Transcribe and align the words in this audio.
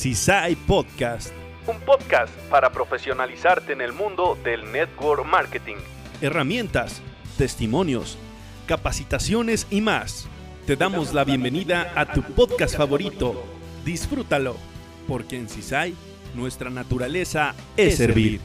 CISAI 0.00 0.56
Podcast. 0.56 1.30
Un 1.66 1.78
podcast 1.80 2.32
para 2.48 2.72
profesionalizarte 2.72 3.74
en 3.74 3.82
el 3.82 3.92
mundo 3.92 4.38
del 4.42 4.72
network 4.72 5.26
marketing. 5.26 5.76
Herramientas, 6.22 7.02
testimonios, 7.36 8.16
capacitaciones 8.66 9.66
y 9.68 9.82
más. 9.82 10.26
Te 10.66 10.74
damos 10.74 11.12
la 11.12 11.24
bienvenida 11.24 11.92
a 11.94 12.10
tu 12.10 12.22
podcast 12.22 12.78
favorito. 12.78 13.44
Disfrútalo, 13.84 14.56
porque 15.06 15.36
en 15.36 15.50
CISAI 15.50 15.94
nuestra 16.34 16.70
naturaleza 16.70 17.54
es 17.76 17.98
servir. 17.98 18.40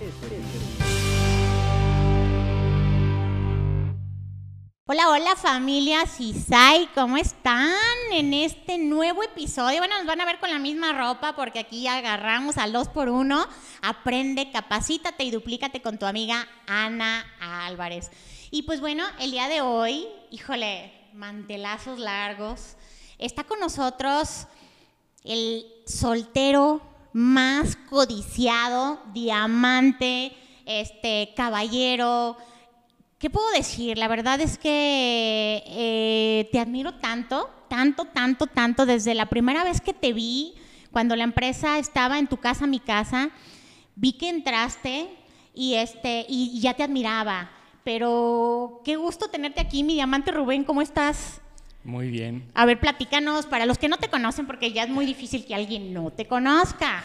Hola, 4.87 5.09
hola 5.09 5.35
familia 5.35 6.05
Cisay, 6.05 6.87
¿cómo 6.93 7.17
están 7.17 7.73
en 8.11 8.35
este 8.35 8.77
nuevo 8.77 9.23
episodio? 9.23 9.79
Bueno, 9.79 9.97
nos 9.97 10.05
van 10.05 10.21
a 10.21 10.25
ver 10.25 10.39
con 10.39 10.51
la 10.51 10.59
misma 10.59 10.93
ropa 10.93 11.35
porque 11.35 11.57
aquí 11.57 11.87
agarramos 11.87 12.59
al 12.59 12.71
2 12.71 12.89
por 12.89 13.09
1 13.09 13.47
Aprende, 13.81 14.51
capacítate 14.51 15.23
y 15.23 15.31
duplícate 15.31 15.81
con 15.81 15.97
tu 15.97 16.05
amiga 16.05 16.47
Ana 16.67 17.25
Álvarez. 17.39 18.11
Y 18.51 18.61
pues 18.61 18.79
bueno, 18.79 19.03
el 19.19 19.31
día 19.31 19.47
de 19.47 19.61
hoy, 19.61 20.05
híjole, 20.29 20.93
mantelazos 21.13 21.97
largos, 21.97 22.75
está 23.17 23.43
con 23.43 23.59
nosotros 23.59 24.45
el 25.23 25.65
soltero 25.87 26.79
más 27.11 27.75
codiciado, 27.89 29.01
diamante, 29.15 30.37
este 30.67 31.33
caballero, 31.35 32.37
¿Qué 33.25 33.31
puedo 33.31 33.49
decir? 33.53 33.97
La 33.97 34.07
verdad 34.07 34.39
es 34.39 34.59
que 34.59 35.63
eh, 35.65 36.47
te 36.51 36.59
admiro 36.59 36.93
tanto, 36.99 37.49
tanto, 37.67 38.05
tanto, 38.05 38.45
tanto. 38.45 38.85
Desde 38.85 39.15
la 39.15 39.25
primera 39.25 39.63
vez 39.63 39.81
que 39.81 39.95
te 39.95 40.13
vi, 40.13 40.53
cuando 40.91 41.15
la 41.15 41.23
empresa 41.23 41.79
estaba 41.79 42.19
en 42.19 42.27
tu 42.27 42.37
casa, 42.37 42.67
mi 42.67 42.79
casa, 42.79 43.31
vi 43.95 44.13
que 44.13 44.29
entraste 44.29 45.09
y, 45.55 45.73
este, 45.73 46.27
y 46.29 46.59
ya 46.59 46.75
te 46.75 46.83
admiraba. 46.83 47.49
Pero 47.83 48.83
qué 48.85 48.95
gusto 48.95 49.27
tenerte 49.27 49.59
aquí, 49.59 49.81
mi 49.81 49.95
diamante 49.95 50.29
Rubén, 50.29 50.63
¿cómo 50.63 50.83
estás? 50.83 51.41
Muy 51.85 52.09
bien. 52.09 52.49
A 52.55 52.65
ver, 52.65 52.79
platícanos, 52.79 53.45
para 53.45 53.67
los 53.67 53.77
que 53.77 53.87
no 53.87 53.97
te 53.97 54.09
conocen, 54.09 54.47
porque 54.47 54.71
ya 54.71 54.83
es 54.83 54.89
muy 54.89 55.05
difícil 55.05 55.45
que 55.45 55.53
alguien 55.53 55.93
no 55.93 56.09
te 56.09 56.25
conozca. 56.25 57.03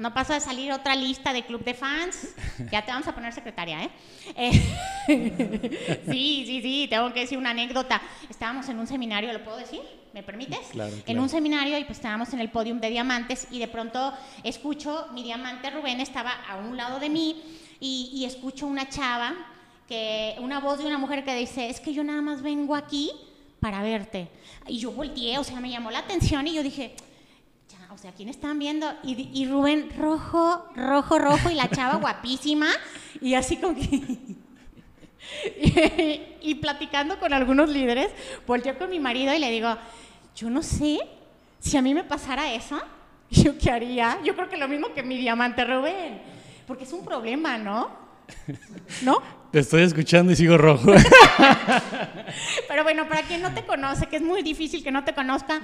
No, 0.00 0.12
pasa 0.12 0.34
de 0.34 0.40
salir 0.40 0.72
otra 0.72 0.96
lista 0.96 1.32
de 1.32 1.44
club 1.44 1.62
de 1.62 1.72
fans. 1.72 2.34
Ya 2.72 2.84
te 2.84 2.90
vamos 2.90 3.06
a 3.06 3.14
poner 3.14 3.32
secretaria, 3.32 3.84
¿eh? 3.84 3.90
eh 4.36 6.00
sí, 6.10 6.42
sí, 6.46 6.60
sí, 6.60 6.86
tengo 6.90 7.12
que 7.12 7.20
decir 7.20 7.38
una 7.38 7.50
anécdota. 7.50 8.02
Estábamos 8.28 8.68
en 8.68 8.80
un 8.80 8.88
seminario, 8.88 9.32
¿lo 9.32 9.44
puedo 9.44 9.56
decir? 9.56 9.82
¿Me 10.12 10.24
permites? 10.24 10.66
Claro, 10.72 10.96
En 11.06 11.20
un 11.20 11.28
seminario 11.28 11.78
y 11.78 11.84
pues 11.84 11.98
estábamos 11.98 12.32
en 12.32 12.40
el 12.40 12.50
podium 12.50 12.80
de 12.80 12.90
diamantes 12.90 13.46
y 13.52 13.60
de 13.60 13.68
pronto 13.68 14.12
escucho, 14.42 15.06
mi 15.12 15.22
diamante 15.22 15.70
Rubén 15.70 16.00
estaba 16.00 16.32
a 16.48 16.56
un 16.56 16.76
lado 16.76 16.98
de 16.98 17.08
mí 17.08 17.40
y, 17.78 18.10
y 18.12 18.24
escucho 18.24 18.66
una 18.66 18.88
chava, 18.88 19.32
que, 19.86 20.34
una 20.40 20.58
voz 20.58 20.78
de 20.80 20.86
una 20.86 20.98
mujer 20.98 21.24
que 21.24 21.36
dice, 21.36 21.70
es 21.70 21.78
que 21.78 21.94
yo 21.94 22.02
nada 22.02 22.20
más 22.20 22.42
vengo 22.42 22.74
aquí 22.74 23.12
para 23.60 23.82
verte. 23.82 24.28
Y 24.66 24.78
yo 24.78 24.92
volteé, 24.92 25.38
o 25.38 25.44
sea, 25.44 25.60
me 25.60 25.70
llamó 25.70 25.90
la 25.90 26.00
atención 26.00 26.46
y 26.46 26.54
yo 26.54 26.62
dije, 26.62 26.94
ya, 27.68 27.92
o 27.92 27.98
sea, 27.98 28.12
¿quién 28.12 28.28
están 28.28 28.58
viendo? 28.58 28.86
Y, 29.02 29.30
y 29.32 29.46
Rubén, 29.46 29.90
rojo, 29.96 30.64
rojo, 30.74 31.18
rojo, 31.18 31.50
y 31.50 31.54
la 31.54 31.68
chava 31.70 31.96
guapísima, 32.00 32.68
y 33.20 33.34
así 33.34 33.56
como 33.56 33.74
que... 33.74 34.38
y, 36.40 36.54
platicando 36.56 37.18
con 37.18 37.32
algunos 37.32 37.68
líderes, 37.68 38.10
volteé 38.46 38.76
con 38.76 38.90
mi 38.90 39.00
marido 39.00 39.34
y 39.34 39.38
le 39.38 39.50
digo, 39.50 39.76
yo 40.34 40.50
no 40.50 40.62
sé 40.62 41.00
si 41.58 41.76
a 41.76 41.82
mí 41.82 41.94
me 41.94 42.04
pasara 42.04 42.52
eso, 42.52 42.80
¿yo 43.30 43.58
qué 43.58 43.70
haría? 43.70 44.18
Yo 44.24 44.34
creo 44.34 44.48
que 44.48 44.56
lo 44.56 44.68
mismo 44.68 44.94
que 44.94 45.02
mi 45.02 45.18
diamante 45.18 45.64
Rubén, 45.64 46.22
porque 46.66 46.84
es 46.84 46.92
un 46.92 47.04
problema, 47.04 47.58
¿no? 47.58 47.90
¿No? 49.02 49.22
Te 49.50 49.60
estoy 49.60 49.82
escuchando 49.82 50.30
y 50.32 50.36
sigo 50.36 50.58
rojo. 50.58 50.92
Pero 52.68 52.82
bueno, 52.82 53.08
para 53.08 53.22
quien 53.22 53.40
no 53.40 53.54
te 53.54 53.64
conoce, 53.64 54.06
que 54.06 54.16
es 54.16 54.22
muy 54.22 54.42
difícil 54.42 54.84
que 54.84 54.90
no 54.90 55.04
te 55.04 55.14
conozca, 55.14 55.60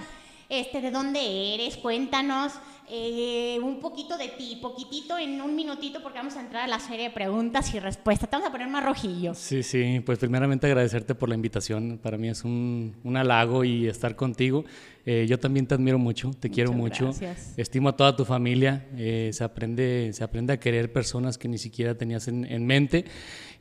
este, 0.49 0.81
¿de 0.81 0.91
dónde 0.91 1.55
eres? 1.55 1.77
Cuéntanos 1.77 2.53
eh, 2.89 3.59
un 3.62 3.81
poquito 3.81 4.19
de 4.19 4.28
ti, 4.28 4.59
poquitito 4.61 5.19
en 5.19 5.41
un 5.41 5.56
minutito, 5.56 6.03
porque 6.03 6.19
vamos 6.19 6.37
a 6.37 6.41
entrar 6.41 6.65
a 6.65 6.67
la 6.67 6.78
serie 6.78 7.09
de 7.09 7.11
preguntas 7.11 7.75
y 7.75 7.81
respuestas. 7.81 8.28
Te 8.28 8.37
vamos 8.37 8.49
a 8.49 8.53
poner 8.53 8.69
más 8.69 8.84
rojillo. 8.84 9.34
Sí, 9.34 9.62
sí, 9.62 10.00
pues 10.05 10.19
primeramente 10.19 10.67
agradecerte 10.67 11.15
por 11.15 11.28
la 11.28 11.34
invitación. 11.34 11.99
Para 12.03 12.19
mí 12.19 12.28
es 12.28 12.44
un, 12.44 12.94
un 13.03 13.17
halago 13.17 13.65
y 13.65 13.87
estar 13.87 14.17
contigo. 14.17 14.65
Eh, 15.06 15.27
yo 15.28 15.39
también 15.39 15.67
te 15.67 15.75
admiro 15.75 15.99
mucho, 15.99 16.31
te 16.39 16.50
quiero 16.50 16.73
mucho. 16.73 17.06
Gracias. 17.06 17.53
Estimo 17.59 17.91
a 17.91 17.97
toda 17.97 18.17
tu 18.17 18.25
familia. 18.25 18.87
Eh, 18.97 19.31
se, 19.33 19.44
aprende, 19.44 20.11
se 20.12 20.25
aprende 20.25 20.55
a 20.55 20.61
querer 20.61 20.93
personas 20.93 21.37
que 21.37 21.49
ni 21.49 21.59
siquiera 21.59 21.94
tenías 21.94 22.28
en, 22.28 22.44
en 22.44 22.67
mente. 22.67 23.05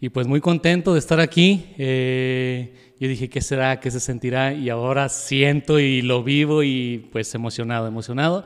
Y 0.04 0.10
pues 0.10 0.28
muy 0.28 0.42
contento 0.42 0.92
de 0.92 1.00
estar 1.00 1.22
aquí. 1.22 1.64
yo 1.78 3.08
dije, 3.08 3.30
¿qué 3.30 3.40
será? 3.40 3.80
¿Qué 3.80 3.90
se 3.90 4.02
sentirá? 4.02 4.52
Y 4.54 4.68
ahora 4.68 5.08
siento 5.08 5.80
y 5.80 6.02
lo 6.02 6.26
vivo 6.26 6.62
y 6.62 7.08
pues 7.14 7.34
emocionado, 7.36 7.88
emocionado 7.88 8.44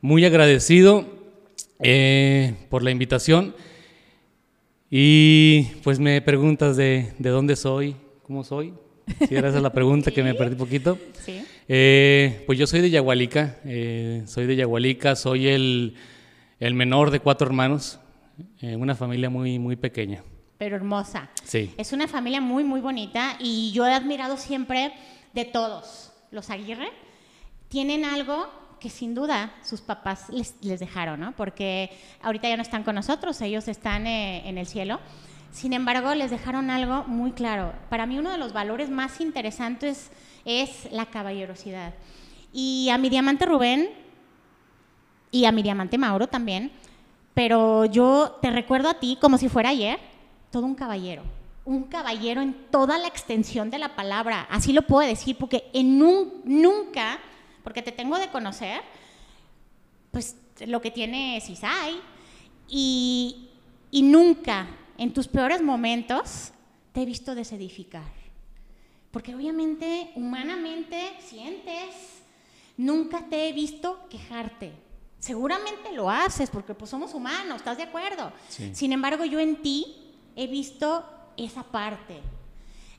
muy 0.00 0.24
agradecido 0.24 1.06
eh, 1.78 2.52
por 2.68 2.82
la 2.82 2.90
invitación. 2.90 3.54
Y 4.90 5.66
pues 5.84 6.00
me 6.00 6.20
preguntas 6.20 6.76
de, 6.76 7.12
de 7.20 7.30
dónde 7.30 7.54
soy, 7.54 7.94
cómo 8.24 8.42
soy. 8.42 8.74
Si 9.28 9.36
era 9.36 9.50
esa 9.50 9.60
la 9.60 9.72
pregunta 9.72 10.10
que 10.10 10.24
me 10.24 10.34
perdí 10.34 10.54
un 10.54 10.58
poquito. 10.58 10.98
Sí. 11.24 11.44
Eh, 11.68 12.42
pues 12.44 12.58
yo 12.58 12.66
soy 12.66 12.80
de 12.80 12.90
Yagualica, 12.90 13.60
eh, 13.64 14.24
soy 14.26 14.46
de 14.46 14.56
Yagualica, 14.56 15.14
soy 15.14 15.46
el, 15.46 15.94
el 16.58 16.74
menor 16.74 17.12
de 17.12 17.20
cuatro 17.20 17.46
hermanos, 17.46 18.00
una 18.60 18.96
familia 18.96 19.30
muy, 19.30 19.60
muy 19.60 19.76
pequeña. 19.76 20.24
Pero 20.58 20.76
hermosa. 20.76 21.30
Sí. 21.44 21.72
Es 21.78 21.92
una 21.92 22.08
familia 22.08 22.40
muy, 22.40 22.64
muy 22.64 22.80
bonita 22.80 23.36
y 23.38 23.72
yo 23.72 23.86
he 23.86 23.92
admirado 23.92 24.36
siempre 24.36 24.92
de 25.32 25.44
todos. 25.44 26.12
Los 26.30 26.50
Aguirre 26.50 26.90
tienen 27.68 28.04
algo 28.04 28.48
que 28.80 28.90
sin 28.90 29.14
duda 29.14 29.52
sus 29.62 29.80
papás 29.80 30.26
les, 30.30 30.80
dejaron, 30.80 31.20
¿no? 31.20 31.32
Porque 31.32 31.90
ahorita 32.22 32.48
ya 32.48 32.56
no 32.56 32.62
están 32.62 32.84
con 32.84 32.94
nosotros, 32.94 33.40
ellos 33.40 33.68
están 33.68 34.06
eh, 34.06 34.48
en 34.48 34.58
el 34.58 34.66
cielo. 34.66 35.00
Sin 35.50 35.72
embargo, 35.72 36.14
les 36.14 36.30
dejaron 36.30 36.70
algo 36.70 37.04
muy 37.04 37.32
claro. 37.32 37.72
Para 37.88 38.06
mí 38.06 38.18
uno 38.18 38.30
de 38.30 38.38
los 38.38 38.52
valores 38.52 38.90
más 38.90 39.20
interesantes 39.20 40.10
es 40.44 40.88
la 40.92 41.06
caballerosidad. 41.06 41.94
Y 42.52 42.88
a 42.90 42.98
mi 42.98 43.08
diamante 43.08 43.46
Rubén 43.46 43.88
y 45.30 45.44
a 45.44 45.52
mi 45.52 45.62
diamante 45.62 45.98
Mauro 45.98 46.26
también, 46.26 46.72
pero 47.34 47.84
yo 47.84 48.38
te 48.42 48.50
recuerdo 48.50 48.88
a 48.88 48.94
ti 48.94 49.18
como 49.20 49.38
si 49.38 49.48
fuera 49.48 49.70
ayer, 49.70 49.98
todo 50.50 50.66
un 50.66 50.74
caballero. 50.74 51.22
Un 51.64 51.84
caballero 51.84 52.40
en 52.40 52.54
toda 52.70 52.98
la 52.98 53.08
extensión 53.08 53.70
de 53.70 53.78
la 53.78 53.94
palabra, 53.94 54.46
así 54.50 54.72
lo 54.72 54.82
puedo 54.82 55.06
decir, 55.06 55.36
porque 55.36 55.70
en 55.72 56.02
un, 56.02 56.40
nunca 56.44 57.18
porque 57.68 57.82
te 57.82 57.92
tengo 57.92 58.18
de 58.18 58.30
conocer, 58.30 58.80
pues 60.10 60.36
lo 60.66 60.80
que 60.80 60.90
tiene 60.90 61.38
Cisay, 61.44 62.00
y, 62.66 63.50
y 63.90 64.00
nunca 64.00 64.66
en 64.96 65.12
tus 65.12 65.28
peores 65.28 65.60
momentos 65.60 66.52
te 66.94 67.02
he 67.02 67.04
visto 67.04 67.34
desedificar. 67.34 68.10
Porque 69.10 69.34
obviamente, 69.34 70.12
humanamente, 70.14 71.12
sientes, 71.20 72.22
nunca 72.78 73.26
te 73.28 73.48
he 73.48 73.52
visto 73.52 74.06
quejarte. 74.08 74.72
Seguramente 75.18 75.92
lo 75.92 76.08
haces 76.08 76.48
porque 76.48 76.72
pues 76.72 76.90
somos 76.90 77.12
humanos, 77.12 77.56
¿estás 77.56 77.76
de 77.76 77.82
acuerdo? 77.82 78.32
Sí. 78.48 78.74
Sin 78.74 78.92
embargo, 78.92 79.26
yo 79.26 79.40
en 79.40 79.60
ti 79.60 79.97
he 80.38 80.46
visto 80.46 81.04
esa 81.36 81.64
parte. 81.64 82.20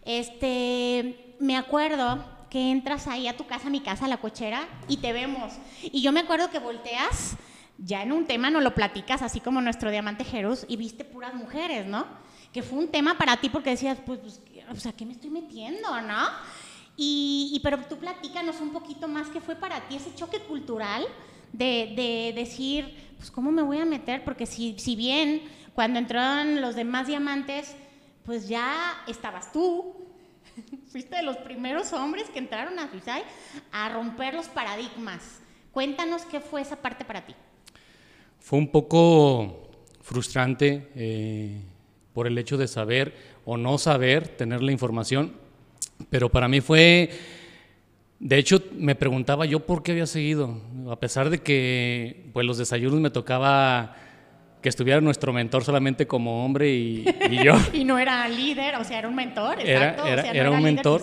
Este, 0.04 1.36
me 1.40 1.56
acuerdo 1.56 2.24
que 2.50 2.70
entras 2.70 3.08
ahí 3.08 3.30
a 3.30 3.38
tu 3.38 3.48
casa, 3.48 3.68
a 3.68 3.70
mi 3.70 3.80
casa, 3.80 4.06
a 4.06 4.08
la 4.10 4.18
cochera, 4.18 4.68
y 4.90 4.98
te 4.98 5.14
vemos. 5.14 5.54
Y 5.82 6.02
yo 6.02 6.12
me 6.12 6.20
acuerdo 6.20 6.50
que 6.50 6.60
volteas, 6.60 7.38
ya 7.78 8.04
en 8.04 8.12
un 8.12 8.26
tema 8.26 8.50
no 8.50 8.60
lo 8.60 8.76
platicas, 8.76 9.22
así 9.22 9.40
como 9.40 9.62
nuestro 9.62 9.90
diamante 9.90 10.26
Jerus, 10.26 10.66
y 10.68 10.76
viste 10.76 11.06
puras 11.06 11.34
mujeres, 11.34 11.86
¿no? 11.86 12.06
Que 12.52 12.62
fue 12.62 12.78
un 12.78 12.90
tema 12.90 13.18
para 13.18 13.38
ti 13.38 13.50
porque 13.50 13.70
decías, 13.70 14.00
pues, 14.06 14.20
pues 14.20 14.42
o 14.70 14.76
sea, 14.76 14.92
¿qué 14.92 15.06
me 15.06 15.14
estoy 15.14 15.30
metiendo, 15.30 16.02
no? 16.02 16.28
Y, 16.98 17.52
y, 17.54 17.60
pero 17.62 17.78
tú 17.88 17.98
platícanos 17.98 18.60
un 18.60 18.72
poquito 18.72 19.08
más 19.08 19.30
qué 19.30 19.40
fue 19.40 19.56
para 19.56 19.88
ti 19.88 19.96
ese 19.96 20.14
choque 20.14 20.40
cultural 20.40 21.06
de, 21.54 21.94
de 21.96 22.34
decir, 22.36 22.94
pues, 23.16 23.32
¿cómo 23.32 23.50
me 23.52 23.62
voy 23.62 23.78
a 23.78 23.86
meter? 23.86 24.26
Porque 24.26 24.46
si, 24.46 24.78
si 24.78 24.98
bien 24.98 25.44
cuando 25.80 25.98
entraron 25.98 26.60
los 26.60 26.76
demás 26.76 27.08
diamantes, 27.08 27.74
pues 28.26 28.50
ya 28.50 29.02
estabas 29.08 29.54
tú, 29.54 29.96
Fuiste 30.92 31.16
de 31.16 31.24
los 31.24 31.38
primeros 31.38 31.94
hombres 31.94 32.30
que 32.30 32.40
entraron 32.40 32.78
a 32.80 32.90
FISAI 32.90 33.24
a 33.72 33.88
romper 33.88 34.34
los 34.34 34.48
paradigmas. 34.48 35.40
Cuéntanos 35.72 36.24
qué 36.24 36.42
fue 36.42 36.60
esa 36.60 36.76
parte 36.76 37.06
para 37.06 37.26
ti. 37.26 37.34
Fue 38.42 38.60
un 38.60 38.68
poco 38.68 39.70
frustrante 40.02 40.90
eh, 40.96 41.62
por 42.14 42.28
el 42.28 42.38
hecho 42.38 42.58
de 42.58 42.68
saber 42.68 43.16
o 43.46 43.56
no 43.56 43.78
saber, 43.78 44.28
tener 44.28 44.62
la 44.62 44.74
información, 44.74 45.32
pero 46.10 46.28
para 46.28 46.50
mí 46.50 46.60
fue 46.60 47.10
De 48.20 48.38
hecho, 48.38 48.62
me 48.74 48.96
preguntaba 48.96 49.46
yo 49.46 49.62
por 49.62 49.82
qué 49.82 49.94
había 49.94 50.08
seguido, 50.08 50.60
a 50.92 51.00
pesar 51.00 51.30
de 51.30 51.40
que 51.40 52.26
pues 52.34 52.46
los 52.46 52.58
desayunos 52.58 53.00
me 53.00 53.12
tocaba 53.12 53.96
que 54.62 54.70
estuviera 54.70 55.00
nuestro 55.02 55.32
mentor 55.34 55.64
solamente 55.64 56.06
como 56.08 56.44
hombre 56.46 56.70
y, 56.70 57.06
y 57.32 57.44
yo. 57.44 57.54
y 57.74 57.86
no 57.86 57.98
era 57.98 58.28
líder, 58.28 58.76
o 58.76 58.84
sea, 58.84 59.00
era 59.00 59.08
un 59.08 59.16
mentor, 59.16 59.60
Era- 59.62 59.90
exacto. 59.92 60.06
era- 60.08 60.22
o 60.22 60.26
sea, 60.26 60.32
era 60.34 60.44
no 60.46 60.52
un 60.52 60.58
líder 60.60 60.74
mentor. 60.76 61.02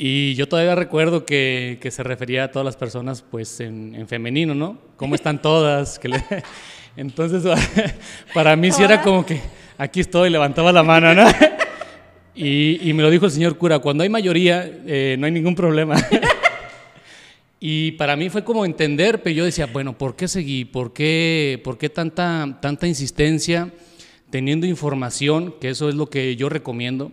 Y 0.00 0.34
yo 0.36 0.46
todavía 0.48 0.76
recuerdo 0.76 1.26
que, 1.26 1.78
que 1.80 1.90
se 1.90 2.04
refería 2.04 2.44
a 2.44 2.52
todas 2.52 2.64
las 2.64 2.76
personas 2.76 3.22
pues 3.28 3.58
en, 3.58 3.96
en 3.96 4.06
femenino, 4.06 4.54
¿no? 4.54 4.78
¿Cómo 4.96 5.14
están 5.16 5.42
todas? 5.42 5.98
Que 5.98 6.08
le- 6.08 6.24
Entonces, 6.96 7.42
para 8.34 8.54
mí 8.56 8.70
sí 8.72 8.82
era 8.82 9.02
como 9.02 9.24
que 9.26 9.40
aquí 9.76 10.00
estoy, 10.00 10.30
levantaba 10.30 10.72
la 10.72 10.82
mano, 10.82 11.14
¿no? 11.14 11.24
Y, 12.34 12.88
y 12.88 12.92
me 12.92 13.02
lo 13.02 13.10
dijo 13.10 13.24
el 13.26 13.32
señor 13.32 13.56
cura, 13.58 13.80
cuando 13.80 14.04
hay 14.04 14.08
mayoría 14.08 14.64
eh, 14.86 15.16
no 15.18 15.26
hay 15.26 15.32
ningún 15.32 15.56
problema. 15.56 15.96
Y 17.60 17.92
para 17.92 18.16
mí 18.16 18.30
fue 18.30 18.44
como 18.44 18.64
entender, 18.64 19.22
pero 19.22 19.34
yo 19.34 19.44
decía, 19.44 19.66
bueno, 19.66 19.98
¿por 19.98 20.14
qué 20.14 20.28
seguí? 20.28 20.64
¿Por 20.64 20.92
qué, 20.92 21.60
por 21.64 21.76
qué 21.76 21.88
tanta, 21.88 22.58
tanta 22.62 22.86
insistencia 22.86 23.72
teniendo 24.30 24.66
información? 24.66 25.54
Que 25.60 25.70
eso 25.70 25.88
es 25.88 25.96
lo 25.96 26.06
que 26.06 26.36
yo 26.36 26.48
recomiendo. 26.48 27.10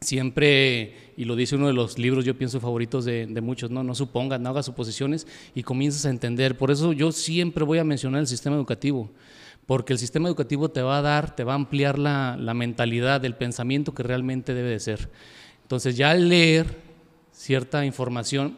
Siempre, 0.00 1.12
y 1.16 1.24
lo 1.24 1.34
dice 1.34 1.56
uno 1.56 1.66
de 1.66 1.72
los 1.72 1.98
libros, 1.98 2.24
yo 2.24 2.38
pienso 2.38 2.60
favoritos 2.60 3.04
de, 3.04 3.26
muchos, 3.42 3.68
¿no? 3.72 3.82
No 3.82 3.96
supongas, 3.96 4.38
no 4.38 4.50
hagas 4.50 4.66
suposiciones 4.66 5.26
y 5.56 5.64
comienzas 5.64 6.06
a 6.06 6.10
entender. 6.10 6.56
Por 6.56 6.70
eso 6.70 6.92
yo 6.92 7.10
siempre 7.10 7.64
voy 7.64 7.78
a 7.78 7.84
mencionar 7.84 8.20
el 8.20 8.28
sistema 8.28 8.54
educativo, 8.54 9.10
porque 9.66 9.92
el 9.92 9.98
sistema 9.98 10.28
educativo 10.28 10.68
te 10.68 10.82
va 10.82 10.98
a 10.98 11.02
dar, 11.02 11.34
te 11.34 11.42
va 11.42 11.54
a 11.54 11.56
ampliar 11.56 11.98
la, 11.98 12.36
la 12.38 12.54
mentalidad, 12.54 13.24
el 13.24 13.34
pensamiento 13.34 13.92
que 13.92 14.04
realmente 14.04 14.54
debe 14.54 14.70
de 14.70 14.78
ser. 14.78 15.10
Entonces 15.62 15.96
ya 15.96 16.12
al 16.12 16.28
leer 16.28 16.76
cierta 17.32 17.84
información, 17.84 18.56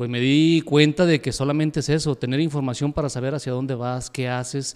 pues 0.00 0.08
me 0.08 0.18
di 0.18 0.62
cuenta 0.62 1.04
de 1.04 1.20
que 1.20 1.30
solamente 1.30 1.80
es 1.80 1.90
eso, 1.90 2.14
tener 2.14 2.40
información 2.40 2.94
para 2.94 3.10
saber 3.10 3.34
hacia 3.34 3.52
dónde 3.52 3.74
vas, 3.74 4.08
qué 4.08 4.30
haces. 4.30 4.74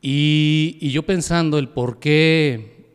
Y, 0.00 0.90
yo 0.90 1.04
pensando 1.04 1.60
el 1.60 1.68
por 1.68 2.00
qué, 2.00 2.88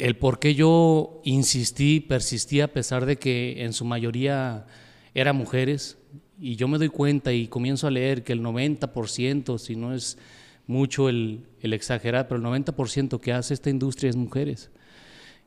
el 0.00 0.16
por 0.16 0.40
qué 0.40 0.56
yo 0.56 1.20
insistí, 1.22 2.00
persistí 2.00 2.60
a 2.60 2.72
pesar 2.72 3.06
de 3.06 3.16
que 3.16 3.62
en 3.62 3.72
su 3.72 3.84
mayoría 3.84 4.66
eran 5.14 5.36
mujeres, 5.36 5.98
y 6.36 6.56
yo 6.56 6.66
me 6.66 6.78
doy 6.78 6.88
cuenta 6.88 7.32
y 7.32 7.46
comienzo 7.46 7.86
a 7.86 7.92
leer 7.92 8.24
que 8.24 8.32
el 8.32 8.42
90%, 8.42 9.56
si 9.56 9.76
no 9.76 9.94
es 9.94 10.18
mucho 10.66 11.08
el, 11.10 11.46
el 11.60 11.74
exagerar, 11.74 12.26
pero 12.26 12.40
el 12.40 12.64
90% 12.64 13.20
que 13.20 13.32
hace 13.32 13.54
esta 13.54 13.70
industria 13.70 14.10
es 14.10 14.16
mujeres. 14.16 14.68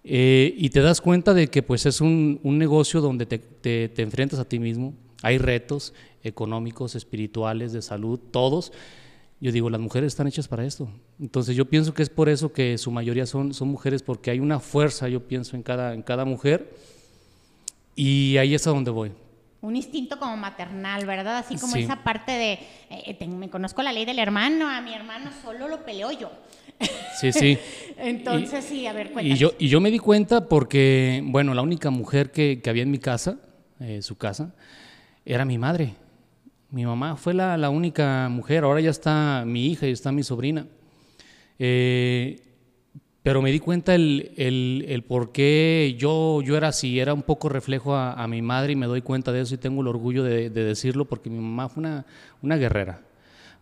Eh, 0.07 0.53
y 0.55 0.69
te 0.69 0.81
das 0.81 1.01
cuenta 1.01 1.33
de 1.33 1.47
que 1.47 1.63
pues 1.63 1.85
es 1.87 1.99
un, 1.99 2.39
un 2.43 2.57
negocio 2.59 3.01
donde 3.01 3.25
te, 3.25 3.39
te- 3.39 3.89
te 3.89 4.01
enfrentas 4.03 4.37
a 4.39 4.45
ti 4.45 4.59
mismo, 4.59 4.93
hay 5.23 5.39
retos 5.39 5.93
económicos, 6.23 6.93
espirituales, 6.95 7.73
de 7.73 7.81
salud, 7.81 8.19
todos. 8.31 8.71
Yo 9.41 9.51
digo, 9.51 9.69
las 9.71 9.81
mujeres 9.81 10.13
están 10.13 10.27
hechas 10.27 10.47
para 10.47 10.63
esto. 10.63 10.87
Entonces 11.19 11.55
yo 11.55 11.65
pienso 11.65 11.93
que 11.93 12.03
es 12.03 12.09
por 12.09 12.29
eso 12.29 12.53
que 12.53 12.77
su 12.77 12.91
mayoría 12.91 13.25
son, 13.25 13.53
son 13.53 13.67
mujeres, 13.69 14.03
porque 14.03 14.29
hay 14.31 14.39
una 14.39 14.59
fuerza, 14.59 15.09
yo 15.09 15.21
pienso, 15.27 15.55
en 15.55 15.63
cada, 15.63 15.93
en 15.93 16.03
cada 16.03 16.23
mujer. 16.23 16.71
Y 17.95 18.37
ahí 18.37 18.53
es 18.55 18.65
a 18.67 18.71
donde 18.71 18.91
voy. 18.91 19.11
Un 19.61 19.75
instinto 19.75 20.19
como 20.19 20.37
maternal, 20.37 21.05
¿verdad? 21.05 21.37
Así 21.39 21.57
como 21.57 21.73
Sí. 21.73 21.81
esa 21.81 22.03
parte 22.03 22.31
de, 22.31 22.59
eh, 22.91 23.13
te- 23.17 23.27
me 23.27 23.49
conozco 23.49 23.81
la 23.81 23.91
ley 23.91 24.05
del 24.05 24.19
hermano, 24.19 24.69
a 24.69 24.81
mi 24.81 24.93
hermano 24.93 25.31
solo 25.43 25.67
lo 25.67 25.83
peleo 25.83 26.11
yo. 26.11 26.29
Sí, 27.19 27.31
sí. 27.31 27.57
Entonces, 27.97 28.65
sí, 28.65 28.85
a 28.87 28.93
ver, 28.93 29.11
cuéntanos. 29.11 29.37
Y 29.37 29.41
yo, 29.41 29.53
y 29.57 29.69
yo 29.69 29.79
me 29.79 29.89
di 29.89 29.99
cuenta 29.99 30.49
porque, 30.49 31.23
bueno, 31.25 31.53
la 31.53 31.61
única 31.61 31.89
mujer 31.89 32.29
que, 32.31 32.59
que 32.61 32.69
había 32.69 32.83
en 32.83 32.91
mi 32.91 32.99
casa, 32.99 33.37
eh, 33.79 34.01
su 34.01 34.17
casa, 34.17 34.53
era 35.25 35.45
mi 35.45 35.57
madre. 35.57 35.95
Mi 36.71 36.85
mamá 36.85 37.15
fue 37.15 37.33
la, 37.33 37.55
la 37.57 37.69
única 37.69 38.27
mujer, 38.29 38.65
ahora 38.65 38.81
ya 38.81 38.89
está 38.89 39.43
mi 39.47 39.67
hija 39.67 39.87
y 39.87 39.91
está 39.91 40.11
mi 40.11 40.23
sobrina. 40.23 40.67
Eh, 41.57 42.41
pero 43.23 43.41
me 43.41 43.51
di 43.51 43.59
cuenta 43.59 43.95
el, 43.95 44.33
el, 44.35 44.85
el 44.87 45.03
por 45.03 45.31
qué 45.31 45.95
yo, 45.97 46.41
yo 46.41 46.57
era 46.57 46.67
así, 46.67 46.99
era 46.99 47.13
un 47.13 47.23
poco 47.23 47.47
reflejo 47.49 47.95
a, 47.95 48.13
a 48.13 48.27
mi 48.27 48.41
madre 48.41 48.73
y 48.73 48.75
me 48.75 48.87
doy 48.87 49.01
cuenta 49.01 49.31
de 49.31 49.41
eso 49.41 49.55
y 49.55 49.57
tengo 49.57 49.81
el 49.81 49.87
orgullo 49.87 50.23
de, 50.23 50.49
de 50.49 50.63
decirlo 50.65 51.05
porque 51.05 51.29
mi 51.29 51.39
mamá 51.39 51.69
fue 51.69 51.81
una, 51.81 52.05
una 52.41 52.57
guerrera. 52.57 53.01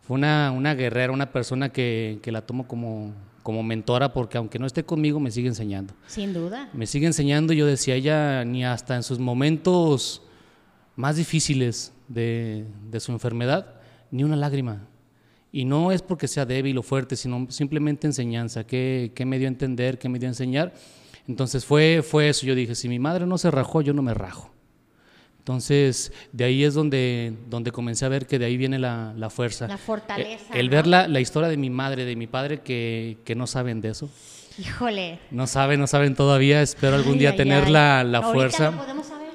Fue 0.06 0.16
una, 0.16 0.50
una 0.50 0.74
guerrera, 0.74 1.12
una 1.12 1.32
persona 1.32 1.70
que, 1.70 2.18
que 2.22 2.30
la 2.30 2.42
tomo 2.42 2.68
como, 2.68 3.12
como 3.42 3.62
mentora 3.62 4.12
porque 4.12 4.38
aunque 4.38 4.58
no 4.58 4.66
esté 4.66 4.84
conmigo 4.84 5.20
me 5.20 5.30
sigue 5.30 5.48
enseñando. 5.48 5.94
Sin 6.06 6.32
duda. 6.32 6.68
Me 6.72 6.86
sigue 6.86 7.06
enseñando 7.06 7.52
yo 7.52 7.66
decía, 7.66 7.94
ella 7.94 8.44
ni 8.44 8.64
hasta 8.64 8.96
en 8.96 9.02
sus 9.02 9.18
momentos 9.18 10.22
más 10.96 11.16
difíciles 11.16 11.92
de, 12.08 12.66
de 12.90 13.00
su 13.00 13.12
enfermedad, 13.12 13.80
ni 14.10 14.24
una 14.24 14.36
lágrima. 14.36 14.86
Y 15.50 15.64
no 15.64 15.92
es 15.92 16.02
porque 16.02 16.28
sea 16.28 16.46
débil 16.46 16.78
o 16.78 16.82
fuerte, 16.82 17.16
sino 17.16 17.46
simplemente 17.50 18.06
enseñanza, 18.06 18.66
que, 18.66 19.12
que 19.14 19.24
me 19.24 19.38
dio 19.38 19.46
a 19.46 19.52
entender, 19.52 19.98
que 19.98 20.08
me 20.08 20.18
dio 20.18 20.28
a 20.28 20.32
enseñar. 20.32 20.74
Entonces 21.26 21.64
fue, 21.64 22.02
fue 22.02 22.28
eso, 22.28 22.44
yo 22.44 22.54
dije, 22.54 22.74
si 22.74 22.88
mi 22.88 22.98
madre 22.98 23.26
no 23.26 23.38
se 23.38 23.50
rajó, 23.50 23.80
yo 23.80 23.94
no 23.94 24.02
me 24.02 24.14
rajo. 24.14 24.53
Entonces, 25.44 26.10
de 26.32 26.44
ahí 26.44 26.64
es 26.64 26.72
donde, 26.72 27.34
donde 27.50 27.70
comencé 27.70 28.06
a 28.06 28.08
ver 28.08 28.26
que 28.26 28.38
de 28.38 28.46
ahí 28.46 28.56
viene 28.56 28.78
la, 28.78 29.12
la 29.14 29.28
fuerza. 29.28 29.68
La 29.68 29.76
fortaleza, 29.76 30.54
El, 30.54 30.60
el 30.60 30.66
¿no? 30.66 30.70
ver 30.72 30.86
la, 30.86 31.06
la 31.06 31.20
historia 31.20 31.50
de 31.50 31.58
mi 31.58 31.68
madre, 31.68 32.06
de 32.06 32.16
mi 32.16 32.26
padre, 32.26 32.62
que, 32.62 33.18
que 33.26 33.34
no 33.34 33.46
saben 33.46 33.82
de 33.82 33.90
eso. 33.90 34.08
Híjole. 34.56 35.18
No 35.30 35.46
saben, 35.46 35.78
no 35.80 35.86
saben 35.86 36.14
todavía. 36.14 36.62
Espero 36.62 36.96
algún 36.96 37.12
Ay, 37.14 37.18
día 37.18 37.30
ay, 37.32 37.36
tener 37.36 37.64
ay. 37.64 37.72
la, 37.72 38.04
la 38.04 38.22
fuerza. 38.22 38.70
lo 38.70 38.78
podemos 38.78 39.06
saber. 39.06 39.28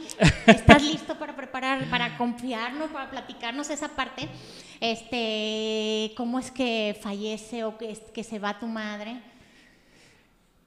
¿Estás 0.48 0.82
listo 0.82 1.14
para 1.20 1.36
preparar, 1.36 1.88
para 1.92 2.18
confiarnos, 2.18 2.90
para 2.90 3.12
platicarnos 3.12 3.70
esa 3.70 3.90
parte? 3.90 4.28
Este, 4.82 6.12
¿cómo 6.18 6.40
es 6.40 6.50
que 6.50 6.98
fallece 7.04 7.66
o 7.66 7.78
que, 7.78 7.96
que 8.12 8.24
se 8.24 8.40
va 8.40 8.58
tu 8.60 8.66
madre? 8.66 9.22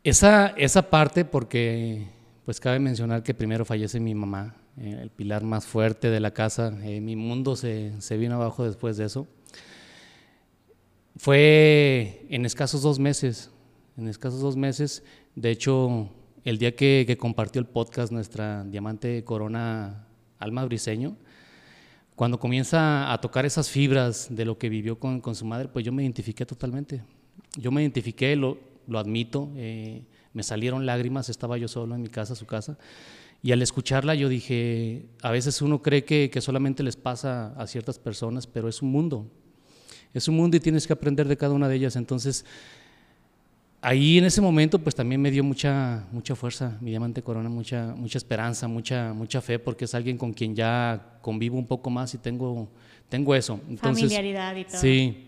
Esa, 0.04 0.54
esa 0.56 0.88
parte, 0.88 1.24
porque 1.24 2.06
pues 2.44 2.60
cabe 2.60 2.78
mencionar 2.78 3.24
que 3.24 3.34
primero 3.34 3.64
fallece 3.64 3.98
mi 3.98 4.14
mamá, 4.14 4.54
eh, 4.76 4.98
el 5.02 5.10
pilar 5.10 5.44
más 5.44 5.66
fuerte 5.66 6.10
de 6.10 6.20
la 6.20 6.32
casa. 6.32 6.72
eh, 6.82 7.00
mi 7.00 7.16
mundo 7.16 7.56
se, 7.56 7.92
se 8.00 8.16
vino 8.16 8.34
abajo 8.36 8.64
después 8.64 8.96
de 8.96 9.04
eso. 9.04 9.26
Fue 11.16 12.26
en 12.30 12.46
escasos 12.46 12.82
dos 12.82 12.98
meses, 12.98 13.50
en 13.96 14.08
escasos 14.08 14.40
dos 14.40 14.56
meses. 14.56 15.04
De 15.34 15.50
hecho, 15.50 16.08
el 16.44 16.58
día 16.58 16.74
que, 16.74 17.04
que 17.06 17.16
compartió 17.16 17.60
el 17.60 17.66
podcast 17.66 18.12
nuestra 18.12 18.64
diamante 18.64 19.22
corona 19.24 20.06
Alma 20.38 20.64
Briseño, 20.64 21.16
cuando 22.14 22.38
comienza 22.38 23.12
a 23.12 23.20
tocar 23.20 23.46
esas 23.46 23.68
fibras 23.68 24.28
de 24.30 24.44
lo 24.44 24.58
que 24.58 24.68
vivió 24.68 24.98
con, 24.98 25.20
con 25.20 25.34
su 25.34 25.44
madre, 25.44 25.68
pues 25.68 25.84
yo 25.84 25.92
me 25.92 26.02
identifiqué 26.02 26.44
totalmente. 26.46 27.02
Yo 27.56 27.70
me 27.70 27.82
identifiqué, 27.82 28.36
lo, 28.36 28.58
lo 28.86 28.98
admito, 28.98 29.50
eh, 29.56 30.04
me 30.32 30.42
salieron 30.42 30.86
lágrimas, 30.86 31.28
estaba 31.28 31.58
yo 31.58 31.68
solo 31.68 31.94
en 31.94 32.02
mi 32.02 32.08
casa, 32.08 32.34
su 32.34 32.46
casa, 32.46 32.78
y 33.42 33.50
al 33.50 33.60
escucharla 33.60 34.14
yo 34.14 34.28
dije, 34.28 35.06
a 35.20 35.32
veces 35.32 35.60
uno 35.62 35.82
cree 35.82 36.04
que, 36.04 36.30
que 36.30 36.40
solamente 36.40 36.82
les 36.82 36.96
pasa 36.96 37.52
a 37.56 37.66
ciertas 37.66 37.98
personas, 37.98 38.46
pero 38.46 38.68
es 38.68 38.82
un 38.82 38.92
mundo, 38.92 39.26
es 40.14 40.28
un 40.28 40.36
mundo 40.36 40.56
y 40.56 40.60
tienes 40.60 40.86
que 40.86 40.92
aprender 40.92 41.26
de 41.26 41.36
cada 41.36 41.52
una 41.52 41.68
de 41.68 41.74
ellas. 41.74 41.96
Entonces, 41.96 42.44
ahí 43.80 44.18
en 44.18 44.24
ese 44.24 44.40
momento, 44.40 44.78
pues 44.78 44.94
también 44.94 45.20
me 45.20 45.30
dio 45.30 45.42
mucha, 45.42 46.06
mucha 46.12 46.36
fuerza, 46.36 46.78
mi 46.80 46.90
diamante 46.90 47.20
corona, 47.22 47.48
mucha, 47.48 47.94
mucha 47.96 48.16
esperanza, 48.16 48.68
mucha, 48.68 49.12
mucha 49.12 49.40
fe, 49.40 49.58
porque 49.58 49.86
es 49.86 49.94
alguien 49.94 50.16
con 50.16 50.32
quien 50.32 50.54
ya 50.54 51.18
convivo 51.20 51.58
un 51.58 51.66
poco 51.66 51.90
más 51.90 52.14
y 52.14 52.18
tengo, 52.18 52.68
tengo 53.08 53.34
eso. 53.34 53.60
Entonces, 53.68 54.04
Familiaridad 54.04 54.54
y 54.54 54.64
todo. 54.64 54.80
Sí. 54.80 55.26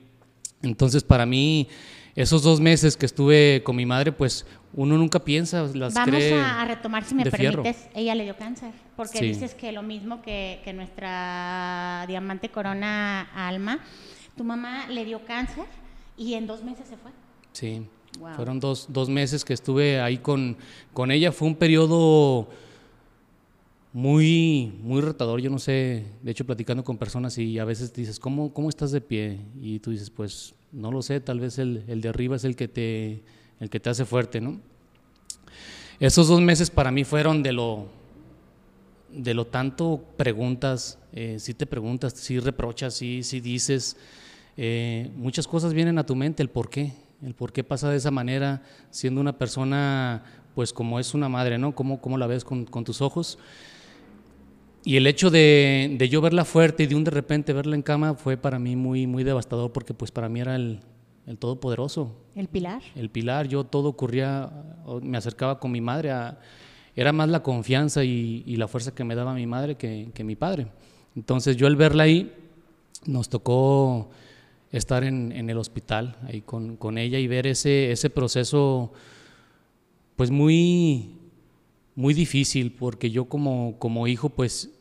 Entonces, 0.63 1.03
para 1.03 1.27
mí, 1.27 1.69
esos 2.17 2.43
dos 2.43 2.61
meses 2.61 2.97
que 2.97 3.07
estuve 3.07 3.63
con 3.65 3.75
mi 3.77 3.87
madre, 3.87 4.13
pues 4.13 4.47
uno 4.73 4.97
nunca 4.99 5.19
piensa, 5.25 5.63
las 5.75 5.95
Vamos 5.95 6.11
cree 6.17 6.41
a, 6.41 6.65
retomar, 6.65 7.05
si 7.05 7.15
me 7.15 7.25
fierro. 7.31 7.63
permites. 7.63 7.89
Ella 7.95 8.15
le 8.15 8.25
dio 8.25 8.37
cáncer, 8.37 8.73
porque 8.97 9.19
Sí. 9.19 9.27
dices 9.27 9.55
que 9.55 9.73
lo 9.73 9.83
mismo 9.83 10.23
que, 10.23 10.61
que 10.65 10.73
nuestra 10.73 12.05
diamante 12.09 12.49
corona 12.51 13.23
Alma, 13.35 13.79
tu 14.37 14.45
mamá 14.45 14.87
le 14.89 15.05
dio 15.05 15.25
cáncer 15.25 15.65
y 16.17 16.35
en 16.35 16.47
dos 16.47 16.63
meses 16.65 16.87
se 16.89 16.97
fue. 16.97 17.11
Sí, 17.53 17.83
Wow. 18.21 18.35
fueron 18.37 18.61
dos, 18.61 18.87
dos 18.91 19.09
meses 19.09 19.45
que 19.45 19.53
estuve 19.53 20.01
ahí 20.01 20.19
con, 20.19 20.57
con 20.93 21.11
ella. 21.11 21.33
Fue 21.33 21.49
un 21.49 21.57
periodo 21.57 22.49
muy, 23.93 24.73
muy 24.83 25.01
retador. 25.01 25.41
Yo 25.41 25.51
no 25.51 25.59
sé, 25.59 26.05
de 26.23 26.31
hecho, 26.31 26.45
platicando 26.45 26.83
con 26.85 26.97
personas 26.97 27.39
y 27.39 27.59
a 27.59 27.65
veces 27.65 27.93
dices, 27.93 28.19
¿cómo, 28.19 28.53
cómo 28.53 28.69
estás 28.69 28.91
de 28.93 29.01
pie? 29.01 29.41
Y 29.61 29.79
tú 29.81 29.91
dices, 29.91 30.11
pues 30.11 30.55
no 30.75 30.91
lo 30.91 31.03
sé, 31.03 31.21
tal 31.21 31.41
vez 31.41 31.59
el, 31.59 31.85
el 31.87 32.01
de 32.01 32.09
arriba 32.09 32.37
es 32.37 32.45
el 32.45 32.57
que, 32.57 32.69
te, 32.69 33.23
el 33.61 33.71
que 33.71 33.81
te 33.81 33.91
hace 33.91 34.05
fuerte, 34.05 34.41
¿no? 34.41 34.61
Esos 36.01 36.27
dos 36.27 36.41
meses 36.41 36.71
para 36.71 36.91
mí 36.91 37.05
fueron 37.05 37.43
de 37.43 37.53
lo, 37.53 37.87
de 39.11 39.33
lo 39.33 39.47
tanto 39.47 40.05
preguntas, 40.17 40.99
eh, 41.13 41.37
si 41.39 41.55
te 41.55 41.67
preguntas, 41.67 42.15
si 42.15 42.41
reprochas, 42.41 42.95
si, 42.95 43.23
si 43.23 43.41
dices, 43.41 43.97
eh, 44.57 45.11
muchas 45.15 45.47
cosas 45.47 45.73
vienen 45.73 45.99
a 45.99 46.07
tu 46.07 46.17
mente, 46.17 46.43
el 46.43 46.51
por 46.51 46.69
qué, 46.69 46.93
el 47.23 47.35
por 47.35 47.53
qué 47.53 47.63
pasa 47.63 47.89
de 47.91 47.97
esa 47.97 48.11
manera, 48.11 48.63
siendo 48.91 49.21
una 49.21 49.39
persona, 49.39 50.25
pues 50.57 50.73
como 50.73 50.99
es 50.99 51.15
una 51.15 51.29
madre, 51.29 51.57
¿no? 51.57 51.75
¿Cómo, 51.75 52.01
cómo 52.01 52.19
la 52.19 52.27
ves 52.27 52.45
con, 52.45 52.65
con 52.65 52.83
tus 52.83 53.01
ojos? 53.01 53.39
Y 54.85 54.97
el 54.97 55.07
hecho 55.07 55.31
de, 55.31 55.97
de, 55.99 56.09
yo 56.09 56.21
verla 56.21 56.45
fuerte 56.45 56.83
y 56.83 56.87
de 56.87 56.95
un 56.95 57.05
de 57.05 57.11
repente 57.11 57.53
verla 57.55 57.75
en 57.75 57.83
cama 57.83 58.15
fue 58.15 58.37
para 58.37 58.59
mí 58.59 58.77
muy, 58.77 59.07
muy 59.07 59.25
devastador 59.25 59.73
porque 59.73 59.95
pues 59.95 60.11
para 60.11 60.29
mí 60.29 60.41
era 60.41 60.57
el, 60.57 60.81
el 61.27 61.39
todopoderoso. 61.39 62.15
¿El 62.35 62.49
pilar? 62.49 62.83
El 62.95 63.11
pilar, 63.11 63.49
yo 63.49 63.65
todo 63.65 63.89
ocurría, 63.89 64.53
me 65.03 65.17
acercaba 65.17 65.59
con 65.59 65.73
mi 65.73 65.81
madre, 65.81 66.11
a, 66.11 66.39
era 66.95 67.13
más 67.13 67.29
la 67.29 67.43
confianza 67.43 68.05
y, 68.05 68.43
y, 68.47 68.57
la 68.57 68.69
fuerza 68.69 68.95
que 68.95 69.05
me 69.05 69.15
daba 69.15 69.35
mi 69.35 69.47
madre 69.47 69.77
que, 69.77 70.11
que, 70.13 70.23
mi 70.23 70.37
padre. 70.37 70.67
Entonces 71.17 71.57
yo 71.57 71.67
al 71.67 71.77
verla 71.77 72.05
ahí, 72.05 72.33
nos 73.07 73.29
tocó 73.29 74.11
estar 74.71 75.05
en, 75.05 75.33
en 75.33 75.49
el 75.51 75.57
hospital 75.57 76.17
ahí 76.27 76.41
con, 76.43 76.77
con, 76.77 76.99
ella 76.99 77.19
y 77.19 77.27
ver 77.27 77.47
ese, 77.47 77.91
ese 77.91 78.11
proceso 78.11 78.93
pues 80.17 80.31
muy, 80.31 81.17
muy 81.95 82.15
difícil 82.15 82.73
porque 82.73 83.11
yo 83.11 83.27
como, 83.27 83.79
como 83.79 84.07
hijo 84.07 84.29
pues 84.29 84.74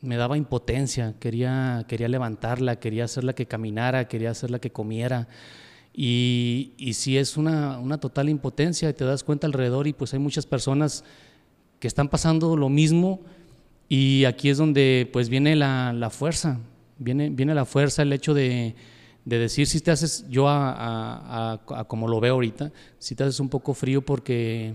me 0.00 0.16
daba 0.16 0.36
impotencia, 0.36 1.14
quería, 1.18 1.84
quería 1.88 2.08
levantarla, 2.08 2.76
quería 2.76 3.04
hacerla 3.04 3.34
que 3.34 3.46
caminara, 3.46 4.08
quería 4.08 4.30
hacerla 4.30 4.58
que 4.58 4.70
comiera. 4.70 5.28
Y, 5.92 6.72
y 6.76 6.94
sí 6.94 7.18
es 7.18 7.36
una, 7.36 7.78
una, 7.78 7.98
total 7.98 8.28
impotencia, 8.28 8.88
y 8.88 8.92
te 8.92 9.04
das 9.04 9.24
cuenta 9.24 9.46
alrededor 9.46 9.88
y 9.88 9.92
pues 9.92 10.12
hay 10.14 10.20
muchas 10.20 10.46
personas 10.46 11.04
que 11.80 11.88
están 11.88 12.08
pasando 12.08 12.56
lo 12.56 12.68
mismo 12.68 13.20
y 13.88 14.24
aquí 14.24 14.50
es 14.50 14.58
donde 14.58 15.08
pues 15.12 15.28
viene 15.28 15.56
la, 15.56 15.92
la 15.92 16.10
fuerza, 16.10 16.60
viene, 16.98 17.30
viene 17.30 17.54
la 17.54 17.64
fuerza, 17.64 18.02
el 18.02 18.12
hecho 18.12 18.34
de, 18.34 18.76
de 19.24 19.38
decir 19.38 19.66
si 19.66 19.80
te 19.80 19.90
haces, 19.90 20.24
yo 20.28 20.48
a, 20.48 20.72
a, 20.72 21.60
a, 21.80 21.84
como 21.84 22.06
lo 22.06 22.20
veo 22.20 22.34
ahorita, 22.34 22.70
si 22.98 23.14
te 23.14 23.24
haces 23.24 23.40
un 23.40 23.48
poco 23.48 23.74
frío 23.74 24.02
porque 24.02 24.74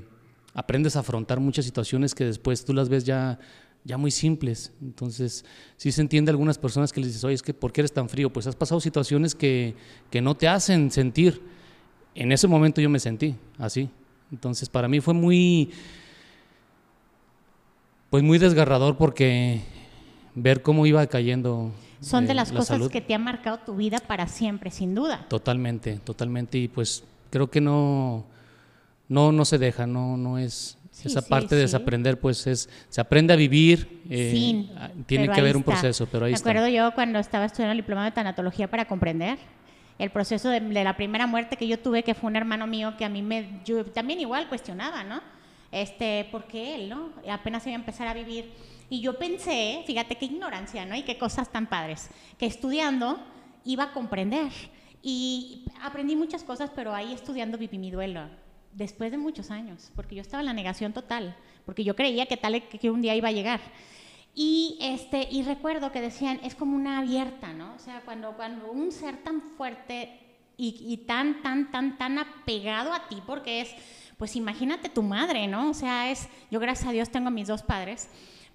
aprendes 0.53 0.96
a 0.96 1.00
afrontar 1.00 1.39
muchas 1.39 1.65
situaciones 1.65 2.13
que 2.13 2.25
después 2.25 2.65
tú 2.65 2.74
las 2.74 2.89
ves 2.89 3.03
ya 3.03 3.39
ya 3.84 3.98
muy 3.98 4.12
simples. 4.12 4.72
Entonces, 4.82 5.46
sí 5.78 5.92
se 5.92 6.02
entiende 6.02 6.30
a 6.30 6.34
algunas 6.34 6.58
personas 6.58 6.92
que 6.94 7.02
les 7.02 7.10
dices, 7.10 7.24
oye, 7.24 7.36
es 7.36 7.44
que 7.44 7.54
¿por 7.54 7.72
qué 7.72 7.82
eres 7.82 7.94
tan 7.94 8.10
frío? 8.10 8.32
Pues 8.32 8.48
has 8.48 8.56
pasado 8.56 8.80
situaciones 8.80 9.36
que, 9.36 9.75
que 10.10 10.22
no 10.22 10.36
te 10.36 10.48
hacen 10.48 10.92
sentir. 10.92 11.42
En 12.16 12.32
ese 12.32 12.48
momento 12.48 12.82
yo 12.82 12.90
me 12.90 13.00
sentí 13.00 13.36
así. 13.58 13.90
Entonces, 14.32 14.70
para 14.70 14.88
mí 14.88 15.00
fue 15.00 15.13
muy, 15.13 15.72
pues 18.10 18.24
muy 18.24 18.38
desgarrador 18.38 18.98
porque 18.98 19.62
ver 20.36 20.62
cómo 20.62 20.86
iba 20.86 21.06
cayendo. 21.08 21.72
Son 22.00 22.25
de 22.25 22.32
eh, 22.32 22.36
las 22.36 22.52
la 22.52 22.60
cosas 22.60 22.78
salud. 22.78 22.92
que 22.92 23.02
te 23.02 23.13
han 23.13 23.24
marcado 23.24 23.60
tu 23.60 23.75
vida 23.75 24.00
para 24.00 24.28
siempre, 24.28 24.72
sin 24.72 24.96
duda. 24.96 25.25
Totalmente, 25.30 25.98
totalmente. 25.98 26.58
Y 26.58 26.68
pues 26.68 27.04
creo 27.30 27.50
que 27.50 27.62
no, 27.62 28.25
no, 29.08 29.32
no 29.32 29.46
se 29.46 29.58
deja, 29.58 29.88
no, 29.88 30.18
no 30.18 30.38
es, 30.38 30.78
Sí, 31.03 31.10
esa 31.10 31.22
sí, 31.22 31.29
parte 31.29 31.55
de 31.55 31.62
desaprender, 31.62 32.19
pues 32.19 32.48
es, 32.48 32.69
se 32.89 33.01
aprende 33.01 33.33
a 33.33 33.36
vivir, 33.36 34.01
eh, 34.10 34.31
Sin, 34.33 34.72
ah, 34.77 34.89
tiene 35.05 35.29
que 35.29 35.39
haber 35.39 35.55
un 35.57 35.63
proceso, 35.63 36.07
pero 36.12 36.25
ahí 36.25 36.31
Me 36.31 36.36
está. 36.36 36.50
acuerdo 36.50 36.67
yo 36.69 36.93
cuando 36.93 37.19
estaba 37.19 37.45
estudiando 37.45 37.72
el 37.72 37.77
diplomado 37.77 38.05
de 38.05 38.12
tanatología 38.12 38.69
para 38.69 38.86
comprender 38.86 39.38
el 40.00 40.10
proceso 40.10 40.50
de, 40.50 40.60
de 40.60 40.83
la 40.83 40.95
primera 40.95 41.27
muerte 41.27 41.55
que 41.55 41.67
yo 41.67 41.79
tuve, 41.79 42.03
que 42.03 42.13
fue 42.15 42.29
un 42.29 42.36
hermano 42.36 42.65
mío 42.67 42.95
que 42.98 43.05
a 43.05 43.10
mí 43.10 43.22
me, 43.22 43.62
yo 43.63 43.86
también 43.86 44.19
igual 44.19 44.50
cuestionaba, 44.50 45.03
¿no? 45.03 45.22
Este, 45.72 46.27
¿por 46.31 46.45
qué 46.45 46.75
él, 46.75 46.89
no? 46.89 47.10
Apenas 47.29 47.65
iba 47.65 47.75
a 47.75 47.79
empezar 47.79 48.07
a 48.07 48.13
vivir. 48.13 48.51
Y 48.89 49.01
yo 49.01 49.17
pensé, 49.17 49.83
fíjate 49.88 50.15
qué 50.17 50.25
ignorancia, 50.25 50.86
¿no? 50.86 50.95
Y 50.95 51.01
qué 51.03 51.17
cosas 51.17 51.51
tan 51.51 51.67
padres, 51.67 52.10
que 52.38 52.45
estudiando 52.45 53.19
iba 53.65 53.86
a 53.86 53.91
comprender. 53.91 54.51
Y 55.01 55.65
aprendí 55.81 56.15
muchas 56.15 56.43
cosas, 56.43 56.69
pero 56.75 56.93
ahí 56.93 57.12
estudiando 57.12 57.57
viví 57.57 57.77
mi 57.77 57.91
duelo, 57.91 58.29
después 58.75 59.12
de 59.12 59.18
muchos 59.18 59.51
años, 59.51 59.92
porque 59.96 60.15
yo 60.15 60.22
estaba 60.22 60.42
en 60.42 60.48
la 60.48 60.53
negación 60.53 60.94
total, 60.94 61.36
porque 61.65 61.84
yo 61.84 61.96
creía 61.96 62.25
que 62.25 62.38
tal 62.38 62.62
que 62.68 62.89
un 62.89 63.01
día 63.01 63.15
iba 63.15 63.30
a 63.30 63.34
llegar. 63.34 63.62
Y, 64.36 64.77
este, 64.82 65.27
y 65.30 65.44
recuerdo 65.44 65.92
que 65.92 66.01
decían, 66.01 66.39
es 66.44 66.56
como 66.56 66.75
una 66.75 67.00
abierta, 67.00 67.53
¿no? 67.53 67.75
O 67.75 67.80
sea, 67.80 68.01
cuando, 68.01 68.32
cuando 68.34 68.72
un 68.72 68.92
ser 68.92 69.18
tan 69.18 69.42
fuerte 69.42 70.20
y, 70.58 70.84
y 70.88 70.98
tan, 70.98 71.44
tan, 71.44 71.70
tan, 71.72 71.98
tan 71.98 72.18
apegado 72.18 72.94
a 72.94 73.08
ti, 73.08 73.22
porque 73.27 73.62
es, 73.62 73.75
pues 74.18 74.36
imagínate 74.36 74.89
tu 74.89 75.03
madre, 75.03 75.48
¿no? 75.48 75.70
O 75.70 75.74
sea, 75.74 76.10
es, 76.10 76.27
yo 76.50 76.60
gracias 76.60 76.89
a 76.89 76.92
Dios 76.92 77.10
tengo 77.10 77.30
mis 77.30 77.48
dos 77.48 77.62
padres, 77.62 78.10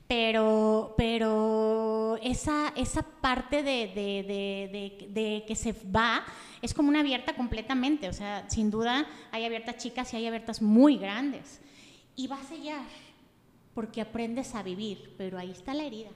pero, 0.08 0.94
pero 0.96 2.18
esa, 2.22 2.72
esa 2.74 3.02
parte 3.02 3.62
de, 3.62 3.92
de, 3.94 5.08
de, 5.10 5.44
que 5.46 5.54
se 5.54 5.74
va 5.94 6.24
es 6.62 6.72
como 6.72 6.88
una 6.88 7.00
abierta 7.00 7.34
completamente, 7.34 8.08
o 8.08 8.12
sea, 8.14 8.48
sin 8.48 8.70
duda 8.70 9.06
hay 9.30 9.44
abiertas 9.44 9.76
chicas 9.76 10.12
y 10.12 10.16
hay 10.16 10.26
abiertas 10.26 10.62
muy 10.62 10.96
grandes. 10.96 11.60
Y 12.16 12.26
va 12.26 12.40
a 12.40 12.44
sellar, 12.44 12.86
porque 13.74 14.00
aprendes 14.00 14.54
a 14.54 14.62
vivir, 14.62 15.14
pero 15.18 15.38
ahí 15.38 15.50
está 15.50 15.74
la 15.74 15.84
herida. 15.84 16.10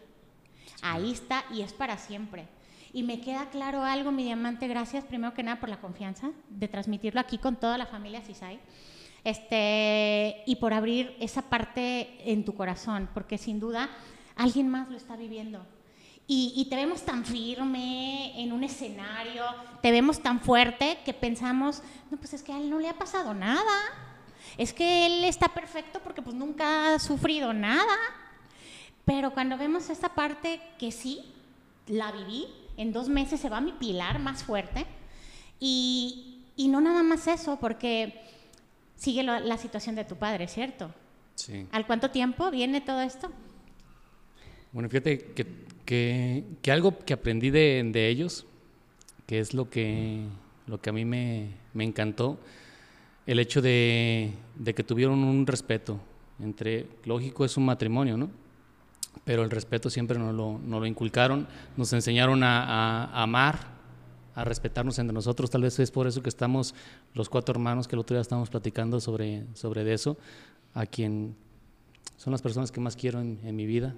Ahí 0.80 1.12
está 1.12 1.44
y 1.52 1.61
es 1.61 1.75
para 1.75 1.99
siempre. 1.99 2.49
Y 2.94 3.02
me 3.02 3.20
queda 3.20 3.50
claro 3.50 3.84
algo, 3.84 4.11
mi 4.11 4.25
diamante, 4.25 4.68
gracias 4.68 5.04
primero 5.04 5.34
que 5.34 5.42
nada 5.42 5.61
por 5.61 5.68
la 5.68 5.80
confianza 5.80 6.32
de 6.49 6.66
transmitirlo 6.66 7.20
aquí 7.20 7.38
con 7.38 7.56
toda 7.56 7.78
la 7.78 7.87
familia 7.87 8.22
Cisay. 8.22 8.58
Este, 9.25 10.43
y 10.47 10.57
por 10.57 10.75
abrir 10.75 11.17
esa 11.21 11.43
parte 11.43 12.19
en 12.31 12.45
tu 12.45 12.55
corazón, 12.55 13.09
porque 13.14 13.38
sin 13.38 13.61
duda 13.61 13.88
alguien 14.37 14.69
más 14.69 14.88
lo 14.88 14.97
está 14.97 15.17
viviendo. 15.17 15.64
Y, 16.26 16.52
y, 16.57 16.67
te 16.67 16.76
vemos 16.76 17.02
tan 17.02 17.25
firme 17.25 18.41
en 18.41 18.52
un 18.52 18.64
escenario, 18.64 19.45
te 19.83 19.91
vemos 19.91 20.21
tan 20.21 20.41
fuerte 20.41 20.99
que 21.05 21.12
pensamos, 21.12 21.83
no, 22.11 22.17
pues 22.17 22.33
es 22.33 22.43
que 22.43 22.52
a 22.52 22.59
él 22.59 22.71
no 22.71 22.79
le 22.79 22.88
ha 22.88 22.95
pasado 22.95 23.35
nada. 23.35 23.62
Es 24.57 24.73
que 24.73 25.07
él 25.07 25.25
está 25.25 25.49
perfecto 25.49 26.00
porque 26.02 26.23
pues 26.23 26.37
nunca 26.37 26.95
ha 26.95 26.99
sufrido 26.99 27.52
nada. 27.52 27.97
Pero 29.05 29.33
cuando 29.33 29.59
vemos 29.59 29.91
esta 29.91 30.11
parte 30.14 30.61
que 30.79 30.93
sí, 30.93 31.21
la 31.87 32.12
viví, 32.12 32.47
en 32.76 32.93
dos 32.93 33.09
meses 33.09 33.41
se 33.41 33.49
va 33.49 33.61
mi 33.61 33.73
pilar 33.73 34.19
más 34.19 34.45
fuerte. 34.45 34.87
Y, 35.59 36.45
y 36.57 36.69
no 36.69 36.81
nada 36.81 37.02
más 37.02 37.26
eso, 37.26 37.59
porque 37.61 38.21
sigue 39.02 39.25
lo, 39.25 39.40
la 39.40 39.56
situación 39.56 39.97
de 39.97 40.04
tu 40.04 40.14
padre, 40.14 40.47
¿cierto? 40.47 40.94
Sí. 41.35 41.66
¿Al 41.73 41.87
cuánto 41.88 42.11
tiempo 42.11 42.52
viene 42.52 42.80
todo 42.80 43.00
esto? 43.00 43.32
Bueno, 44.71 44.88
fíjate 44.88 45.32
que, 45.35 45.44
que, 45.85 46.44
que 46.62 46.71
algo 46.71 46.97
que 47.00 47.12
aprendí 47.12 47.50
de, 47.50 47.82
de, 47.85 48.09
ellos, 48.09 48.47
que 49.26 49.40
es 49.40 49.54
lo 49.54 49.68
que, 49.68 50.23
lo 50.68 50.80
que 50.80 50.90
a 50.90 50.92
mí 50.92 51.04
me, 51.04 51.49
me 51.75 51.82
encantó, 51.82 52.38
el 53.26 53.40
hecho 53.40 53.61
de, 53.61 54.32
de, 54.54 54.73
que 54.73 54.85
tuvieron 54.85 55.25
un 55.25 55.49
respeto 55.49 55.99
entre, 56.40 56.87
lógico 57.04 57.44
es 57.44 57.56
un 57.56 57.64
matrimonio, 57.64 58.16
¿no? 58.16 58.30
Pero 59.25 59.42
el 59.42 59.50
respeto 59.50 59.90
siempre 59.90 60.16
nos 60.16 60.32
lo, 60.32 60.61
nos 60.61 60.78
lo 60.78 60.87
inculcaron, 60.87 61.49
nos 61.76 61.92
enseñaron 61.92 62.44
a, 62.44 62.62
a, 62.62 63.04
a, 63.06 63.23
amar, 63.25 63.72
a 64.34 64.44
respetarnos 64.44 64.98
entre 64.98 65.14
nosotros, 65.14 65.50
tal 65.50 65.62
vez 65.62 65.78
es 65.78 65.90
por 65.90 66.06
eso 66.06 66.22
que 66.22 66.28
estamos 66.28 66.74
los 67.14 67.28
cuatro 67.28 67.52
hermanos 67.52 67.88
que 67.88 67.96
el 67.96 68.00
otro 68.00 68.16
día 68.16 68.22
estábamos 68.22 68.50
platicando 68.50 69.00
sobre, 69.00 69.44
sobre 69.54 69.92
eso, 69.92 70.16
a 70.74 70.86
quien 70.86 71.34
son 72.16 72.30
las 72.30 72.42
personas 72.42 72.72
que 72.72 72.80
más 72.80 72.96
quiero 72.96 73.20
en, 73.20 73.56
mi 73.56 73.66
vida, 73.66 73.94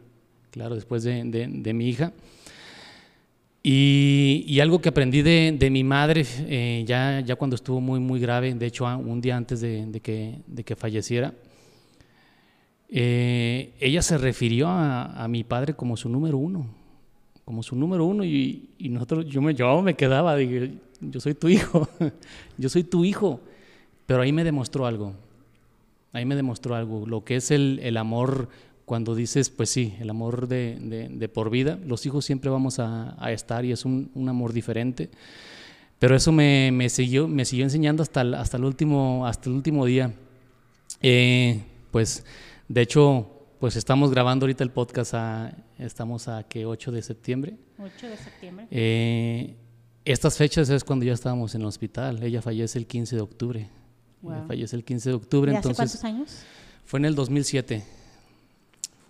claro, 0.50 0.74
después 0.74 1.02
de, 1.02 1.24
de, 1.24 1.46
de 1.48 1.74
mi 1.74 1.88
hija. 1.88 2.12
Y, 3.66 4.60
algo 4.60 4.78
que 4.82 4.90
aprendí 4.90 5.22
de, 5.22 5.56
de 5.58 5.70
mi 5.70 5.84
madre 5.84 6.26
eh, 6.40 6.84
ya, 6.86 7.20
ya 7.20 7.34
cuando 7.36 7.56
estuvo 7.56 7.80
muy, 7.80 7.98
muy 7.98 8.20
grave, 8.20 8.52
de 8.52 8.66
hecho 8.66 8.84
un 8.84 9.22
día 9.22 9.38
antes 9.38 9.62
de, 9.62 9.86
de 9.86 10.00
que, 10.00 10.40
de 10.46 10.64
que 10.64 10.76
falleciera, 10.76 11.32
eh, 12.90 13.72
ella 13.80 14.02
se 14.02 14.18
refirió 14.18 14.68
a, 14.68 15.24
a, 15.24 15.28
mi 15.28 15.44
padre 15.44 15.72
como 15.72 15.96
su 15.96 16.10
número 16.10 16.36
uno, 16.36 16.66
como 17.44 17.62
su 17.62 17.76
número 17.76 18.04
uno 18.04 18.24
y, 18.24 18.70
y 18.78 18.88
nosotros, 18.88 19.26
yo 19.26 19.42
me, 19.42 19.54
yo 19.54 19.82
me 19.82 19.94
quedaba, 19.94 20.36
dije, 20.36 20.72
yo 21.00 21.20
soy 21.20 21.34
tu 21.34 21.48
hijo, 21.48 21.88
yo 22.58 22.68
soy 22.68 22.84
tu 22.84 23.04
hijo, 23.04 23.40
pero 24.06 24.22
ahí 24.22 24.32
me 24.32 24.44
demostró 24.44 24.86
algo, 24.86 25.14
ahí 26.12 26.24
me 26.24 26.36
demostró 26.36 26.74
algo, 26.74 27.06
lo 27.06 27.24
que 27.24 27.36
es 27.36 27.50
el, 27.50 27.80
el 27.82 27.96
amor 27.96 28.48
cuando 28.84 29.14
dices, 29.14 29.50
pues 29.50 29.70
sí, 29.70 29.94
el 30.00 30.10
amor 30.10 30.46
de, 30.46 30.76
de, 30.80 31.08
de 31.08 31.28
por 31.28 31.50
vida, 31.50 31.78
los 31.86 32.04
hijos 32.06 32.24
siempre 32.24 32.50
vamos 32.50 32.78
a, 32.78 33.16
a 33.22 33.32
estar 33.32 33.64
y 33.64 33.72
es 33.72 33.84
un, 33.84 34.10
un, 34.14 34.28
amor 34.28 34.52
diferente. 34.52 35.10
Pero 35.98 36.14
eso 36.16 36.32
me, 36.32 36.70
me, 36.70 36.90
siguió, 36.90 37.26
me 37.26 37.46
siguió 37.46 37.64
enseñando 37.64 38.02
hasta 38.02 38.20
el, 38.20 38.34
hasta 38.34 38.58
el, 38.58 38.64
último, 38.64 39.26
hasta 39.26 39.48
el 39.48 39.56
último 39.56 39.86
día. 39.86 40.12
Eh, 41.00 41.62
pues, 41.90 42.26
de 42.68 42.82
hecho, 42.82 43.33
pues 43.64 43.76
estamos 43.76 44.10
grabando 44.10 44.44
ahorita 44.44 44.62
el 44.62 44.70
podcast, 44.70 45.14
a, 45.14 45.56
estamos 45.78 46.28
a 46.28 46.42
que 46.42 46.66
8 46.66 46.92
de 46.92 47.00
septiembre. 47.00 47.56
8 47.78 48.08
de 48.08 48.16
septiembre. 48.18 48.66
Eh, 48.70 49.56
estas 50.04 50.36
fechas 50.36 50.68
es 50.68 50.84
cuando 50.84 51.06
ya 51.06 51.14
estábamos 51.14 51.54
en 51.54 51.62
el 51.62 51.68
hospital. 51.68 52.22
Ella 52.22 52.42
fallece 52.42 52.78
el 52.78 52.86
15 52.86 53.16
de 53.16 53.22
octubre. 53.22 53.70
Wow. 54.20 54.34
Ella 54.34 54.44
fallece 54.48 54.76
el 54.76 54.84
15 54.84 55.08
de 55.08 55.14
octubre. 55.14 55.50
¿De 55.50 55.56
entonces, 55.56 55.80
hace 55.80 55.98
cuántos 55.98 56.04
años? 56.04 56.44
Fue 56.84 56.98
en 56.98 57.06
el 57.06 57.14
2007 57.14 57.82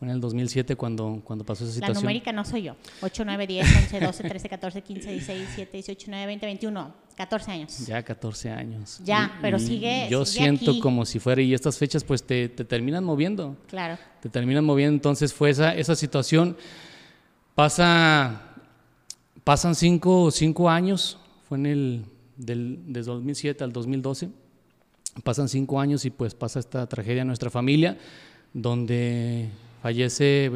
en 0.04 0.10
el 0.10 0.20
2007 0.20 0.76
cuando, 0.76 1.20
cuando 1.24 1.44
pasó 1.44 1.64
esa 1.64 1.72
situación. 1.72 1.94
La 1.96 2.00
numérica 2.00 2.32
no 2.32 2.44
soy 2.44 2.62
yo. 2.62 2.76
8, 3.02 3.24
9, 3.24 3.46
10, 3.46 3.76
11, 3.76 4.00
12, 4.00 4.22
13, 4.22 4.48
14, 4.48 4.82
15, 4.82 5.10
16, 5.10 5.38
17, 5.38 5.72
18, 5.72 5.98
19, 5.98 6.26
20, 6.26 6.46
21. 6.46 6.94
14 7.16 7.50
años. 7.52 7.86
Ya 7.86 8.02
14 8.02 8.50
años. 8.50 9.00
Ya, 9.04 9.38
pero 9.40 9.56
y 9.56 9.60
sigue- 9.60 10.08
Yo 10.10 10.24
sigue 10.24 10.44
siento 10.44 10.70
aquí. 10.72 10.80
como 10.80 11.04
si 11.06 11.18
fuera, 11.20 11.40
y 11.42 11.54
estas 11.54 11.78
fechas 11.78 12.02
pues 12.04 12.22
te, 12.24 12.48
te 12.48 12.64
terminan 12.64 13.04
moviendo. 13.04 13.56
Claro. 13.68 13.96
te 14.20 14.28
terminan 14.28 14.64
moviendo. 14.64 14.94
Entonces 14.94 15.32
fue 15.32 15.50
esa, 15.50 15.74
esa 15.74 15.94
situación. 15.94 16.56
Pasa, 17.54 18.40
pasan 19.44 19.74
cinco, 19.74 20.30
cinco 20.30 20.68
años, 20.68 21.18
fue 21.48 21.58
en 21.58 21.66
el, 21.66 22.04
del, 22.36 22.80
desde 22.86 23.12
2007 23.12 23.62
al 23.62 23.72
2012. 23.72 24.30
Pasan 25.22 25.48
cinco 25.48 25.78
años 25.80 26.04
y 26.04 26.10
pues 26.10 26.34
pasa 26.34 26.58
esta 26.58 26.86
tragedia 26.88 27.20
en 27.22 27.28
nuestra 27.28 27.50
familia, 27.50 27.96
donde 28.52 29.48
fallece 29.82 30.50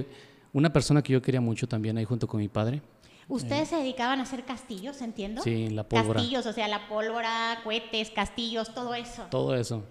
una 0.52 0.72
persona 0.72 1.02
que 1.02 1.12
yo 1.12 1.22
quería 1.22 1.40
mucho 1.40 1.68
también 1.68 1.96
ahí 1.98 2.04
junto 2.04 2.26
con 2.26 2.40
mi 2.40 2.48
padre. 2.48 2.82
¿Ustedes 3.28 3.68
se 3.68 3.76
dedicaban 3.76 4.20
a 4.20 4.22
hacer 4.22 4.44
castillos, 4.44 5.02
entiendo? 5.02 5.42
Sí, 5.42 5.68
la 5.68 5.84
pólvora. 5.86 6.18
Castillos, 6.18 6.46
o 6.46 6.52
sea, 6.52 6.66
la 6.66 6.88
pólvora, 6.88 7.60
cohetes, 7.62 8.10
castillos, 8.10 8.72
todo 8.74 8.94
eso. 8.94 9.26
Todo 9.30 9.54
eso, 9.54 9.84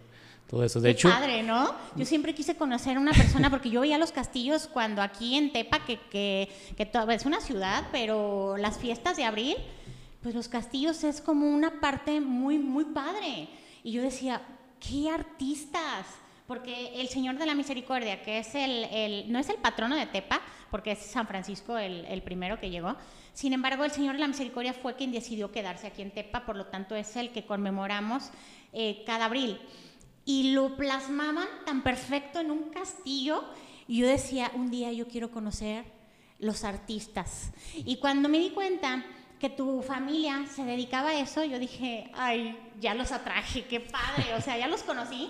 todo 0.49 0.63
eso. 0.63 0.81
De 0.81 0.89
Qué 0.89 0.93
hecho, 0.93 1.09
padre, 1.09 1.43
¿no? 1.43 1.75
Yo 1.95 2.05
siempre 2.05 2.33
quise 2.33 2.55
conocer 2.55 2.97
a 2.97 2.99
una 2.99 3.11
persona 3.13 3.51
porque 3.51 3.69
yo 3.69 3.81
veía 3.81 3.99
los 3.99 4.11
castillos 4.11 4.67
cuando 4.67 5.03
aquí 5.03 5.35
en 5.35 5.53
Tepa, 5.53 5.85
que, 5.85 5.99
que, 6.09 6.49
que 6.75 6.91
es 7.13 7.25
una 7.25 7.39
ciudad, 7.39 7.83
pero 7.91 8.57
las 8.57 8.79
fiestas 8.79 9.17
de 9.17 9.25
abril, 9.25 9.55
pues 10.23 10.33
los 10.33 10.47
castillos 10.47 11.03
es 11.03 11.21
como 11.21 11.47
una 11.47 11.79
parte 11.79 12.19
muy, 12.19 12.57
muy 12.57 12.85
padre. 12.85 13.49
Y 13.83 13.91
yo 13.91 14.01
decía, 14.01 14.41
qué 14.79 15.11
artistas. 15.11 16.07
Porque 16.47 16.99
el 17.01 17.09
Señor 17.09 17.37
de 17.37 17.45
la 17.45 17.55
Misericordia, 17.55 18.21
que 18.23 18.39
es 18.39 18.55
el, 18.55 18.85
el- 18.85 19.31
no 19.31 19.37
es 19.39 19.49
el 19.49 19.57
patrono 19.57 19.95
de 19.95 20.05
Tepa, 20.05 20.41
porque 20.71 20.93
es 20.93 20.99
San 20.99 21.27
Francisco 21.27 21.77
el, 21.77 22.05
el 22.05 22.21
primero 22.23 22.59
que 22.59 22.69
llegó. 22.69 22.95
Sin 23.33 23.53
embargo, 23.53 23.83
el 23.83 23.91
Señor 23.91 24.13
de 24.15 24.19
la 24.21 24.27
Misericordia 24.27 24.73
fue 24.73 24.95
quien 24.95 25.11
decidió 25.11 25.51
quedarse 25.51 25.87
aquí 25.87 26.01
en 26.01 26.11
Tepa, 26.11 26.45
por 26.45 26.55
lo 26.55 26.65
tanto 26.67 26.95
es 26.95 27.15
el 27.17 27.31
que 27.31 27.45
conmemoramos 27.45 28.29
eh, 28.73 29.03
cada 29.05 29.25
abril 29.25 29.59
y 30.25 30.51
lo 30.53 30.75
plasmaban 30.75 31.47
tan 31.65 31.83
perfecto 31.83 32.39
en 32.39 32.51
un 32.51 32.69
castillo. 32.69 33.43
Y 33.87 33.99
yo 33.99 34.07
decía, 34.07 34.51
un 34.55 34.69
día 34.71 34.91
yo 34.91 35.07
quiero 35.07 35.31
conocer 35.31 35.85
los 36.39 36.63
artistas. 36.63 37.51
Y 37.75 37.97
cuando 37.97 38.27
me 38.29 38.39
di 38.39 38.49
cuenta 38.51 39.03
que 39.39 39.49
tu 39.49 39.81
familia 39.81 40.45
se 40.53 40.63
dedicaba 40.63 41.09
a 41.09 41.19
eso, 41.19 41.43
yo 41.45 41.59
dije, 41.59 42.09
ay, 42.13 42.57
ya 42.79 42.93
los 42.93 43.11
atraje, 43.11 43.65
qué 43.65 43.79
padre, 43.79 44.33
o 44.37 44.41
sea, 44.41 44.57
ya 44.57 44.67
los 44.67 44.83
conocí. 44.83 45.29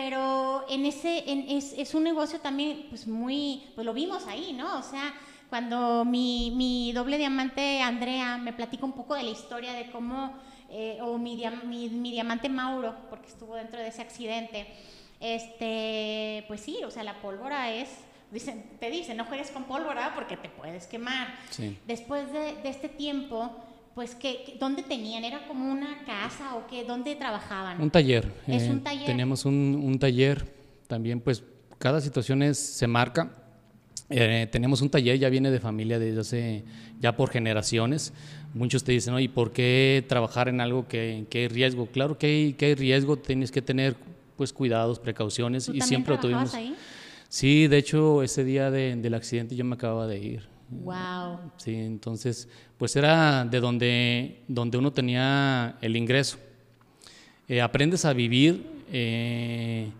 Pero 0.00 0.64
en 0.68 0.86
ese, 0.86 1.24
en- 1.28 1.48
es, 1.50 1.72
es 1.76 1.92
un 1.92 2.04
negocio 2.04 2.38
también, 2.38 2.86
pues 2.88 3.08
muy, 3.08 3.64
pues 3.74 3.84
lo 3.84 3.92
vimos 3.92 4.28
ahí, 4.28 4.52
¿no? 4.52 4.78
O 4.78 4.82
sea, 4.82 5.12
cuando 5.50 6.04
mi, 6.04 6.52
mi 6.54 6.92
doble 6.92 7.18
diamante 7.18 7.82
Andrea 7.82 8.38
me 8.38 8.52
platica 8.52 8.84
un 8.86 8.92
poco 8.92 9.16
de 9.16 9.24
la 9.24 9.30
historia 9.30 9.72
de 9.72 9.90
cómo, 9.90 10.34
eh, 10.70 10.98
o 11.02 11.18
mi, 11.18 11.42
mi, 11.64 11.88
mi 11.88 12.12
diamante 12.12 12.48
Mauro, 12.48 12.94
porque 13.10 13.26
estuvo 13.26 13.56
dentro 13.56 13.80
de 13.80 13.88
ese 13.88 14.00
accidente, 14.02 14.68
este, 15.18 16.44
pues 16.46 16.60
sí, 16.60 16.78
o 16.86 16.92
sea, 16.92 17.02
la 17.02 17.20
pólvora 17.20 17.72
es, 17.72 17.88
dicen, 18.30 18.64
te 18.78 18.90
dicen, 18.90 19.16
no 19.16 19.24
juegues 19.24 19.50
con 19.50 19.64
pólvora 19.64 20.12
porque 20.14 20.36
te 20.36 20.48
puedes 20.48 20.86
quemar. 20.86 21.26
Sí. 21.50 21.76
Después 21.88 22.32
de, 22.32 22.54
de 22.62 22.68
este 22.68 22.88
tiempo, 22.88 23.50
pues, 23.98 24.14
¿qué, 24.14 24.44
qué- 24.46 24.56
¿dónde 24.60 24.84
tenían? 24.84 25.24
¿Era 25.24 25.48
como 25.48 25.72
una 25.72 26.04
casa 26.06 26.54
o 26.54 26.68
qué? 26.68 26.84
¿Dónde 26.84 27.16
trabajaban? 27.16 27.82
Un 27.82 27.90
taller. 27.90 28.32
Es 28.46 28.62
eh, 28.62 28.70
un 28.70 28.80
taller. 28.84 29.04
Teníamos 29.06 29.44
un, 29.44 29.74
un 29.84 29.98
taller, 29.98 30.44
también 30.86 31.18
pues 31.20 31.42
cada 31.80 32.00
situación 32.00 32.44
es- 32.44 32.58
se 32.60 32.86
marca. 32.86 33.32
Eh, 34.08 34.46
tenemos 34.52 34.82
un 34.82 34.88
taller, 34.88 35.18
ya 35.18 35.28
viene 35.28 35.50
de 35.50 35.58
familia 35.58 35.98
desde 35.98 36.20
hace, 36.20 36.64
ya 37.00 37.16
por 37.16 37.30
generaciones. 37.30 38.12
Muchos 38.54 38.84
te 38.84 38.92
dicen, 38.92 39.14
oye, 39.14 39.28
¿por 39.28 39.50
qué 39.50 40.04
trabajar 40.08 40.48
en 40.48 40.60
algo 40.60 40.86
que, 40.86 41.24
que 41.28 41.38
hay 41.40 41.48
riesgo? 41.48 41.86
Claro 41.86 42.18
que 42.18 42.26
hay, 42.28 42.52
que 42.52 42.66
hay 42.66 42.74
riesgo, 42.76 43.16
tienes 43.18 43.50
que 43.50 43.62
tener 43.62 43.96
pues 44.36 44.52
cuidados, 44.52 45.00
precauciones 45.00 45.66
¿Tú 45.66 45.72
y 45.74 45.80
siempre 45.80 46.14
lo 46.14 46.20
tuvimos. 46.20 46.54
ahí? 46.54 46.72
Sí, 47.28 47.66
de 47.66 47.78
hecho 47.78 48.22
ese 48.22 48.44
día 48.44 48.70
de- 48.70 48.94
del 48.94 49.14
accidente 49.14 49.56
yo 49.56 49.64
me 49.64 49.74
acababa 49.74 50.06
de 50.06 50.20
ir. 50.20 50.47
Wow. 50.70 51.38
Sí, 51.56 51.74
entonces, 51.74 52.48
pues 52.76 52.94
era 52.96 53.44
de 53.44 53.60
donde, 53.60 54.42
donde 54.48 54.78
uno 54.78 54.92
tenía 54.92 55.76
el 55.80 55.96
ingreso. 55.96 56.38
Eh, 57.48 57.62
aprendes 57.62 58.04
a 58.04 58.12
vivir, 58.12 58.84
eh, 58.92 59.90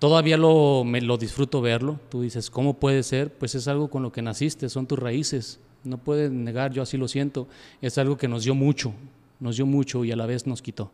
todavía 0.00 0.36
lo, 0.36 0.82
me, 0.84 1.00
lo 1.00 1.16
disfruto 1.16 1.60
verlo. 1.60 2.00
Tú 2.08 2.22
dices, 2.22 2.50
¿cómo 2.50 2.74
puede 2.74 3.04
ser? 3.04 3.32
Pues 3.32 3.54
es 3.54 3.68
algo 3.68 3.88
con 3.88 4.02
lo 4.02 4.10
que 4.10 4.22
naciste, 4.22 4.68
son 4.68 4.86
tus 4.86 4.98
raíces. 4.98 5.60
No 5.84 5.98
puedes 5.98 6.30
negar, 6.30 6.72
yo 6.72 6.82
así 6.82 6.96
lo 6.96 7.06
siento. 7.06 7.46
Es 7.80 7.98
algo 7.98 8.16
que 8.16 8.26
nos 8.26 8.42
dio 8.42 8.54
mucho, 8.54 8.92
nos 9.38 9.56
dio 9.56 9.66
mucho 9.66 10.04
y 10.04 10.10
a 10.10 10.16
la 10.16 10.26
vez 10.26 10.46
nos 10.46 10.60
quitó. 10.62 10.90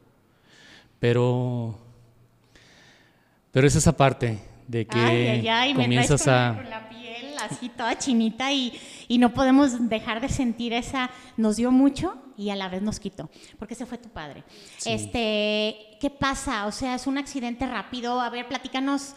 Pero, 1.01 1.79
pero 3.53 3.67
es 3.67 3.77
esa 3.77 3.97
parte 3.97 4.39
de 4.67 4.87
que 4.87 4.99
Ay, 4.99 5.27
ay, 5.27 5.49
ay, 5.49 5.75
me 5.75 5.85
comienzas 5.85 6.29
a... 6.29 6.55
con 6.57 6.69
la 6.69 6.89
piel 6.89 7.08
así 7.45 7.69
toda 7.69 7.97
chinita 7.99 8.53
y, 8.53 8.73
y 9.09 9.19
no 9.19 9.33
podemos 9.35 9.89
dejar 9.89 10.21
de 10.21 10.29
sentir 10.29 10.73
esa, 10.73 11.11
nos 11.37 11.57
dio 11.57 11.71
mucho 11.71 12.17
y 12.39 12.51
a 12.51 12.57
la 12.57 12.69
vez 12.69 12.83
nos 12.83 13.01
quitó, 13.01 13.29
porque 13.59 13.75
ese 13.75 13.85
fue 13.85 13.99
tu 13.99 14.09
padre. 14.09 14.45
Sí. 14.79 14.91
Este, 14.93 15.99
¿qué 16.01 16.09
pasa? 16.09 16.67
O 16.67 16.73
sea, 16.73 16.95
es 16.95 17.07
un 17.07 17.19
accidente 17.19 17.67
rápido. 17.67 18.21
A 18.21 18.31
ver, 18.31 18.47
platícanos. 18.47 19.15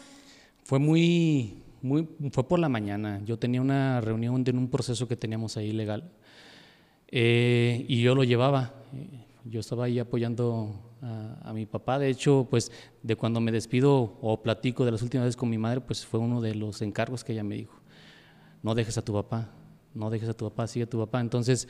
Fue 0.64 0.80
muy, 0.80 1.62
muy, 1.84 2.08
fue 2.32 2.48
por 2.48 2.60
la 2.60 2.68
mañana. 2.68 3.22
Yo 3.24 3.38
tenía 3.38 3.62
una 3.62 4.02
reunión 4.02 4.44
de 4.44 4.52
un 4.52 4.70
proceso 4.70 5.08
que 5.08 5.16
teníamos 5.16 5.56
ahí 5.56 5.72
legal 5.72 6.12
eh, 7.10 7.86
y 7.88 8.02
yo 8.02 8.16
lo 8.16 8.24
llevaba. 8.24 8.74
Yo 9.46 9.60
estaba 9.60 9.86
ahí 9.86 10.00
apoyando 10.00 10.82
a, 11.02 11.50
a 11.50 11.54
mi 11.54 11.68
papá. 11.68 12.00
De 12.00 12.10
hecho, 12.10 12.48
pues 12.50 12.72
de 13.04 13.16
cuando 13.16 13.40
me 13.40 13.52
despido 13.52 14.18
o 14.22 14.42
platico 14.42 14.84
de 14.84 14.92
las 14.92 15.02
últimas 15.04 15.26
veces 15.26 15.38
con 15.38 15.50
mi 15.50 15.60
madre, 15.60 15.82
pues 15.82 16.06
fue 16.06 16.20
uno 16.20 16.42
de 16.42 16.56
los 16.56 16.82
encargos 16.82 17.24
que 17.24 17.34
ella 17.34 17.44
me 17.44 17.56
dijo. 17.56 17.81
No 18.64 18.76
dejes 18.76 18.98
a 18.98 19.02
tu 19.04 19.14
papá, 19.14 19.50
no 19.94 20.10
dejes 20.10 20.30
a 20.30 20.34
tu 20.34 20.50
papá, 20.50 20.68
sigue 20.68 20.84
a 20.84 20.90
tu 20.90 21.00
papá. 21.00 21.20
Entonces, 21.22 21.68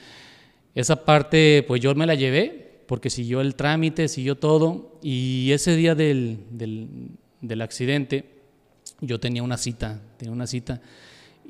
esa 0.75 1.05
parte, 1.05 1.63
pues 1.67 1.81
yo 1.81 1.93
me 1.95 2.05
la 2.05 2.15
llevé, 2.15 2.83
porque 2.87 3.09
siguió 3.09 3.41
el 3.41 3.55
trámite, 3.55 4.07
siguió 4.07 4.37
todo, 4.37 4.97
y 5.01 5.51
ese 5.51 5.75
día 5.75 5.95
del, 5.95 6.39
del, 6.51 6.87
del 7.41 7.61
accidente, 7.61 8.25
yo 8.99 9.19
tenía 9.19 9.43
una 9.43 9.57
cita, 9.57 10.01
tenía 10.17 10.33
una 10.33 10.47
cita, 10.47 10.81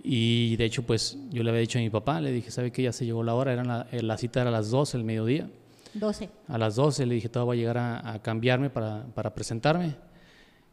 y 0.04 0.56
de 0.56 0.66
hecho, 0.66 0.84
pues 0.84 1.18
yo 1.30 1.44
le 1.44 1.50
había 1.50 1.62
dicho 1.62 1.78
a 1.78 1.82
mi 1.82 1.90
papá, 1.90 2.22
le 2.22 2.32
dije, 2.32 2.50
¿sabe 2.52 2.72
que 2.72 2.82
Ya 2.84 2.92
se 2.92 3.06
llegó 3.06 3.24
la 3.24 3.36
hora, 3.36 3.54
era 3.54 3.64
la, 3.64 3.88
eh, 3.92 4.02
la 4.02 4.18
cita 4.18 4.42
era 4.42 4.50
a 4.50 4.54
las 4.54 4.72
12 4.72 4.98
el 4.98 5.04
mediodía. 5.04 5.50
12. 5.94 6.30
A 6.48 6.58
las 6.58 6.76
12 6.76 7.06
le 7.06 7.16
dije, 7.16 7.30
todo 7.30 7.46
voy 7.46 7.58
a 7.58 7.60
llegar 7.60 7.78
a, 7.78 8.14
a 8.14 8.22
cambiarme 8.22 8.70
para, 8.70 9.06
para 9.14 9.34
presentarme. 9.34 9.96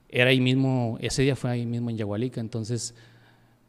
Era 0.09 0.31
ahí 0.31 0.41
mismo, 0.41 0.97
ese 1.01 1.23
día 1.23 1.37
fue 1.37 1.51
ahí 1.51 1.67
mismo 1.67 1.91
en 1.91 1.99
Yagualica, 1.99 2.41
entonces 2.41 2.95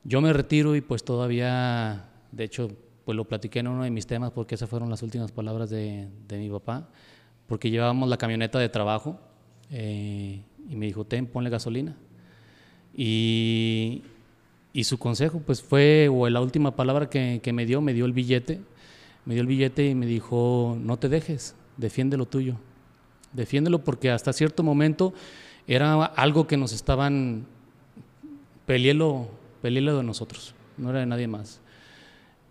yo 0.03 0.21
me 0.21 0.33
retiro 0.33 0.75
y 0.75 0.81
pues 0.81 1.03
todavía, 1.03 2.09
de 2.31 2.43
hecho, 2.43 2.71
pues 3.05 3.15
lo 3.15 3.25
platiqué 3.25 3.59
en 3.59 3.67
uno 3.67 3.83
de 3.83 3.91
mis 3.91 4.07
temas 4.07 4.31
porque 4.31 4.55
esas 4.55 4.69
fueron 4.69 4.89
las 4.89 5.03
últimas 5.03 5.31
palabras 5.31 5.69
de, 5.69 6.07
mi 6.29 6.49
papá, 6.49 6.89
porque 7.47 7.69
llevábamos 7.69 8.09
la 8.09 8.17
camioneta 8.17 8.59
de 8.59 8.69
trabajo 8.69 9.19
eh, 9.71 10.41
y 10.69 10.75
me 10.75 10.85
dijo, 10.85 11.05
ten, 11.05 11.25
ponle 11.25 11.49
gasolina. 11.49 11.95
Y, 12.95 14.03
su 14.83 14.97
consejo 14.97 15.41
pues 15.45 15.62
fue, 15.62 16.07
o 16.09 16.29
la 16.29 16.39
última 16.39 16.75
palabra 16.75 17.09
que, 17.09 17.41
que 17.43 17.51
me 17.51 17.65
dio, 17.65 17.81
me 17.81 17.93
dio 17.93 18.05
el 18.05 18.13
billete, 18.13 18.62
me 19.25 19.33
dio 19.33 19.41
el 19.41 19.47
billete 19.47 19.89
y 19.89 19.95
me 19.95 20.05
dijo, 20.05 20.77
no 20.79 20.97
te 20.97 21.09
dejes, 21.09 21.55
defiende 21.75 22.15
lo 22.15 22.25
tuyo, 22.25 22.55
defiéndelo 23.33 23.83
porque 23.83 24.09
hasta 24.09 24.33
cierto 24.33 24.63
momento 24.63 25.13
era 25.67 26.05
algo 26.05 26.47
que 26.47 26.57
nos 26.57 26.73
estaban 26.73 27.45
peleando, 28.65 29.29
peleando 29.62 29.98
de 29.98 30.04
nosotros, 30.04 30.54
no 30.78 30.89
era 30.89 31.00
de 31.00 31.06
nadie 31.06 31.28
más. 31.28 31.62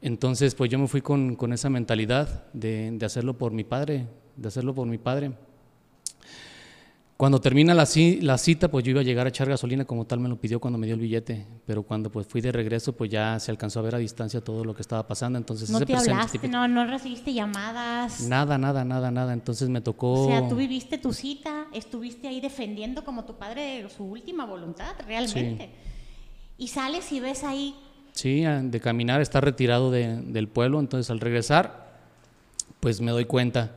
Entonces, 0.01 0.55
pues 0.55 0.71
yo 0.71 0.79
me 0.79 0.87
fui 0.87 1.01
con, 1.01 1.35
con 1.35 1.53
esa 1.53 1.71
mentalidad 1.71 2.47
de, 2.53 2.91
de 2.93 3.07
hacerlo 3.07 3.37
por 3.37 3.53
mi 3.53 3.65
padre, 3.65 4.07
de 4.37 4.49
hacerlo 4.49 4.75
por 4.75 4.87
mi 4.87 4.99
padre. 4.99 5.33
Cuando 7.19 7.41
termina 7.41 7.75
la, 7.75 7.85
la 8.21 8.39
cita, 8.39 8.71
pues 8.71 8.85
yo 8.85 8.93
iba 8.93 9.01
a 9.01 9.03
llegar 9.03 9.27
a 9.27 9.31
echar 9.31 9.49
gasolina 9.49 9.85
como 9.85 10.05
tal 10.07 10.21
me 10.21 10.29
lo 10.29 10.41
pidió 10.41 10.61
cuando 10.61 10.79
me 10.79 10.87
dio 10.87 10.95
el 10.95 11.01
billete, 11.01 11.45
pero 11.67 11.83
cuando 11.83 12.13
pues 12.13 12.29
fui 12.29 12.41
de 12.41 12.53
regreso, 12.53 12.93
pues 12.93 13.11
ya 13.11 13.41
se 13.41 13.51
alcanzó 13.51 13.81
a 13.81 13.83
ver 13.83 13.97
a 13.97 13.99
distancia 13.99 14.41
todo 14.41 14.65
lo 14.65 14.73
que 14.73 14.83
estaba 14.83 15.05
pasando, 15.05 15.37
entonces 15.37 15.69
No 15.69 15.79
ese 15.79 15.87
te 15.87 15.97
hablaste, 15.97 16.47
no, 16.47 16.69
no 16.69 16.87
recibiste 16.87 17.35
llamadas. 17.35 18.21
Nada, 18.29 18.57
nada, 18.57 18.85
nada, 18.85 19.11
nada, 19.11 19.33
entonces 19.33 19.69
me 19.69 19.81
tocó... 19.81 20.13
O 20.13 20.27
sea, 20.29 20.49
tú 20.49 20.55
viviste 20.55 20.97
tu 20.97 21.13
cita, 21.13 21.67
estuviste 21.73 22.29
ahí 22.29 22.41
defendiendo 22.41 23.03
como 23.03 23.25
tu 23.25 23.35
padre 23.37 23.85
su 23.89 24.05
última 24.05 24.47
voluntad, 24.47 24.95
realmente. 25.05 25.71
Y 26.59 26.69
sales 26.69 27.11
y 27.13 27.21
ves 27.21 27.45
ahí, 27.45 27.75
Sí, 28.13 28.43
de 28.43 28.81
caminar, 28.81 29.21
está 29.21 29.41
retirado 29.41 29.93
de- 29.93 30.17
del 30.23 30.49
pueblo, 30.49 30.81
entonces 30.81 31.09
al 31.11 31.21
regresar, 31.21 31.87
pues 32.81 33.01
me 33.01 33.13
doy 33.13 33.27
cuenta. 33.27 33.71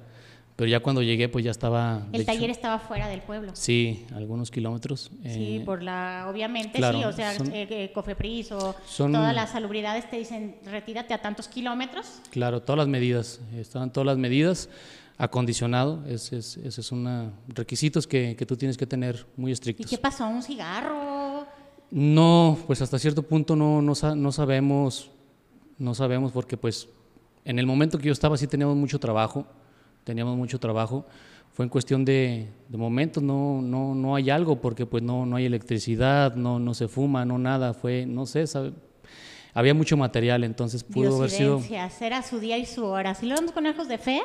Pero 0.56 0.68
ya 0.70 0.80
cuando 0.80 1.02
llegué, 1.04 1.30
pues 1.30 1.46
ya 1.46 1.52
estaba... 1.52 2.02
el 2.12 2.22
hecho, 2.22 2.26
taller 2.34 2.50
estaba 2.50 2.80
fuera 2.80 3.08
del 3.08 3.22
pueblo. 3.22 3.52
Sí, 3.56 4.06
algunos 4.16 4.50
kilómetros. 4.52 5.12
Sí, 5.24 5.58
eh, 5.58 5.64
por 5.64 5.82
la, 5.84 6.28
obviamente 6.30 6.78
claro, 6.80 6.98
sí, 7.00 7.04
o 7.06 7.14
sea, 7.14 7.36
son- 7.36 7.52
eh, 7.54 7.68
eh, 7.70 7.92
Cofepris 7.94 8.52
o 8.52 8.76
son- 8.86 9.12
todas 9.12 9.34
las 9.36 9.52
salubridades 9.52 10.10
te 10.10 10.18
dicen, 10.18 10.56
retírate 10.66 11.14
a 11.14 11.22
tantos 11.22 11.48
kilómetros. 11.48 12.20
Claro, 12.32 12.62
todas 12.64 12.78
las 12.80 12.88
medidas, 12.88 13.42
estaban 13.56 13.92
todas 13.94 14.08
las 14.08 14.18
medidas. 14.18 14.70
acondicionado. 15.18 16.04
Ese 16.08 16.40
es, 16.40 16.58
ese 16.58 16.82
es 16.82 16.92
una 16.92 17.32
requisitos 17.48 18.08
que, 18.08 18.36
que 18.36 18.44
tú 18.48 18.58
tienes 18.58 18.76
que 18.76 18.88
tener 18.88 19.28
muy 19.38 19.52
¿Y 19.52 19.54
estrictos. 19.54 19.88
qué 19.88 20.00
pasó? 20.00 20.28
¿Un 20.28 20.42
cigarro? 20.42 21.21
No, 21.92 22.58
pues 22.68 22.82
hasta 22.82 22.98
cierto 22.98 23.24
punto 23.24 23.56
no, 23.56 23.82
no, 23.82 23.96
sa- 23.96 24.16
no 24.16 24.32
sabemos, 24.32 25.12
no 25.78 25.94
sabemos 25.94 26.32
porque 26.32 26.56
pues 26.58 26.88
en 27.44 27.60
el 27.60 27.66
momento 27.66 27.98
que 27.98 28.06
yo 28.08 28.14
estaba 28.14 28.38
sí 28.38 28.48
teníamos 28.48 28.78
mucho 28.78 29.00
trabajo, 29.00 29.46
teníamos 30.04 30.38
mucho 30.38 30.60
trabajo. 30.60 31.06
Fue 31.54 31.66
en 31.66 31.70
cuestión 31.70 32.06
de, 32.06 32.48
de 32.70 32.78
momentos, 32.78 33.22
no, 33.22 33.62
no, 33.62 33.94
no 33.94 34.16
hay 34.16 34.30
algo 34.30 34.62
porque 34.62 34.86
pues 34.86 35.04
no, 35.04 35.26
no 35.26 35.36
hay 35.36 35.46
electricidad, 35.46 36.34
no, 36.36 36.60
no 36.60 36.74
se 36.74 36.88
fuma, 36.88 37.26
no 37.26 37.38
nada, 37.38 37.74
fue, 37.74 38.06
no 38.06 38.26
sé, 38.26 38.48
sabe- 38.48 38.72
había 39.54 39.74
mucho 39.74 39.98
material, 39.98 40.46
entonces 40.46 40.82
pudo 40.86 41.18
haber 41.18 41.30
sido... 41.30 41.60
Era 42.00 42.24
su 42.24 42.40
día 42.40 42.58
y 42.58 42.66
su 42.66 42.86
hora. 42.86 43.14
Si 43.16 43.26
lo 43.26 43.36
vemos 43.36 43.52
con 43.52 43.66
ojos 43.68 43.90
de 43.90 43.98
fe, 43.98 44.22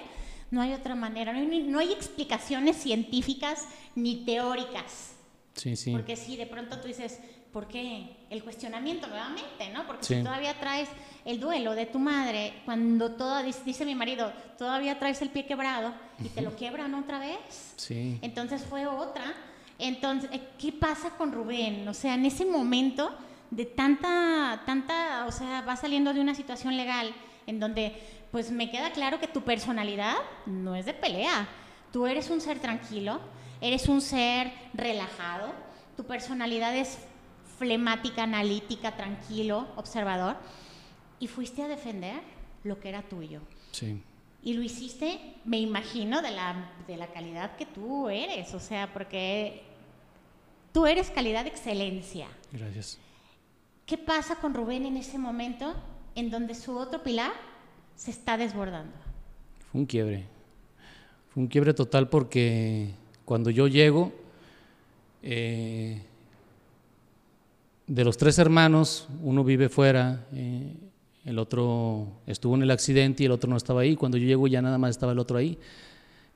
no 0.52 0.60
hay 0.60 0.72
otra 0.72 0.94
manera. 0.94 1.32
No 1.32 1.40
hay, 1.40 1.62
no 1.64 1.80
hay 1.80 1.90
explicaciones 1.92 2.76
científicas 2.76 3.66
ni 3.96 4.24
teóricas. 4.24 5.14
Sí, 5.54 5.74
sí. 5.74 5.90
Porque 5.90 6.14
si 6.14 6.36
de 6.36 6.46
pronto 6.46 6.78
tú 6.78 6.86
dices, 6.86 7.18
¿por 7.56 7.68
qué? 7.68 8.14
El 8.28 8.44
cuestionamiento 8.44 9.06
nuevamente, 9.06 9.70
¿no? 9.72 9.86
Porque 9.86 10.04
Sí. 10.04 10.16
si 10.16 10.22
todavía 10.22 10.60
traes 10.60 10.90
el 11.24 11.40
duelo 11.40 11.74
de 11.74 11.86
tu 11.86 11.98
madre, 11.98 12.52
cuando 12.66 13.12
todo, 13.12 13.42
dice, 13.42 13.62
dice 13.64 13.86
mi 13.86 13.94
marido, 13.94 14.30
todavía 14.58 14.98
traes 14.98 15.22
el 15.22 15.30
pie 15.30 15.46
quebrado 15.46 15.94
y 16.22 16.28
te 16.28 16.42
lo 16.42 16.54
quiebran 16.54 16.92
otra 16.92 17.18
vez. 17.18 17.72
Sí. 17.76 18.18
Entonces 18.20 18.62
fue 18.62 18.86
otra. 18.86 19.32
Entonces, 19.78 20.28
eh, 20.34 20.48
¿qué 20.58 20.70
pasa 20.70 21.16
con 21.16 21.32
Rubén? 21.32 21.88
O 21.88 21.94
sea, 21.94 22.12
en 22.12 22.26
ese 22.26 22.44
momento 22.44 23.16
de 23.50 23.64
tanta, 23.64 24.60
tanta, 24.66 25.24
o 25.26 25.32
sea, 25.32 25.62
va 25.62 25.76
saliendo 25.76 26.12
de 26.12 26.20
una 26.20 26.34
situación 26.34 26.76
legal 26.76 27.10
en 27.46 27.58
donde, 27.58 27.96
pues 28.32 28.50
me 28.50 28.70
queda 28.70 28.90
claro 28.90 29.18
que 29.18 29.28
tu 29.28 29.40
personalidad 29.44 30.16
no 30.44 30.76
es 30.76 30.84
de 30.84 30.92
pelea. 30.92 31.48
Tú 31.90 32.06
eres 32.06 32.28
un 32.28 32.42
ser 32.42 32.58
tranquilo, 32.58 33.18
eres 33.62 33.88
un 33.88 34.02
ser 34.02 34.52
relajado, 34.74 35.54
tu 35.96 36.04
personalidad 36.04 36.76
es 36.76 36.98
flemática, 37.58 38.22
analítica, 38.22 38.96
tranquilo, 38.96 39.66
observador, 39.76 40.36
y 41.18 41.28
fuiste 41.28 41.62
a 41.62 41.68
defender 41.68 42.20
lo 42.64 42.78
que 42.80 42.88
era 42.88 43.02
tuyo. 43.02 43.40
Sí. 43.72 44.00
Y 44.42 44.54
lo 44.54 44.62
hiciste, 44.62 45.34
me 45.44 45.58
imagino, 45.58 46.22
de 46.22 46.30
la, 46.30 46.70
de 46.86 46.96
la 46.96 47.08
calidad 47.08 47.56
que 47.56 47.66
tú 47.66 48.08
eres, 48.08 48.54
o 48.54 48.60
sea, 48.60 48.92
porque 48.92 49.62
tú 50.72 50.86
eres 50.86 51.10
calidad 51.10 51.44
de 51.44 51.50
excelencia. 51.50 52.28
Gracias. 52.52 52.98
¿Qué 53.86 53.98
pasa 53.98 54.36
con 54.36 54.54
Rubén 54.54 54.84
en 54.84 54.96
ese 54.96 55.18
momento 55.18 55.74
en 56.14 56.30
donde 56.30 56.54
su 56.54 56.76
otro 56.76 57.02
pilar 57.02 57.32
se 57.94 58.10
está 58.10 58.36
desbordando? 58.36 58.96
Fue 59.70 59.80
un 59.80 59.86
quiebre. 59.86 60.24
Fue 61.30 61.42
un 61.42 61.48
quiebre 61.48 61.72
total 61.72 62.08
porque 62.08 62.90
cuando 63.24 63.50
yo 63.50 63.68
llego, 63.68 64.12
eh, 65.22 66.02
de 67.86 68.04
los 68.04 68.16
tres 68.16 68.38
hermanos, 68.38 69.08
uno 69.22 69.44
vive 69.44 69.68
fuera, 69.68 70.26
eh, 70.32 70.74
el 71.24 71.38
otro 71.38 72.20
estuvo 72.26 72.54
en 72.54 72.62
el 72.62 72.70
accidente 72.70 73.22
y 73.22 73.26
el 73.26 73.32
otro 73.32 73.50
no 73.50 73.56
estaba 73.56 73.80
ahí. 73.80 73.96
Cuando 73.96 74.16
yo 74.16 74.26
llego 74.26 74.46
ya 74.46 74.62
nada 74.62 74.78
más 74.78 74.90
estaba 74.90 75.12
el 75.12 75.18
otro 75.18 75.38
ahí. 75.38 75.58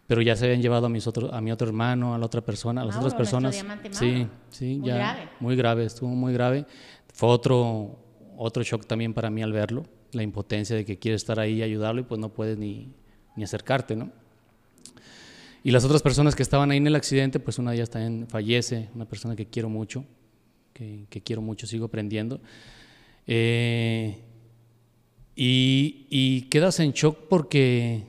Pero 0.07 0.23
ya 0.23 0.35
se 0.35 0.47
habían 0.47 0.61
llevado 0.61 0.87
a, 0.87 0.89
mis 0.89 1.07
otro, 1.07 1.33
a 1.33 1.41
mi 1.41 1.53
otro 1.53 1.69
hermano, 1.69 2.15
a 2.15 2.19
la 2.19 2.27
otra 2.27 2.41
persona, 2.41 2.83
a 2.83 2.85
las 2.85 2.97
Mauro, 2.97 3.07
otras 3.07 3.17
personas. 3.17 3.65
Sí, 3.93 4.27
sí, 4.51 4.79
Muy 4.79 4.89
ya. 4.89 4.97
grave. 4.97 5.29
Muy 5.39 5.57
grave, 5.57 5.85
estuvo 5.85 6.11
muy 6.11 6.33
grave. 6.33 6.67
Fue 7.15 7.29
otro, 7.29 7.97
otro 8.37 8.65
shock 8.65 8.87
también 8.87 9.15
para 9.15 9.31
mí 9.31 9.41
al 9.41 9.53
verlo, 9.53 9.85
la 10.11 10.25
impotencia 10.25 10.75
de 10.75 10.85
que 10.85 10.99
quieres 10.99 11.23
estar 11.23 11.39
ahí 11.39 11.59
y 11.59 11.63
ayudarlo 11.63 12.01
y 12.01 12.05
pues 12.05 12.21
no 12.21 12.31
puedes 12.31 12.59
ni, 12.59 12.93
ni 13.37 13.45
acercarte, 13.45 13.95
¿no? 13.95 14.11
Y 15.63 15.71
las 15.71 15.85
otras 15.85 16.03
personas 16.03 16.35
que 16.35 16.43
estaban 16.43 16.73
ahí 16.73 16.79
en 16.79 16.89
el 16.89 16.97
accidente, 16.97 17.39
pues 17.39 17.61
una 17.61 17.71
de 17.71 17.77
ellas 17.77 17.91
también 17.91 18.27
fallece, 18.27 18.89
una 18.97 19.05
persona 19.05 19.37
que 19.37 19.47
quiero 19.47 19.69
mucho, 19.69 20.05
que, 20.81 21.05
que 21.11 21.21
quiero 21.21 21.43
mucho, 21.43 21.67
sigo 21.67 21.85
aprendiendo. 21.85 22.41
Eh, 23.27 24.19
y, 25.37 26.07
y 26.09 26.43
quedas 26.49 26.81
en 26.81 26.93
shock 26.93 27.29
porque, 27.29 28.07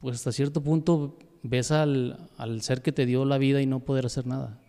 pues 0.00 0.16
hasta 0.16 0.32
cierto 0.32 0.60
punto, 0.60 1.16
ves 1.44 1.70
al, 1.70 2.28
al 2.36 2.62
ser 2.62 2.82
que 2.82 2.90
te 2.90 3.06
dio 3.06 3.24
la 3.24 3.38
vida 3.38 3.62
y 3.62 3.66
no 3.66 3.78
poder 3.78 4.06
hacer 4.06 4.26
nada. 4.26 4.60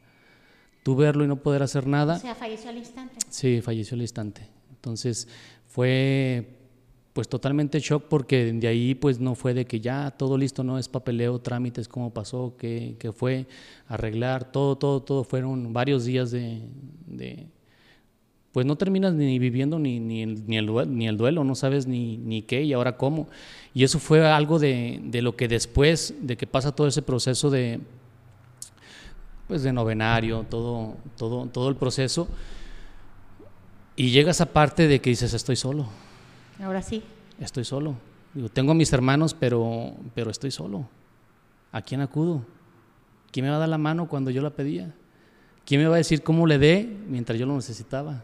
Tú 0.83 0.95
verlo 0.95 1.23
y 1.23 1.27
no 1.27 1.37
poder 1.41 1.63
hacer 1.63 1.87
nada. 1.87 2.17
O 2.17 2.19
sea, 2.19 2.35
falleció 2.35 2.69
al 2.69 2.77
instante. 2.77 3.15
Sí, 3.29 3.61
falleció 3.61 3.95
al 3.95 4.01
instante. 4.01 4.47
Entonces 4.69 5.27
fue 5.65 6.60
pues 7.13 7.27
totalmente 7.27 7.79
shock 7.79 8.05
porque 8.09 8.53
de 8.53 8.67
ahí 8.67 8.95
pues 8.95 9.19
no 9.19 9.35
fue 9.35 9.53
de 9.53 9.65
que 9.65 9.81
ya 9.81 10.11
todo 10.11 10.37
listo, 10.37 10.63
no 10.63 10.77
es 10.77 10.87
papeleo, 10.87 11.39
trámites, 11.39 11.87
cómo 11.87 12.13
pasó, 12.13 12.55
qué, 12.57 12.95
qué 12.99 13.11
fue, 13.11 13.47
arreglar, 13.87 14.51
todo, 14.51 14.77
todo, 14.77 15.01
todo. 15.01 15.23
Fueron 15.23 15.73
varios 15.73 16.05
días 16.05 16.31
de, 16.31 16.61
pues 18.53 18.65
no 18.65 18.77
terminas 18.77 19.13
ni 19.13 19.39
viviendo 19.39 19.77
ni, 19.77 19.99
ni, 19.99 20.23
el, 20.23 20.47
ni, 20.47 20.57
el 20.57 20.65
duelo, 20.65 20.91
ni 20.91 21.07
el 21.07 21.17
duelo, 21.17 21.43
no 21.43 21.55
sabes 21.55 21.85
ni, 21.85 22.17
ni 22.17 22.43
qué 22.43 22.63
y 22.63 22.73
ahora 22.73 22.95
cómo. 22.95 23.27
Y 23.73 23.83
eso 23.83 23.99
fue 23.99 24.25
algo 24.25 24.57
de, 24.57 25.01
de 25.03 25.21
lo 25.21 25.35
que 25.35 25.47
después 25.47 26.13
de 26.21 26.37
que 26.37 26.47
pasa 26.47 26.73
todo 26.73 26.87
ese 26.87 27.01
proceso 27.01 27.49
de, 27.49 27.81
pues 29.49 29.63
de 29.63 29.73
novenario, 29.73 30.45
todo, 30.49 30.95
todo, 31.17 31.47
todo 31.47 31.67
el 31.67 31.75
proceso, 31.75 32.29
y 33.97 34.11
llega 34.11 34.31
esa 34.31 34.45
parte 34.45 34.87
de 34.87 35.01
que 35.01 35.09
dices, 35.09 35.33
estoy 35.33 35.57
solo, 35.57 35.87
Ahora 36.61 36.81
sí. 36.81 37.03
estoy 37.39 37.65
solo. 37.65 37.95
Digo, 38.33 38.49
tengo 38.49 38.71
a 38.71 38.75
mis 38.75 38.93
hermanos, 38.93 39.33
pero, 39.33 39.93
pero 40.13 40.31
estoy 40.31 40.51
solo. 40.51 40.87
¿A 41.71 41.81
quién 41.81 42.01
acudo? 42.01 42.45
¿Quién 43.31 43.45
me 43.45 43.49
va 43.49 43.57
a 43.57 43.59
dar 43.59 43.69
la 43.69 43.77
mano 43.77 44.07
cuando 44.07 44.29
yo 44.29 44.41
la 44.41 44.51
pedía? 44.51 44.93
¿Quién 45.65 45.81
me 45.81 45.87
va 45.87 45.95
a 45.95 45.97
decir 45.97 46.23
cómo 46.23 46.47
le 46.47 46.57
dé 46.57 46.97
mientras 47.07 47.39
yo 47.39 47.45
lo 47.45 47.55
necesitaba? 47.55 48.23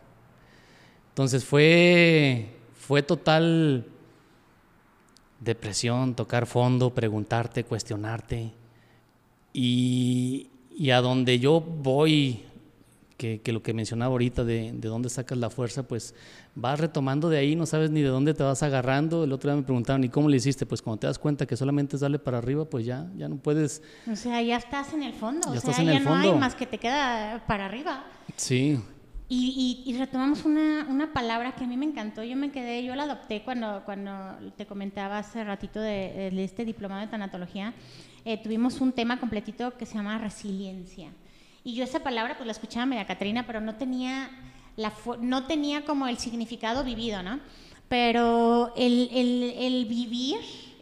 Entonces 1.10 1.46
fue, 1.46 2.58
fue 2.76 3.02
total 3.04 3.86
depresión, 5.40 6.16
tocar 6.16 6.46
fondo, 6.46 6.94
preguntarte, 6.94 7.64
cuestionarte. 7.64 8.52
Y, 9.54 10.50
y 10.78 10.92
a 10.92 11.02
donde 11.02 11.40
yo 11.40 11.60
voy, 11.60 12.44
que, 13.18 13.42
que 13.42 13.52
lo 13.52 13.64
que 13.64 13.74
mencionaba 13.74 14.12
ahorita 14.12 14.44
de, 14.44 14.72
de 14.74 14.88
dónde 14.88 15.10
sacas 15.10 15.38
la 15.38 15.50
fuerza, 15.50 15.84
pues 15.88 16.14
vas 16.56 16.80
retomando 16.80 17.30
de 17.30 17.38
ahí, 17.40 17.56
no 17.56 17.66
sabes 17.66 17.90
ni 17.90 18.02
de 18.02 18.10
dónde 18.10 18.34
te 18.36 18.44
vas 18.44 18.62
agarrando. 18.64 19.24
El 19.24 19.34
otro 19.34 19.50
día 19.50 19.58
me 19.58 19.64
preguntaron, 19.64 20.04
¿y 20.04 20.10
cómo 20.10 20.30
le 20.30 20.38
hiciste? 20.38 20.66
Pues 20.66 20.82
cuando 20.82 21.00
te 21.00 21.08
das 21.08 21.18
cuenta 21.20 21.46
que 21.46 21.58
solamente 21.58 21.96
es 21.96 22.02
darle 22.02 22.20
para 22.20 22.38
arriba, 22.38 22.66
pues 22.66 22.86
ya, 22.86 23.08
ya 23.18 23.28
no 23.28 23.38
puedes. 23.38 23.82
O 24.12 24.16
sea, 24.16 24.42
ya 24.42 24.58
estás 24.58 24.94
en 24.94 25.02
el 25.04 25.14
fondo. 25.14 25.52
Ya 25.52 25.58
o 25.58 25.62
sea, 25.62 25.84
ya 25.84 25.98
el 25.98 26.04
no 26.04 26.14
hay 26.16 26.28
fondo. 26.28 26.38
más 26.40 26.54
que 26.56 26.66
te 26.68 26.78
queda 26.78 27.44
para 27.48 27.66
arriba. 27.66 28.06
Sí, 28.36 28.80
Y, 29.30 29.84
y- 29.86 29.92
y 29.92 29.98
retomamos 29.98 30.46
una, 30.46 30.86
una 30.90 31.12
palabra 31.12 31.54
que 31.54 31.64
a 31.66 31.68
mí 31.68 31.76
me 31.76 31.86
encantó, 31.86 32.24
yo 32.24 32.38
me 32.38 32.50
quedé, 32.50 32.84
yo 32.86 32.96
la 32.96 33.04
adopté 33.04 33.42
cuando, 33.44 33.82
cuando 33.84 34.12
te 34.56 34.66
comentaba 34.66 35.18
hace 35.18 35.44
ratito 35.44 35.82
de, 35.82 36.30
de 36.34 36.44
este 36.46 36.64
diplomado 36.64 37.02
de 37.02 37.08
tanatología, 37.08 37.74
eh, 38.24 38.42
tuvimos 38.42 38.80
un 38.80 38.94
tema 38.94 39.20
completito 39.20 39.76
que 39.76 39.86
se 39.86 39.96
llama 39.96 40.18
resiliencia. 40.18 41.10
Y 41.68 41.74
yo 41.74 41.84
esa 41.84 42.00
palabra 42.00 42.36
pues 42.38 42.46
la 42.46 42.54
escuchaba 42.54 42.86
media 42.86 43.06
Catrina, 43.06 43.46
pero 43.46 43.60
no 43.60 43.76
tenía, 43.76 44.30
la, 44.78 44.94
no 45.20 45.48
tenía 45.48 45.84
como 45.84 46.08
el 46.08 46.18
significado 46.18 46.86
vivido, 46.86 47.22
¿no? 47.24 47.42
Pero 47.90 48.74
el, 48.78 49.10
el- 49.12 49.54
el 49.58 49.86
vivir 49.86 50.38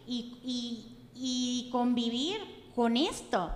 y, 0.06 0.36
y- 0.43 0.86
y 1.15 1.69
convivir 1.71 2.38
con 2.76 2.98
esto. 2.98 3.52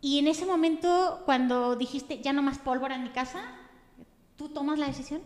Y 0.00 0.18
en 0.18 0.26
ese 0.26 0.46
momento, 0.46 1.22
cuando 1.26 1.76
dijiste, 1.76 2.20
ya 2.20 2.32
no 2.32 2.42
más 2.42 2.58
pólvora 2.58 2.96
en 2.96 3.04
mi 3.04 3.10
casa, 3.10 3.42
¿tú 4.36 4.48
tomas 4.48 4.80
la 4.80 4.86
decisión? 4.88 5.20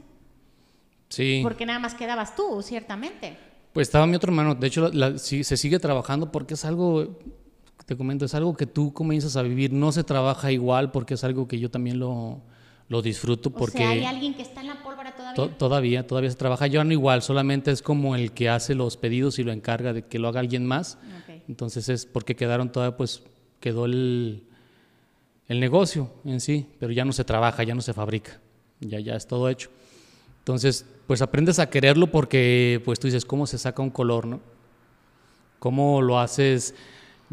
sí. 1.09 1.40
Porque 1.42 1.64
nada 1.64 1.79
más 1.79 1.94
quedabas 1.94 2.37
tú, 2.37 2.61
ciertamente. 2.62 3.38
Pues 3.73 3.88
estaba 3.88 4.07
mi 4.07 4.16
otro 4.16 4.31
hermano. 4.33 4.55
De 4.55 4.66
hecho, 4.66 4.90
la- 4.92 5.16
sí, 5.16 5.44
se 5.44 5.57
sigue 5.57 5.79
trabajando 5.79 6.31
porque 6.31 6.55
es 6.55 6.64
algo, 6.66 7.18
te 7.87 7.97
comento, 7.97 8.25
es 8.25 8.35
algo 8.35 8.57
que 8.57 8.66
tú 8.66 8.92
comienzas 8.92 9.37
a 9.37 9.42
vivir. 9.42 9.73
No 9.73 9.92
se 9.92 10.05
trabaja 10.05 10.51
igual 10.53 10.90
porque 10.90 11.14
es 11.14 11.25
algo 11.25 11.47
que 11.49 11.59
yo 11.59 11.70
también 11.70 11.99
lo, 11.99 12.40
lo 12.88 13.03
disfruto. 13.03 13.51
O 13.51 13.53
Porque 13.53 13.79
sea, 13.79 13.90
hay 13.90 14.05
alguien 14.05 14.35
que 14.35 14.42
está 14.42 14.61
en 14.62 14.68
la 14.68 14.83
pólvora 14.83 15.14
todavía. 15.14 15.35
to- 15.35 15.51
todavía, 15.51 16.07
todavía 16.07 16.31
se 16.31 16.37
trabaja. 16.37 16.66
Yo 16.66 16.83
no 16.85 16.92
igual, 16.92 17.23
solamente 17.23 17.70
es 17.70 17.83
como 17.83 18.16
el 18.16 18.33
que 18.33 18.49
hace 18.49 18.75
los 18.75 18.97
pedidos 18.97 19.38
y 19.38 19.44
lo 19.44 19.53
encarga 19.53 19.92
de 19.92 20.03
que 20.07 20.18
lo 20.18 20.29
haga 20.29 20.40
alguien 20.40 20.64
más. 20.66 20.97
Ok. 21.29 21.42
Entonces 21.49 21.88
es 21.90 22.07
porque 22.07 22.35
quedaron 22.37 22.73
todavía, 22.73 22.97
pues 22.97 23.23
quedó 23.61 23.85
el, 23.85 24.44
el 25.49 25.61
negocio 25.61 26.11
en 26.25 26.40
sí, 26.40 26.66
pero 26.81 26.92
ya 26.92 27.05
no 27.05 27.12
se 27.12 27.25
trabaja, 27.25 27.62
ya 27.64 27.75
no 27.75 27.83
se 27.83 27.92
fabrica, 27.92 28.40
ya, 28.81 28.99
ya 29.01 29.14
es 29.14 29.27
todo 29.27 29.49
hecho. 29.51 29.68
Entonces, 30.38 30.87
pues 31.07 31.20
aprendes 31.23 31.59
a 31.59 31.68
quererlo 31.70 32.11
porque, 32.11 32.81
pues 32.85 32.99
tú 32.99 33.07
dices, 33.09 33.25
¿cómo 33.27 33.47
se 33.47 33.57
saca 33.59 33.83
un 33.83 33.90
color, 33.90 34.27
no? 34.27 34.40
¿Cómo 35.59 36.03
lo 36.03 36.18
haces? 36.18 36.75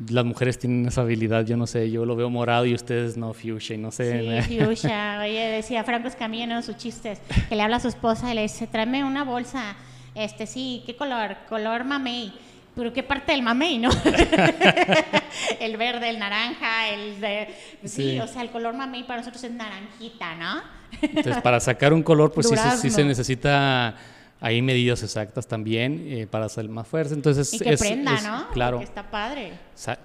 Las 0.10 0.26
mujeres 0.26 0.58
tienen 0.58 0.88
esa 0.88 1.02
habilidad, 1.02 1.46
yo 1.46 1.58
no 1.58 1.68
sé, 1.68 1.92
yo 1.92 2.06
lo 2.06 2.16
veo 2.16 2.30
morado 2.30 2.66
y 2.66 2.74
ustedes 2.74 3.18
no, 3.18 3.34
fuchsia, 3.34 3.76
y 3.76 3.78
no 3.78 3.92
sé. 3.92 4.42
Sí, 4.44 4.56
Fiusha. 4.58 5.20
Oye, 5.22 5.40
decía 5.50 5.84
Franco 5.84 6.08
Escamilla 6.08 6.46
en 6.46 6.52
uno 6.52 6.62
de 6.62 6.66
sus 6.66 6.78
chistes, 6.78 7.20
que 7.50 7.56
le 7.56 7.62
habla 7.62 7.76
a 7.78 7.80
su 7.80 7.90
esposa 7.90 8.32
y 8.32 8.36
le 8.36 8.44
dice, 8.44 8.68
tráeme 8.68 9.04
una 9.04 9.24
bolsa, 9.24 9.76
este 10.16 10.48
sí, 10.48 10.84
¿qué 10.86 10.96
color? 10.96 11.36
Color 11.50 11.84
mamey. 11.84 12.34
pero 12.74 12.94
qué 12.94 13.04
parte 13.04 13.34
del 13.34 13.44
mamey, 13.44 13.78
¿no? 13.80 13.90
el 15.60 15.78
verde, 15.78 16.10
el 16.10 16.20
naranja, 16.20 16.90
el 16.90 17.20
de... 17.22 17.48
Sí, 17.84 18.12
Sí. 18.14 18.20
o 18.20 18.28
sea, 18.28 18.42
el 18.42 18.50
color 18.50 18.74
mamey 18.74 19.04
para 19.04 19.20
nosotros 19.20 19.44
es 19.44 19.52
naranjita, 19.52 20.36
¿no? 20.36 20.62
Entonces, 21.02 21.42
para 21.42 21.60
sacar 21.60 21.94
un 21.94 22.04
color, 22.04 22.32
pues 22.32 22.48
sí, 22.50 22.56
se- 22.56 22.78
sí 22.78 22.90
se 22.90 23.04
necesita 23.04 23.96
ahí 24.44 24.62
medidas 24.62 25.04
exactas 25.04 25.48
también 25.48 26.04
eh, 26.08 26.28
para 26.30 26.46
hacer 26.46 26.68
más 26.68 26.88
fuerza. 26.88 27.14
Entonces, 27.14 27.54
Y 27.54 27.60
que 27.60 27.74
es- 27.74 27.80
prenda, 27.80 28.16
es- 28.16 28.24
¿no? 28.24 28.50
Claro. 28.52 28.80
Que 28.80 28.84
está 28.84 29.10
padre. 29.10 29.54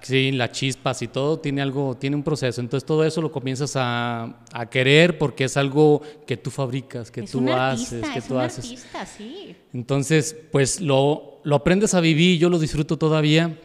Sí, 0.01 0.31
las 0.31 0.51
chispas 0.51 1.01
y 1.01 1.07
todo 1.07 1.39
tiene 1.39 1.61
algo, 1.61 1.95
tiene 1.97 2.15
un 2.15 2.23
proceso. 2.23 2.61
Entonces 2.61 2.85
todo 2.85 3.03
eso 3.03 3.21
lo 3.21 3.31
comienzas 3.31 3.73
a, 3.75 4.37
a 4.53 4.69
querer 4.69 5.17
porque 5.17 5.43
es 5.45 5.57
algo 5.57 6.01
que 6.25 6.37
tú 6.37 6.49
fabricas, 6.51 7.09
que 7.11 7.21
es 7.21 7.31
tú 7.31 7.39
haces, 7.51 7.93
artista, 7.93 8.13
que 8.13 8.19
es 8.19 8.27
tú 8.27 8.35
un 8.35 8.39
haces. 8.41 8.65
artista, 8.65 9.05
sí. 9.05 9.55
Entonces, 9.73 10.35
pues 10.51 10.81
lo, 10.81 11.41
lo 11.43 11.55
aprendes 11.55 11.93
a 11.95 11.99
vivir, 11.99 12.39
yo 12.39 12.49
lo 12.49 12.59
disfruto 12.59 12.97
todavía, 12.97 13.59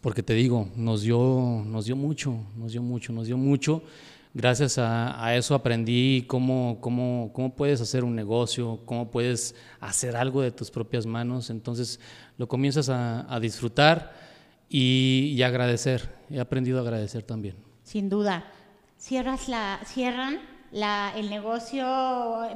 porque 0.00 0.22
te 0.22 0.34
digo, 0.34 0.68
nos 0.76 1.02
dio, 1.02 1.62
nos 1.66 1.86
dio 1.86 1.96
mucho, 1.96 2.36
nos 2.56 2.72
dio 2.72 2.82
mucho, 2.82 3.12
nos 3.12 3.26
dio 3.26 3.36
mucho. 3.36 3.82
Gracias 4.34 4.78
a, 4.78 5.34
eso 5.34 5.54
aprendí 5.54 6.24
cómo, 6.26 6.78
cómo, 6.80 7.30
cómo 7.32 7.54
puedes 7.54 7.80
hacer 7.80 8.04
un 8.04 8.14
negocio, 8.14 8.80
cómo 8.84 9.10
puedes 9.10 9.54
hacer 9.80 10.16
algo 10.16 10.42
de 10.42 10.50
tus 10.50 10.70
propias 10.70 11.06
manos. 11.06 11.50
Entonces 11.50 11.98
lo 12.36 12.46
comienzas 12.46 12.88
a, 12.88 13.38
disfrutar 13.40 14.14
y, 14.68 15.34
y 15.36 15.42
agradecer. 15.42 16.14
He 16.30 16.40
aprendido 16.40 16.78
a 16.78 16.82
agradecer 16.82 17.22
también. 17.22 17.56
Sin 17.82 18.08
duda. 18.08 18.44
Cierras 18.98 19.48
la, 19.48 19.80
cierran 19.86 20.40
la, 20.72 21.12
el 21.16 21.30
negocio 21.30 21.86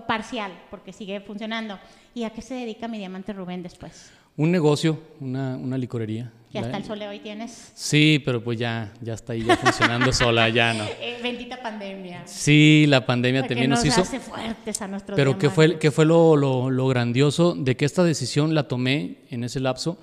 parcial, 0.06 0.52
porque 0.70 0.92
sigue 0.92 1.20
funcionando. 1.20 1.78
¿Y 2.14 2.24
a 2.24 2.30
qué 2.30 2.42
se 2.42 2.54
dedica 2.54 2.88
mi 2.88 2.98
diamante 2.98 3.32
Rubén 3.32 3.62
después? 3.62 4.12
Un 4.36 4.50
negocio, 4.50 4.98
una, 5.20 5.56
una 5.56 5.76
licorería. 5.78 6.32
Que 6.50 6.58
hasta 6.58 6.76
el 6.76 6.84
sol 6.84 6.98
de 6.98 7.08
hoy 7.08 7.18
tienes. 7.18 7.72
Sí, 7.74 8.20
pero 8.24 8.44
pues 8.44 8.58
ya, 8.58 8.92
ya 9.00 9.14
está 9.14 9.32
ahí 9.32 9.42
ya 9.42 9.56
funcionando 9.56 10.12
sola, 10.12 10.48
ya 10.50 10.74
no. 10.74 10.84
Eh, 10.84 11.18
bendita 11.22 11.62
pandemia. 11.62 12.22
Sí, 12.26 12.84
la 12.88 13.06
pandemia 13.06 13.40
Porque 13.42 13.54
también 13.54 13.70
nos, 13.70 13.78
nos 13.78 13.86
hizo. 13.88 14.02
hace 14.02 14.20
fuertes 14.20 14.82
a 14.82 14.88
nuestros 14.88 15.16
Pero 15.16 15.38
¿qué 15.38 15.48
fue, 15.48 15.78
fue 15.90 16.04
lo, 16.04 16.36
lo- 16.36 16.68
lo 16.70 16.88
grandioso 16.88 17.54
de 17.54 17.74
que 17.76 17.86
esta 17.86 18.04
decisión 18.04 18.54
la 18.54 18.68
tomé 18.68 19.16
en 19.30 19.44
ese 19.44 19.60
lapso? 19.60 19.98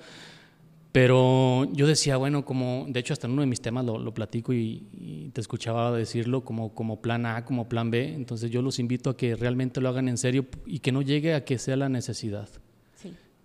Pero 0.92 1.68
yo 1.72 1.86
decía, 1.86 2.16
bueno, 2.16 2.44
como, 2.44 2.84
de 2.88 2.98
hecho 2.98 3.12
hasta 3.12 3.28
en 3.28 3.34
uno 3.34 3.42
de 3.42 3.46
mis 3.46 3.60
temas 3.60 3.84
lo, 3.84 3.96
lo 3.98 4.12
platico 4.12 4.52
y, 4.52 4.88
y 4.92 5.30
te 5.32 5.40
escuchaba 5.40 5.92
decirlo 5.96 6.42
como, 6.44 6.74
como 6.74 7.00
plan 7.00 7.26
A, 7.26 7.44
como 7.44 7.68
plan 7.68 7.92
B, 7.92 8.12
entonces 8.14 8.50
yo 8.50 8.60
los 8.60 8.80
invito 8.80 9.10
a 9.10 9.16
que 9.16 9.36
realmente 9.36 9.80
lo 9.80 9.88
hagan 9.88 10.08
en 10.08 10.18
serio 10.18 10.46
y 10.66 10.80
que 10.80 10.90
no 10.90 11.02
llegue 11.02 11.34
a 11.34 11.44
que 11.44 11.58
sea 11.58 11.76
la 11.76 11.88
necesidad. 11.88 12.48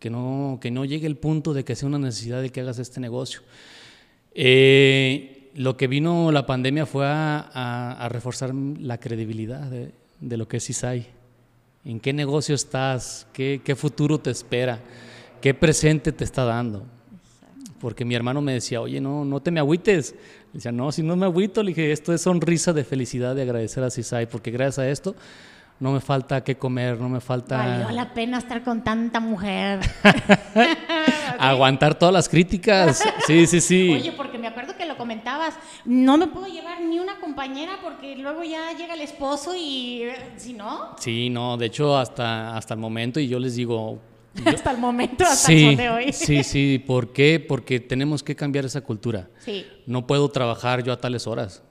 Que 0.06 0.12
no, 0.12 0.60
que 0.62 0.70
no 0.70 0.86
llegue 0.86 1.08
el 1.08 1.18
punto 1.18 1.52
de 1.52 1.66
que 1.66 1.76
sea 1.76 1.88
una 1.88 1.98
necesidad 1.98 2.40
de 2.40 2.52
que 2.52 2.62
hagas 2.62 2.78
este 2.78 3.00
negocio. 3.00 3.42
Eh, 4.36 5.50
lo 5.56 5.78
que 5.78 5.88
vino 5.88 6.32
la 6.32 6.46
pandemia 6.46 6.86
fue 6.86 7.08
a, 7.08 8.08
reforzar 8.12 8.54
la 8.54 9.00
credibilidad 9.00 9.62
de, 9.62 9.94
de 10.22 10.38
lo 10.38 10.48
que 10.48 10.58
es 10.58 10.70
ISAI. 10.70 11.08
¿En 11.86 12.00
qué 12.00 12.14
negocio 12.14 12.54
estás? 12.54 13.26
¿Qué, 13.34 13.62
qué 13.66 13.76
futuro 13.76 14.20
te 14.20 14.30
espera? 14.30 14.80
¿Qué 15.42 15.56
presente 15.56 16.12
te 16.12 16.24
está 16.24 16.44
dando? 16.46 16.86
Porque 17.80 18.06
mi 18.06 18.14
hermano 18.14 18.44
me 18.44 18.54
decía, 18.54 18.82
oye, 18.82 19.02
no, 19.02 19.26
no 19.26 19.42
te 19.42 19.50
me 19.50 19.60
agüites. 19.60 20.12
Le 20.12 20.54
decía, 20.54 20.72
no, 20.72 20.92
si 20.92 21.02
no 21.02 21.16
me 21.16 21.26
agüito, 21.26 21.64
le 21.64 21.70
dije, 21.70 21.92
esto 21.92 22.14
es 22.14 22.22
sonrisa 22.22 22.74
de 22.74 22.84
felicidad 22.84 23.34
de 23.34 23.42
agradecer 23.42 23.84
a 23.84 23.90
CISAI, 23.90 24.28
porque 24.28 24.52
gracias 24.52 24.78
a 24.78 24.88
esto 24.88 25.16
no 25.80 25.92
me 25.92 26.00
falta 26.00 26.44
qué 26.44 26.58
comer, 26.58 27.00
no 27.00 27.10
me 27.10 27.20
falta 27.20 27.58
Valió 27.58 27.92
la 27.92 28.14
pena 28.14 28.38
estar 28.38 28.64
con 28.64 28.84
tanta 28.84 29.20
mujer. 29.20 29.80
aguantar 31.40 31.96
todas 31.98 32.14
las 32.14 32.30
críticas. 32.30 33.04
Sí, 33.28 33.46
sí, 33.48 33.62
sí. 33.62 33.94
Oye, 33.94 34.12
porque 34.14 34.38
me 34.38 34.48
acuerdo 34.48 34.76
que 34.78 34.86
lo 34.86 34.98
comentabas, 34.98 35.56
no 35.84 36.18
me 36.18 36.28
puedo 36.28 36.48
llevar 36.48 36.82
ni 36.82 37.00
una 37.00 37.20
compañera 37.20 37.74
porque 37.84 38.16
luego 38.16 38.44
ya 38.44 38.72
llega 38.78 38.94
el 38.94 39.02
esposo 39.02 39.54
y 39.56 40.04
eh, 40.04 40.16
si 40.38 40.54
no, 40.54 40.96
Sí, 41.00 41.30
no, 41.30 41.58
de 41.58 41.66
hecho 41.68 41.98
hasta, 41.98 42.56
hasta 42.56 42.74
el 42.74 42.80
momento, 42.80 43.20
y 43.20 43.28
yo 43.28 43.40
les 43.40 43.56
digo, 43.56 44.00
hasta 44.46 44.72
el 44.72 44.78
momento, 44.78 45.24
hasta 45.24 45.52
el 45.52 45.58
sí, 45.60 45.66
sol 45.66 45.76
de 45.76 45.90
hoy. 45.90 46.14
sí, 46.14 46.44
sí, 46.44 46.84
¿por 46.86 47.14
qué? 47.14 47.40
Porque 47.46 47.80
tenemos 47.80 48.24
que 48.24 48.36
cambiar 48.36 48.66
esa 48.66 48.82
cultura. 48.82 49.30
Sí, 49.40 49.66
No 49.86 50.08
puedo 50.08 50.30
trabajar 50.30 50.84
yo 50.84 50.94
a 50.94 50.98
tales 50.98 51.28
horas. 51.28 51.64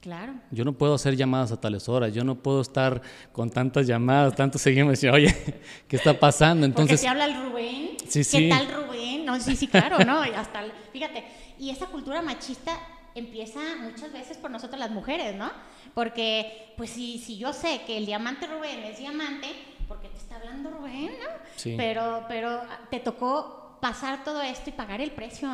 Claro. 0.00 0.34
Yo 0.50 0.64
no 0.64 0.72
puedo 0.72 0.94
hacer 0.94 1.16
llamadas 1.16 1.52
a 1.52 1.60
tales 1.60 1.88
horas, 1.88 2.12
yo 2.14 2.24
no 2.24 2.36
puedo 2.36 2.60
estar 2.60 3.02
con 3.32 3.50
tantas 3.50 3.86
llamadas, 3.86 4.34
tantos 4.34 4.60
seguimos 4.60 5.02
y 5.02 5.08
oye, 5.08 5.60
¿qué 5.88 5.96
está 5.96 6.18
pasando? 6.18 6.66
Porque 6.66 6.82
Entonces, 6.82 7.00
te 7.00 7.08
habla 7.08 7.26
el 7.26 7.42
Rubén. 7.42 7.90
Sí, 8.08 8.20
¿Qué 8.20 8.24
sí. 8.24 8.48
tal 8.48 8.68
Rubén? 8.72 9.24
No, 9.24 9.40
sí, 9.40 9.56
sí, 9.56 9.68
claro, 9.68 9.98
¿no? 10.04 10.26
Y 10.26 10.30
hasta, 10.30 10.64
fíjate, 10.92 11.24
y 11.58 11.70
esa 11.70 11.86
cultura 11.86 12.22
machista 12.22 12.72
empieza 13.14 13.60
muchas 13.80 14.12
veces 14.12 14.36
por 14.36 14.50
nosotras 14.50 14.80
las 14.80 14.90
mujeres, 14.90 15.36
¿no? 15.36 15.50
Porque, 15.94 16.72
pues 16.76 16.90
si, 16.90 17.18
si 17.18 17.38
yo 17.38 17.52
sé 17.52 17.82
que 17.86 17.96
el 17.96 18.06
diamante 18.06 18.46
Rubén 18.46 18.80
es 18.84 18.98
diamante, 18.98 19.48
porque 19.88 20.08
te 20.08 20.16
está 20.16 20.36
hablando 20.36 20.70
Rubén, 20.70 21.10
¿no? 21.20 21.28
Sí. 21.56 21.74
Pero, 21.76 22.24
pero 22.28 22.60
te 22.90 23.00
tocó 23.00 23.78
pasar 23.80 24.24
todo 24.24 24.42
esto 24.42 24.70
y 24.70 24.72
pagar 24.72 25.00
el 25.00 25.10
precio. 25.10 25.50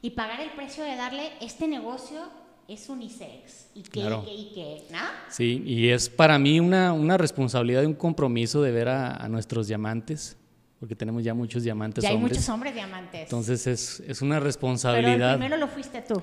Y 0.00 0.10
pagar 0.10 0.40
el 0.40 0.50
precio 0.50 0.84
de 0.84 0.96
darle 0.96 1.32
este 1.40 1.66
negocio 1.66 2.20
es 2.68 2.88
unisex. 2.88 3.70
Y 3.74 3.82
que, 3.82 3.90
Claro. 4.00 4.24
y 4.28 4.52
que, 4.54 4.60
y 4.88 4.92
¿no? 4.92 4.98
sí, 5.30 5.62
y 5.66 5.88
es 5.88 6.08
para 6.08 6.38
mí 6.38 6.60
una, 6.60 6.92
una 6.92 7.16
responsabilidad 7.16 7.82
y 7.82 7.86
un 7.86 7.94
compromiso 7.94 8.60
de 8.62 8.70
ver 8.72 8.88
a, 8.88 9.16
a 9.16 9.28
nuestros 9.28 9.66
diamantes, 9.68 10.36
porque 10.78 10.94
tenemos 10.94 11.24
ya 11.24 11.34
muchos 11.34 11.62
diamantes 11.64 12.02
Ya 12.04 12.10
hay 12.10 12.16
hombres. 12.16 12.36
muchos 12.38 12.48
hombres 12.50 12.74
diamantes. 12.74 13.22
Entonces 13.22 13.66
es, 13.66 14.00
es 14.00 14.20
una 14.22 14.34
pero 14.36 14.38
el 14.38 14.44
responsabilidad. 14.44 15.38
primero 15.38 15.56
lo 15.56 15.66
fuiste 15.68 16.02
tú. 16.02 16.22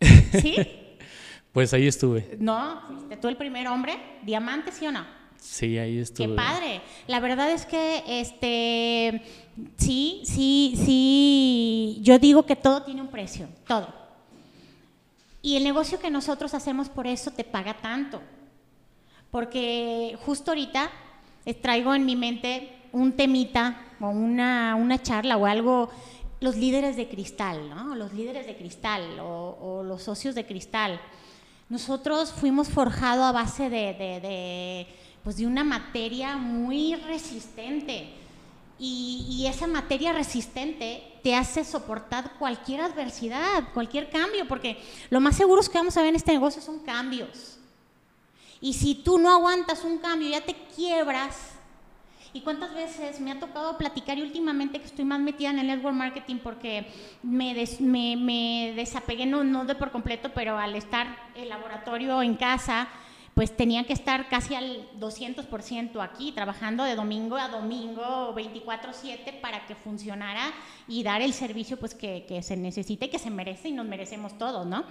¿Sí? 0.40 0.56
Pues 1.52 1.72
ahí 1.72 1.86
estuve. 1.86 2.36
No, 2.40 2.82
fuiste 2.88 3.16
tú 3.16 3.28
el 3.28 3.36
primer 3.36 3.68
hombre, 3.68 3.94
diamante, 4.24 4.72
¿sí 4.72 4.86
o 4.86 4.92
no? 4.92 5.04
Sí, 5.36 5.78
ahí 5.78 5.98
estuve. 5.98 6.28
Qué 6.28 6.34
padre. 6.34 6.80
La 7.06 7.20
verdad 7.20 7.50
es 7.50 7.64
que, 7.66 8.02
este, 8.20 9.22
sí, 9.76 10.22
sí, 10.24 10.74
sí, 10.84 11.98
yo 12.02 12.18
digo 12.18 12.44
que 12.44 12.56
todo 12.56 12.82
tiene 12.82 13.00
un 13.02 13.08
precio, 13.08 13.48
todo. 13.66 14.03
Y 15.44 15.56
el 15.58 15.64
negocio 15.64 16.00
que 16.00 16.10
nosotros 16.10 16.54
hacemos 16.54 16.88
por 16.88 17.06
eso 17.06 17.30
te 17.30 17.44
paga 17.44 17.74
tanto. 17.74 18.22
Porque 19.30 20.16
justo 20.24 20.52
ahorita 20.52 20.90
eh, 21.44 21.52
traigo 21.52 21.94
en 21.94 22.06
mi 22.06 22.16
mente 22.16 22.74
un 22.92 23.12
temita 23.12 23.78
o 24.00 24.08
una, 24.08 24.74
una 24.74 25.02
charla 25.02 25.36
o 25.36 25.44
algo, 25.44 25.90
los 26.40 26.56
líderes 26.56 26.96
de 26.96 27.08
cristal, 27.08 27.68
¿no? 27.68 27.94
Los 27.94 28.14
líderes 28.14 28.46
de 28.46 28.56
cristal 28.56 29.18
o, 29.20 29.58
o 29.60 29.82
los 29.82 30.02
socios 30.02 30.34
de 30.34 30.46
cristal. 30.46 30.98
Nosotros 31.68 32.32
fuimos 32.32 32.68
forjados 32.70 33.24
a 33.26 33.32
base 33.32 33.68
de, 33.68 33.92
de- 33.92 34.20
de, 34.20 34.86
pues 35.22 35.36
de 35.36 35.46
una 35.46 35.62
materia 35.62 36.38
muy 36.38 36.94
resistente. 36.94 38.14
Y, 38.78 39.26
y 39.28 39.46
esa 39.46 39.66
materia 39.66 40.14
resistente 40.14 41.02
te 41.24 41.34
hace 41.34 41.64
soportar 41.64 42.34
cualquier 42.38 42.82
adversidad, 42.82 43.72
cualquier 43.72 44.10
cambio, 44.10 44.46
porque 44.46 44.80
lo 45.10 45.20
más 45.20 45.34
seguro 45.36 45.60
es 45.60 45.68
que 45.70 45.78
vamos 45.78 45.96
a 45.96 46.00
ver 46.00 46.10
en 46.10 46.16
este 46.16 46.32
negocio 46.32 46.62
son 46.62 46.78
cambios. 46.80 47.58
Y 48.60 48.74
si 48.74 48.94
tú 48.94 49.18
no 49.18 49.30
aguantas 49.30 49.82
un 49.84 49.98
cambio, 49.98 50.28
ya 50.28 50.42
te 50.42 50.54
quiebras. 50.76 51.50
¿Y 52.34 52.40
cuántas 52.42 52.74
veces 52.74 53.20
me 53.20 53.30
ha 53.30 53.38
tocado 53.38 53.78
platicar 53.78 54.18
y 54.18 54.22
últimamente 54.22 54.80
que 54.80 54.86
estoy 54.86 55.04
más 55.04 55.20
metida 55.20 55.50
en 55.50 55.60
el 55.60 55.68
network 55.68 55.94
marketing 55.94 56.38
porque 56.42 56.92
me, 57.22 57.54
des- 57.54 57.80
desapegué, 58.74 59.24
no, 59.24 59.44
no 59.44 59.64
de 59.64 59.76
por 59.76 59.92
completo, 59.92 60.30
pero 60.34 60.58
al 60.58 60.74
estar 60.74 61.06
el 61.36 61.48
laboratorio 61.48 62.20
en 62.22 62.34
casa, 62.34 62.88
pues 63.34 63.56
tenía 63.56 63.82
que 63.84 63.92
estar 63.92 64.28
casi 64.28 64.54
al 64.54 64.88
200% 65.00 66.00
aquí, 66.02 66.30
trabajando 66.32 66.84
de 66.84 66.94
domingo 66.94 67.36
a 67.36 67.48
domingo, 67.48 68.32
24/7, 68.34 69.40
para 69.40 69.66
que 69.66 69.74
funcionara 69.74 70.52
y 70.86 71.02
dar 71.02 71.20
el 71.20 71.32
servicio 71.32 71.76
pues 71.76 71.94
que, 71.94 72.24
se 72.42 72.56
necesita 72.56 73.06
y 73.06 73.08
que 73.08 73.18
se 73.18 73.30
merece 73.30 73.70
y 73.70 73.72
nos 73.72 73.86
merecemos 73.86 74.38
todos, 74.38 74.64
¿no? 74.66 74.84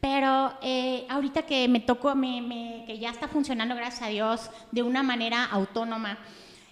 Pero 0.00 0.52
eh, 0.62 1.04
ahorita 1.08 1.42
que 1.42 1.66
me 1.68 1.80
tocó, 1.80 2.14
me- 2.14 2.40
me- 2.40 2.84
que 2.86 2.98
ya 2.98 3.10
está 3.10 3.26
funcionando, 3.28 3.74
gracias 3.74 4.02
a 4.02 4.08
Dios, 4.08 4.50
de 4.70 4.82
una 4.82 5.02
manera 5.02 5.44
autónoma 5.46 6.18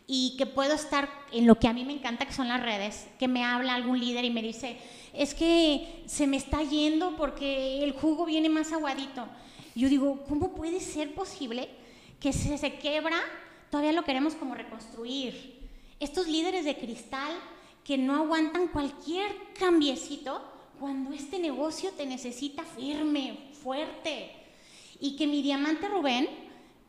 y 0.07 0.37
que 0.39 0.47
puedo 0.47 0.73
estar 0.75 1.09
en 1.33 1.47
lo 1.47 1.57
que 1.59 1.69
a 1.69 1.73
mí 1.73 1.85
me 1.85 1.93
encanta, 1.93 2.27
que 2.27 2.33
son 2.33 2.49
las 2.49 2.63
redes, 2.63 3.09
que 3.19 3.29
me 3.29 3.45
habla 3.45 3.75
algún 3.75 3.99
líder 4.01 4.25
y 4.25 4.31
me 4.31 4.41
dice, 4.41 4.79
es 5.13 5.35
que 5.35 6.03
se 6.07 6.27
me 6.29 6.37
está 6.37 6.63
yendo 6.63 7.17
porque 7.17 7.83
el 7.83 7.93
jugo 7.93 8.25
viene 8.25 8.49
más 8.49 8.73
aguadito. 8.73 9.27
Yo 9.79 9.89
digo, 9.89 10.25
¿cómo 10.29 10.57
puede 10.57 10.81
ser 10.81 11.15
posible 11.15 11.69
que 12.19 12.33
se, 12.33 12.59
se 12.59 12.75
quebra? 12.81 13.17
Todavía 13.71 13.93
lo 13.93 14.03
queremos 14.03 14.35
como 14.35 14.57
reconstruir. 14.57 15.69
Estos 16.01 16.27
líderes 16.27 16.65
de 16.65 16.77
cristal 16.77 17.31
que 17.85 17.97
no 17.97 18.17
aguantan 18.17 18.67
cualquier 18.67 19.31
cambiecito 19.57 20.43
cuando 20.81 21.13
este 21.13 21.39
negocio 21.39 21.93
te 21.93 22.07
necesita 22.07 22.65
firme, 22.65 23.51
fuerte. 23.63 24.33
Y 24.99 25.15
que 25.15 25.29
mi 25.29 25.43
diamante 25.43 25.87
Rubén, 25.87 26.29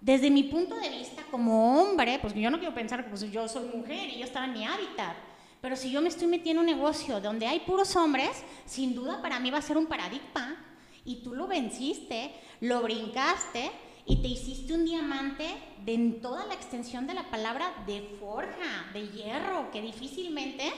desde 0.02 0.32
mi 0.32 0.46
punto 0.46 0.74
de 0.74 0.90
vista 0.90 1.22
como 1.30 1.80
hombre, 1.80 2.18
pues 2.20 2.34
yo 2.34 2.50
no 2.50 2.58
quiero 2.58 2.74
pensar 2.74 3.04
que 3.04 3.12
pues, 3.12 3.32
yo 3.32 3.48
soy 3.48 3.68
mujer 3.68 4.10
y 4.10 4.18
yo 4.18 4.26
estaba 4.26 4.48
en 4.48 4.54
mi 4.54 4.66
hábitat, 4.66 5.16
Pero 5.62 5.76
si 5.76 5.92
yo 5.92 6.02
me 6.02 6.10
estoy 6.10 6.26
metiendo 6.26 6.64
en 6.64 6.68
un 6.68 6.76
negocio 6.76 7.22
donde 7.22 7.46
hay 7.46 7.60
puros 7.60 7.96
hombres, 7.96 8.44
sin 8.66 8.96
duda 8.96 9.22
para 9.22 9.40
mí 9.40 9.52
va 9.52 9.60
a 9.60 9.62
ser 9.62 9.78
un 9.78 9.86
paradigma. 9.86 10.66
Y 11.06 11.18
tú 11.18 11.34
lo 11.34 11.48
venciste, 11.48 12.34
lo 12.62 12.82
brincaste 12.82 13.72
y 14.06 14.18
te 14.18 14.28
hiciste 14.28 14.74
un 14.74 14.86
diamante 14.86 15.46
de 15.86 15.94
en 15.94 16.22
toda 16.22 16.46
la 16.46 16.56
extensión 16.56 17.08
de 17.08 17.14
la 17.14 17.30
palabra 17.30 17.84
de 17.86 18.18
forja, 18.20 18.90
de 18.94 19.08
hierro, 19.08 19.70
que 19.72 19.82
difícilmente 19.82 20.72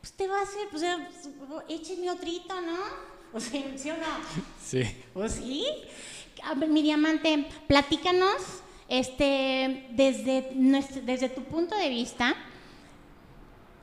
pues 0.00 0.12
te 0.12 0.26
va 0.26 0.38
a 0.38 0.42
hacer, 0.42 0.68
pues 0.70 0.82
écheme 1.68 2.10
otrito, 2.10 2.60
¿no? 2.60 2.78
O 3.30 3.40
sea, 3.40 3.62
¿sí 3.76 3.90
o 3.90 3.96
no? 3.98 4.06
Sí. 4.64 4.82
¿O 5.12 5.28
sí? 5.28 5.66
mi 6.66 6.80
diamante, 6.80 7.46
platícanos 7.66 8.62
este, 8.88 9.86
desde, 9.90 10.50
desde 11.04 11.28
tu 11.28 11.42
punto 11.42 11.76
de 11.76 11.90
vista, 11.90 12.34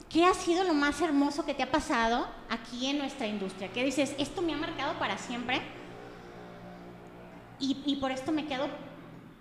¿qué 0.09 0.25
ha 0.25 0.33
sido 0.33 0.63
lo 0.63 0.73
más 0.73 0.99
hermoso 0.99 1.45
que 1.45 1.53
te 1.53 1.61
ha 1.61 1.69
pasado 1.69 2.27
aquí 2.49 2.87
en 2.87 2.97
nuestra 2.97 3.27
industria? 3.27 3.71
¿Qué 3.71 3.83
dices? 3.83 4.15
Esto 4.17 4.41
me 4.41 4.53
ha 4.53 4.57
marcado 4.57 4.97
para 4.97 5.19
siempre 5.19 5.61
y, 7.59 7.77
y 7.85 7.95
por 7.97 8.11
esto 8.11 8.31
me 8.31 8.45
quedo 8.45 8.67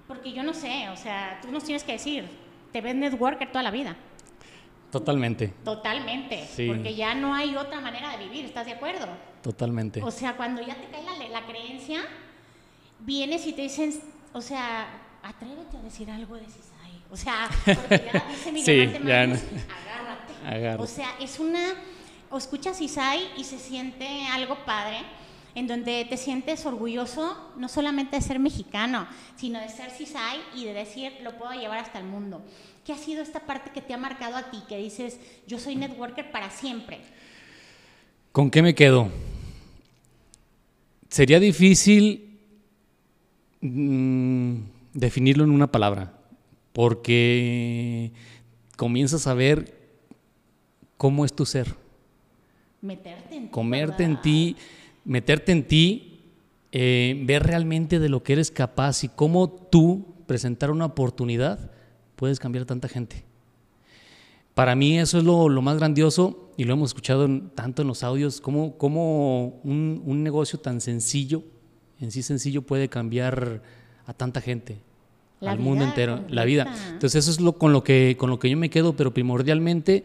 porque 0.07 0.33
yo 0.33 0.43
no 0.43 0.53
sé, 0.53 0.89
o 0.91 0.97
sea, 0.97 1.39
tú 1.41 1.51
nos 1.51 1.65
tienes 1.65 1.83
que 1.83 1.93
decir, 1.93 2.29
te 2.73 2.81
ves 2.81 2.95
networker 2.95 3.51
toda 3.51 3.63
la 3.63 3.71
vida. 3.71 3.97
Totalmente. 4.91 5.49
Totalmente. 5.65 6.49
Porque 6.69 6.95
ya 6.95 7.15
no 7.15 7.35
hay 7.35 7.57
otra 7.57 7.81
manera 7.81 8.17
de 8.17 8.25
vivir, 8.25 8.45
¿estás 8.45 8.67
de 8.67 8.73
acuerdo? 8.73 9.07
Totalmente. 9.43 10.03
O 10.03 10.11
sea, 10.11 10.37
cuando 10.37 10.63
ya 10.63 10.75
te 10.77 10.87
cae 10.89 11.03
la, 11.03 11.29
la 11.41 11.47
creencia, 11.47 12.01
vienes 13.01 13.47
y 13.47 13.55
te 13.55 13.63
dicen, 13.63 13.93
o 14.33 14.41
sea, 14.41 14.87
atrévete 15.23 15.79
a 15.79 15.83
decir 15.83 16.11
algo 16.11 16.37
de 16.37 16.45
Cisay. 16.45 17.03
O 17.11 17.17
sea, 17.17 17.49
porque 17.65 18.11
ya 18.13 18.25
dice 18.31 18.53
mi 18.53 18.63
sí, 18.63 18.87
ya 19.05 19.27
no. 19.27 19.35
agárrate. 19.35 20.35
agárrate. 20.47 20.83
O 20.83 20.87
sea, 20.87 21.09
es 21.21 21.41
una, 21.41 21.75
o 22.31 22.39
escuchas 22.39 22.79
Cisay 22.79 23.33
y 23.37 23.45
se 23.45 23.59
siente 23.59 24.27
algo 24.29 24.57
padre 24.65 24.99
en 25.55 25.67
donde 25.67 26.05
te 26.09 26.17
sientes 26.17 26.67
orgulloso 26.67 27.37
no 27.57 27.69
solamente 27.69 28.17
de 28.17 28.23
ser 28.23 28.39
mexicano, 28.39 29.07
sino 29.37 29.61
de 29.61 29.69
ser 29.69 29.91
CISAI 29.91 30.39
y 30.57 30.65
de 30.65 30.73
decir, 30.73 31.13
lo 31.23 31.37
puedo 31.39 31.53
llevar 31.53 31.79
hasta 31.79 31.99
el 31.99 32.07
mundo. 32.07 32.43
¿Qué 32.85 32.93
ha 32.93 32.99
sido 32.99 33.23
esta 33.23 33.41
parte 33.41 33.71
que 33.71 33.81
te 33.81 33.95
ha 33.95 33.99
marcado 33.99 34.37
a 34.37 34.51
ti, 34.51 34.59
que 34.69 34.77
dices, 34.77 35.19
yo 35.47 35.59
soy 35.59 35.77
networker 35.77 36.31
para 36.33 36.51
siempre? 36.51 37.01
¿Con 38.33 38.51
qué 38.51 38.63
me 38.63 38.75
quedo? 38.75 39.09
Sería 41.09 41.39
difícil 41.39 42.39
mm, 43.61 44.57
definirlo 44.93 45.45
en 45.45 45.51
una 45.51 45.71
palabra, 45.71 46.13
porque 46.73 48.11
comienzas 48.77 49.29
a 49.29 49.35
ver 49.35 49.73
cómo 50.97 51.25
es 51.25 51.33
tu 51.33 51.47
ser. 51.47 51.75
Meterte 52.83 53.37
en 53.37 53.45
ti. 53.45 53.51
Comerte 53.51 54.03
en 54.03 54.21
ti 54.21 54.57
meterte 55.05 55.53
en 55.53 55.67
ti, 55.67 56.21
eh, 56.73 57.23
ver 57.25 57.45
realmente 57.45 57.99
de 57.99 58.09
lo 58.09 58.23
que 58.23 58.33
eres 58.33 58.51
capaz 58.51 59.05
y 59.05 59.09
cómo 59.09 59.49
tú 59.49 60.15
presentar 60.27 60.71
una 60.71 60.87
oportunidad 60.87 61.71
puedes 62.17 62.39
cambiar 62.39 62.63
a 62.63 62.67
tanta 62.67 62.89
gente. 62.89 63.25
Para 64.55 64.75
mí 64.77 64.99
eso 64.99 65.19
es 65.19 65.25
lo, 65.25 65.49
más 65.63 65.79
grandioso 65.79 66.53
y 66.57 66.65
lo 66.65 66.75
hemos 66.75 66.91
escuchado 66.91 67.29
tanto 67.55 67.83
en 67.83 67.89
los 67.89 68.05
audios, 68.05 68.41
cómo, 68.41 68.79
cómo 68.79 69.61
un, 69.65 70.23
negocio 70.23 70.61
tan 70.61 70.81
sencillo, 70.81 71.43
en 72.01 72.13
sí 72.13 72.23
sencillo, 72.23 72.63
puede 72.63 72.89
cambiar 72.89 73.63
a 74.07 74.15
tanta 74.15 74.41
gente, 74.41 74.79
al 75.41 75.59
mundo 75.59 75.85
entero, 75.85 76.25
la 76.29 76.45
vida. 76.45 76.73
Entonces 76.93 77.25
eso 77.25 77.33
es 77.33 77.41
lo, 77.41 77.59
con, 77.59 77.73
lo 77.73 77.83
que, 77.83 78.17
con 78.17 78.31
lo 78.31 78.39
que 78.39 78.49
yo 78.49 78.57
me 78.57 78.71
quedo, 78.71 78.95
pero 78.95 79.13
primordialmente 79.13 80.05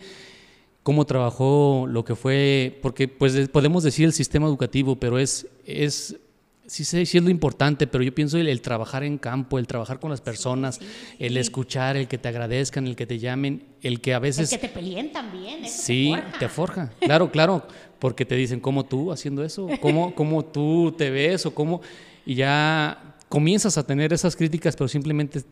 cómo 0.90 1.06
trabajó 1.06 1.86
lo 1.88 2.04
que 2.04 2.16
fue, 2.16 2.80
porque 2.82 3.08
pues 3.08 3.48
podemos 3.50 3.84
decir 3.84 4.06
el 4.06 4.12
sistema 4.12 4.48
educativo, 4.48 4.96
pero 4.96 5.20
es, 5.20 5.46
es 5.64 6.18
sí 6.66 6.84
sé, 6.84 7.06
sí 7.06 7.20
es 7.20 7.24
lo 7.24 7.30
importante, 7.30 7.86
pero 7.86 8.04
yo 8.04 8.12
pienso 8.12 8.40
el, 8.40 8.62
trabajar 8.64 9.04
en 9.04 9.20
campo, 9.20 9.60
el 9.60 9.68
trabajar 9.68 10.00
con 10.00 10.10
las 10.10 10.20
personas, 10.20 10.80
el 11.20 11.38
escuchar, 11.38 11.96
el 11.96 12.08
que 12.08 12.18
te 12.18 12.28
agradezcan, 12.28 12.88
el 12.88 12.96
que 12.96 13.06
te 13.06 13.20
llamen, 13.20 13.68
el 13.84 14.02
que 14.02 14.16
a 14.16 14.20
veces... 14.20 14.52
El 14.52 14.60
que 14.60 14.68
te 14.68 14.74
peleen 14.74 15.12
también, 15.12 15.64
Sí, 15.68 16.16
te 16.40 16.50
forja. 16.50 16.92
Claro, 17.00 17.30
claro, 17.30 17.68
porque 18.00 18.26
te 18.26 18.34
dicen, 18.34 18.60
¿cómo 18.60 18.84
tú 18.84 19.12
haciendo 19.12 19.44
eso? 19.44 19.68
¿Cómo, 19.82 20.16
cómo 20.16 20.44
tú 20.44 20.92
te 20.98 21.12
ves? 21.12 21.46
O 21.46 21.54
cómo... 21.54 21.82
Y 22.26 22.34
ya 22.34 23.16
comienzas 23.30 23.78
a 23.78 23.86
tener 23.86 24.12
esas 24.12 24.36
críticas, 24.36 24.76
pero 24.76 24.88
simplemente 24.88 25.44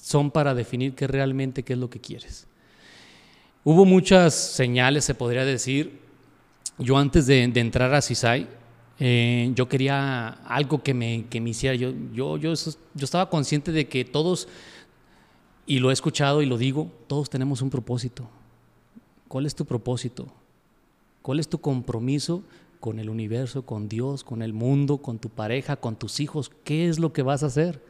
son 0.00 0.30
para 0.30 0.54
definir 0.54 0.94
qué 0.94 1.06
realmente 1.06 1.64
qué 1.64 1.74
es 1.74 1.78
lo 1.78 1.90
que 1.90 2.00
quieres. 2.00 2.46
Hubo 3.68 3.84
muchas 3.84 4.32
señales, 4.32 5.04
se 5.04 5.16
podría 5.16 5.44
decir. 5.44 5.98
Yo 6.78 6.96
antes 6.98 7.26
de, 7.26 7.42
entrar 7.42 7.92
a 7.94 8.00
CISAI, 8.00 8.46
eh, 9.00 9.50
yo 9.56 9.68
quería 9.68 10.28
algo 10.46 10.84
que 10.84 10.94
me, 10.94 11.26
que 11.28 11.40
me 11.40 11.50
hiciera. 11.50 11.74
Yo, 11.74 11.92
yo, 12.12 12.36
yo, 12.36 12.54
yo 12.54 13.04
estaba 13.04 13.28
consciente 13.28 13.72
de 13.72 13.88
que 13.88 14.04
todos, 14.04 14.46
y 15.66 15.80
lo 15.80 15.90
he 15.90 15.92
escuchado 15.92 16.42
y 16.42 16.46
lo 16.46 16.58
digo, 16.58 16.92
todos 17.08 17.28
tenemos 17.28 17.60
un 17.60 17.70
propósito. 17.70 18.28
¿Cuál 19.26 19.46
es 19.46 19.56
tu 19.56 19.64
propósito? 19.64 20.28
¿Cuál 21.20 21.40
es 21.40 21.48
tu 21.48 21.58
compromiso 21.58 22.44
con 22.78 23.00
el 23.00 23.10
universo, 23.10 23.62
con 23.62 23.88
Dios, 23.88 24.22
con 24.22 24.42
el 24.42 24.52
mundo, 24.52 24.98
con 24.98 25.18
tu 25.18 25.28
pareja, 25.28 25.74
con 25.74 25.96
tus 25.96 26.20
hijos? 26.20 26.52
¿Qué 26.62 26.88
es 26.88 27.00
lo 27.00 27.12
que 27.12 27.22
vas 27.22 27.42
a 27.42 27.46
hacer? 27.46 27.82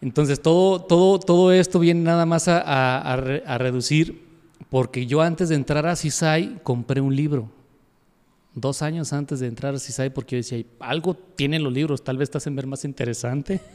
Entonces, 0.00 0.40
todo, 0.40 0.80
todo, 0.80 1.18
todo 1.18 1.50
esto 1.50 1.80
viene 1.80 2.02
nada 2.02 2.24
más 2.24 2.46
a, 2.46 2.60
a, 2.60 3.14
a 3.14 3.58
reducir 3.58 4.29
porque 4.70 5.06
yo 5.06 5.20
antes 5.20 5.48
de 5.48 5.56
entrar 5.56 5.86
a 5.86 5.96
CISAI 5.96 6.60
compré 6.62 7.00
un 7.00 7.14
libro. 7.14 7.50
Dos 8.54 8.82
años 8.82 9.12
antes 9.12 9.40
de 9.40 9.46
entrar 9.46 9.74
a 9.74 9.78
CISAI, 9.78 10.10
porque 10.10 10.36
yo 10.36 10.38
decía, 10.38 10.64
algo 10.78 11.14
tienen 11.14 11.62
los 11.62 11.72
libros, 11.72 12.02
tal 12.02 12.16
vez 12.16 12.30
te 12.30 12.38
hacen 12.38 12.56
ver 12.56 12.66
más 12.66 12.84
interesante. 12.84 13.60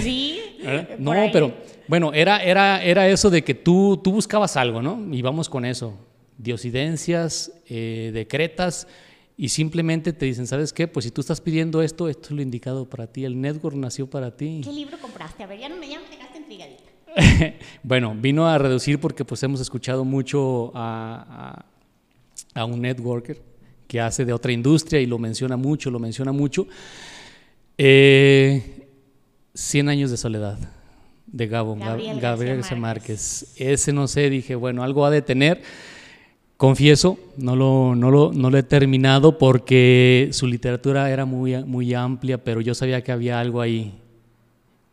Sí. 0.00 0.38
¿Eh? 0.60 0.94
no, 1.00 1.12
pero 1.32 1.52
bueno, 1.88 2.12
era, 2.14 2.40
era, 2.44 2.80
era 2.80 3.08
eso 3.08 3.28
de 3.28 3.42
que 3.42 3.54
tú, 3.54 4.00
tú 4.00 4.12
buscabas 4.12 4.56
algo, 4.56 4.80
¿no? 4.80 5.12
Y 5.12 5.20
vamos 5.20 5.48
con 5.48 5.64
eso. 5.64 5.98
Diosidencias, 6.38 7.50
eh, 7.68 8.12
decretas, 8.14 8.86
y 9.36 9.48
simplemente 9.48 10.12
te 10.12 10.26
dicen, 10.26 10.46
¿sabes 10.46 10.72
qué? 10.72 10.86
Pues 10.86 11.04
si 11.04 11.10
tú 11.10 11.20
estás 11.20 11.40
pidiendo 11.40 11.82
esto, 11.82 12.08
esto 12.08 12.28
es 12.28 12.30
lo 12.30 12.42
indicado 12.42 12.88
para 12.88 13.08
ti. 13.08 13.24
El 13.24 13.40
network 13.40 13.74
nació 13.74 14.08
para 14.08 14.36
ti. 14.36 14.60
¿Qué 14.62 14.72
libro 14.72 14.96
compraste? 15.00 15.42
A 15.42 15.48
ver, 15.48 15.58
ya 15.58 15.68
no 15.68 15.76
me, 15.76 15.88
ya 15.88 15.98
me 15.98 16.08
dejaste 16.08 16.38
intrigadita. 16.38 16.91
bueno, 17.82 18.14
vino 18.18 18.46
a 18.46 18.58
reducir 18.58 18.98
porque 18.98 19.24
pues 19.24 19.42
hemos 19.42 19.60
escuchado 19.60 20.04
mucho 20.04 20.72
a, 20.74 21.64
un 22.54 22.80
networker 22.80 23.40
que 23.86 24.00
hace 24.00 24.24
de 24.24 24.32
otra 24.32 24.52
industria 24.52 25.00
y 25.00 25.06
lo 25.06 25.18
menciona 25.18 25.56
mucho, 25.56 25.90
lo 25.90 25.98
menciona 25.98 26.32
mucho. 26.32 26.66
Eh, 27.78 28.88
100 29.54 29.88
años 29.88 30.10
de 30.10 30.16
soledad 30.16 30.58
de 31.26 31.46
Gabo, 31.46 31.76
Gabriel, 31.76 32.20
García 32.20 32.76
Márquez. 32.76 33.54
Ese 33.56 33.92
no 33.92 34.06
sé, 34.06 34.28
dije, 34.30 34.54
bueno, 34.54 34.82
algo 34.82 35.04
ha 35.04 35.10
de 35.10 35.22
tener. 35.22 35.62
Confieso, 36.56 37.18
no 37.38 37.56
lo, 37.56 37.96
no 37.96 38.10
lo, 38.10 38.32
no 38.32 38.50
lo 38.50 38.56
he 38.56 38.62
terminado 38.62 39.36
porque 39.36 40.28
su 40.32 40.46
literatura 40.46 41.10
era 41.10 41.24
muy, 41.24 41.64
muy 41.64 41.92
amplia, 41.92 42.38
pero 42.38 42.60
yo 42.60 42.74
sabía 42.74 43.02
que 43.02 43.10
había 43.10 43.40
algo 43.40 43.60
ahí 43.60 44.01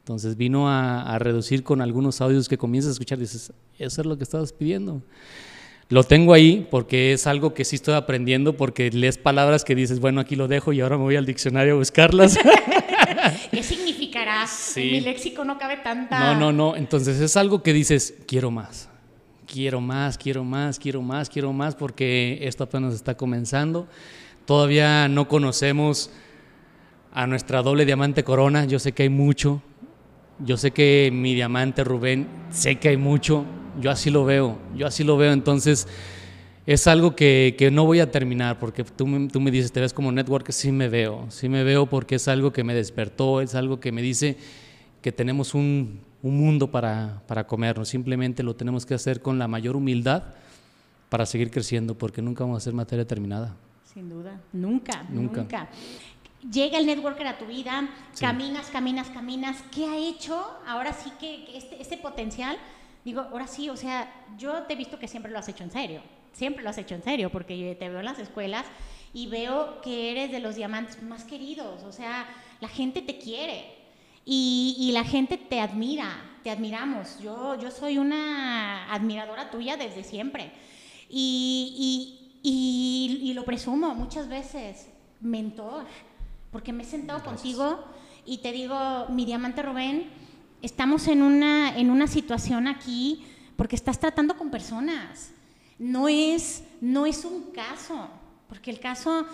entonces 0.10 0.38
vino 0.38 0.67
a, 0.67 1.19
reducir 1.19 1.62
con 1.62 1.82
algunos 1.82 2.19
audios 2.19 2.50
que 2.50 2.58
comienzas 2.58 2.89
a 2.89 2.93
escuchar 2.93 3.19
y 3.19 3.22
dices, 3.22 3.54
eso 3.78 4.02
es 4.02 4.08
lo 4.08 4.17
que 4.17 4.24
estabas 4.24 4.52
pidiendo. 4.52 5.04
Lo 5.88 6.04
tengo 6.04 6.34
ahí 6.34 6.67
porque 6.72 7.13
es 7.13 7.28
algo 7.28 7.54
que 7.54 7.63
sí 7.63 7.76
estoy 7.76 7.93
aprendiendo, 7.93 8.58
porque 8.58 8.89
lees 8.89 9.19
palabras 9.19 9.63
que 9.63 9.76
dices, 9.76 10.00
bueno, 10.00 10.19
aquí 10.19 10.36
lo 10.36 10.48
dejo 10.48 10.74
y 10.74 10.82
ahora 10.82 10.98
me 10.98 11.04
voy 11.04 11.15
al 11.15 11.28
diccionario 11.28 11.76
a 11.76 11.78
buscarlas. 11.78 12.39
¿Qué 13.52 13.62
significará? 13.62 14.48
En 14.78 14.91
mi 14.93 15.02
léxico 15.02 15.45
no 15.45 15.60
cabe 15.60 15.78
tanta... 15.78 16.34
No, 16.34 16.39
no, 16.39 16.52
no. 16.52 16.76
Entonces 16.76 17.22
es 17.22 17.38
algo 17.38 17.62
que 17.62 17.72
dices, 17.72 18.15
quiero 18.26 18.50
más. 18.50 18.89
Quiero 19.45 19.80
más, 19.80 20.17
quiero 20.17 20.43
más, 20.43 20.80
quiero 20.80 21.04
más, 21.04 21.30
quiero 21.30 21.54
más, 21.54 21.76
porque 21.76 22.39
esto 22.41 22.63
apenas 22.63 22.95
está 22.95 23.15
comenzando. 23.15 23.88
Todavía 24.45 25.08
no 25.08 25.28
conocemos 25.28 26.10
a 27.12 27.28
nuestra 27.28 27.62
doble 27.62 27.86
diamante 27.86 28.23
corona. 28.23 28.65
Yo 28.65 28.79
sé 28.79 28.92
que 28.92 29.04
hay 29.04 29.10
mucho, 29.10 29.62
yo 30.46 30.58
sé 30.58 30.71
que 30.71 31.10
mi 31.13 31.33
diamante 31.33 31.83
Rubén, 31.83 32.27
sé 32.50 32.77
que 32.77 32.90
hay 32.90 32.98
mucho, 32.98 33.46
yo 33.79 33.92
así 33.92 34.10
lo 34.10 34.25
veo, 34.25 34.58
yo 34.75 34.87
así 34.87 35.04
lo 35.04 35.17
veo, 35.17 35.33
entonces 35.33 35.87
es 36.65 36.87
algo 36.87 37.15
que, 37.15 37.56
que 37.58 37.71
no 37.71 37.85
voy 37.85 38.00
a 38.00 38.12
terminar, 38.12 38.60
porque 38.60 38.83
tú, 38.83 39.27
tú, 39.27 39.42
me 39.42 39.52
dices, 39.52 39.71
te 39.71 39.81
ves 39.81 39.94
como 39.94 40.12
network, 40.12 40.52
sí 40.52 40.71
me 40.71 40.87
veo, 40.87 41.25
sí 41.29 41.50
me 41.50 41.63
veo 41.63 41.87
porque 41.87 42.15
es 42.15 42.27
algo 42.27 42.52
que 42.54 42.63
me 42.63 42.73
despertó, 42.73 43.42
es 43.42 43.56
algo 43.56 43.79
que 43.79 43.92
me 43.92 44.02
dice 44.02 44.37
que 45.02 45.12
tenemos 45.12 45.54
un, 45.54 46.02
un 46.21 46.37
mundo 46.37 46.69
para, 46.71 47.21
para 47.27 47.48
comernos, 47.48 47.90
simplemente 47.90 48.44
lo 48.44 48.56
tenemos 48.56 48.85
que 48.85 48.94
hacer 48.94 49.21
con 49.21 49.40
la 49.40 49.48
mayor 49.48 49.75
humildad 49.75 50.23
para 51.10 51.25
seguir 51.25 51.50
creciendo, 51.50 51.98
porque 51.98 52.21
nunca 52.21 52.44
vamos 52.44 52.58
a 52.58 52.63
ser 52.63 52.73
materia 52.73 53.06
terminada. 53.06 53.56
Sin 53.92 54.08
duda, 54.08 54.40
nunca, 54.54 55.04
nunca. 55.10 55.42
nunca 55.42 55.69
llega 56.42 56.77
el 56.77 56.85
networker 56.85 57.27
a 57.27 57.37
tu 57.37 57.46
vida, 57.46 57.90
caminas, 58.19 58.67
caminas, 58.67 59.10
caminas, 59.10 59.58
¿qué 59.73 59.85
ha 59.85 59.98
hecho? 59.98 60.60
Ahora 60.67 60.94
sí 60.94 61.12
que, 61.19 61.58
este, 61.58 61.81
este, 61.81 61.98
potencial, 61.98 62.58
digo, 63.04 63.21
ahora 63.21 63.48
sí, 63.48 63.69
o 63.69 63.77
sea, 63.77 64.12
yo 64.37 64.63
te 64.63 64.73
he 64.73 64.75
visto 64.75 65.00
que 65.00 65.08
siempre 65.08 65.31
lo 65.31 65.40
has 65.40 65.50
hecho 65.50 65.63
en 65.63 65.71
serio. 65.71 66.02
siempre 66.33 66.63
lo 66.63 66.69
has 66.69 66.77
hecho 66.77 66.96
en 66.96 67.04
serio, 67.04 67.29
porque 67.31 67.75
te 67.77 67.90
veo 67.90 68.00
en 68.00 68.06
las 68.06 68.19
escuelas 68.19 68.65
y 69.13 69.27
veo 69.27 69.81
que 69.81 70.12
eres 70.12 70.31
de 70.31 70.40
los 70.40 70.56
diamantes 70.56 71.02
más 71.02 71.23
queridos, 71.25 71.83
o 71.83 71.92
sea, 71.92 72.27
la 72.62 72.67
gente 72.67 73.02
te 73.02 73.17
quiere 73.17 73.65
y, 74.25 74.75
y 74.79 74.92
la 74.92 75.04
gente 75.04 75.37
te 75.37 75.60
admira, 75.60 76.21
te 76.44 76.52
admiramos. 76.52 77.19
Yo, 77.19 77.60
yo 77.60 77.71
soy 77.71 77.98
una 77.98 78.94
admiradora 78.94 79.50
tuya 79.50 79.75
desde 79.75 80.04
siempre 80.04 80.52
y, 81.10 82.19
y, 82.44 83.29
y, 83.29 83.33
lo 83.33 83.44
presumo 83.44 83.96
muchas 83.96 84.29
veces, 84.29 84.87
mentor, 85.19 85.85
porque 86.52 86.73
me 86.73 86.83
he 86.83 86.85
sentado 86.85 87.23
contigo 87.23 87.83
y 88.25 88.39
te 88.39 88.52
digo, 88.52 89.08
mi 89.10 89.25
diamante 89.25 89.62
Rubén, 89.62 90.10
estamos 90.62 91.08
en 91.08 91.21
una, 91.21 91.77
en 91.77 91.89
una 91.89 92.08
situación 92.08 92.67
aquí 92.67 93.25
porque 93.56 93.75
estás 93.75 94.00
tratando 94.00 94.37
con 94.37 94.50
personas. 94.50 95.31
No 95.77 96.08
es, 96.08 96.63
no 96.81 97.06
es 97.06 97.23
un 97.25 97.52
caso, 97.52 98.10
porque 98.47 98.71
el 98.71 98.79
caso 98.79 99.25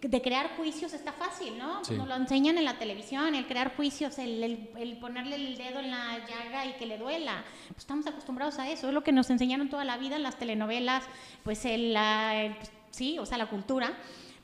de 0.00 0.22
crear 0.22 0.56
juicios 0.56 0.92
está 0.92 1.12
fácil, 1.12 1.56
¿no? 1.58 1.80
Nos 1.96 2.08
lo 2.08 2.14
enseñan 2.14 2.58
en 2.58 2.64
la 2.64 2.78
televisión, 2.78 3.34
el 3.34 3.46
crear 3.46 3.74
juicios, 3.74 4.18
el, 4.18 4.68
el, 4.76 4.98
ponerle 4.98 5.36
el 5.36 5.56
dedo 5.56 5.80
en 5.80 5.90
la 5.90 6.18
llaga 6.18 6.66
y 6.66 6.74
que 6.74 6.86
le 6.86 6.98
duela. 6.98 7.44
Pues 7.68 7.78
estamos 7.78 8.06
acostumbrados 8.06 8.58
a 8.58 8.68
eso, 8.68 8.88
es 8.88 8.94
lo 8.94 9.02
que 9.02 9.12
nos 9.12 9.30
enseñaron 9.30 9.70
toda 9.70 9.84
la 9.84 9.96
vida 9.96 10.16
en 10.16 10.22
las 10.22 10.38
telenovelas, 10.38 11.04
pues 11.42 11.64
el, 11.64 11.94
la, 11.94 12.56
sí, 12.90 13.18
o 13.18 13.26
sea, 13.26 13.38
la 13.38 13.46
cultura. 13.46 13.92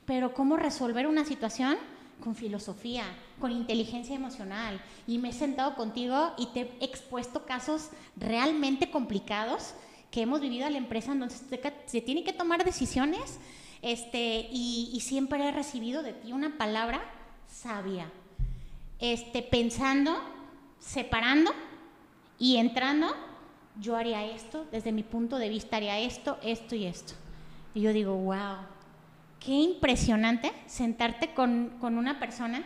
Pero 0.05 0.33
cómo 0.33 0.57
resolver 0.57 1.07
una 1.07 1.25
situación 1.25 1.77
con 2.23 2.35
filosofía, 2.35 3.03
con 3.39 3.51
inteligencia 3.51 4.15
emocional. 4.15 4.81
Y 5.07 5.17
me 5.17 5.29
he 5.29 5.33
sentado 5.33 5.75
contigo 5.75 6.33
y 6.37 6.47
te 6.47 6.61
he 6.79 6.85
expuesto 6.85 7.45
casos 7.45 7.89
realmente 8.15 8.89
complicados 8.89 9.73
que 10.11 10.21
hemos 10.21 10.39
vivido 10.39 10.65
en 10.65 10.73
la 10.73 10.79
empresa 10.79 11.11
en 11.11 11.19
donde 11.19 11.35
se, 11.85 12.01
tienen 12.01 12.23
que 12.23 12.33
tomar 12.33 12.63
decisiones 12.63 13.37
este, 13.81 14.47
y, 14.49 14.97
siempre 15.01 15.45
he 15.45 15.51
recibido 15.51 16.03
de 16.03 16.13
ti 16.13 16.31
una 16.31 16.57
palabra 16.57 17.01
sabia, 17.47 18.09
este, 18.99 19.41
pensando, 19.41 20.17
separando 20.79 21.51
y 22.39 22.57
entrando, 22.57 23.13
yo 23.79 23.95
haría 23.95 24.25
esto, 24.25 24.65
desde 24.71 24.91
mi 24.91 25.03
punto 25.03 25.37
de 25.37 25.49
vista 25.49 25.77
haría 25.77 25.99
esto, 25.99 26.39
esto 26.41 26.75
y 26.75 26.85
esto. 26.85 27.13
Y 27.73 27.81
yo 27.81 27.91
digo, 27.91 28.15
wow, 28.15 28.57
qué 29.45 29.51
impresionante 29.51 30.51
sentarte 30.65 31.33
con, 31.33 31.77
con 31.79 31.97
una 31.97 32.19
persona 32.19 32.63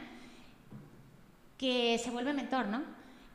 que 1.57 1.99
se 2.01 2.09
vuelve 2.09 2.33
mentor, 2.33 2.67
¿no? 2.67 2.81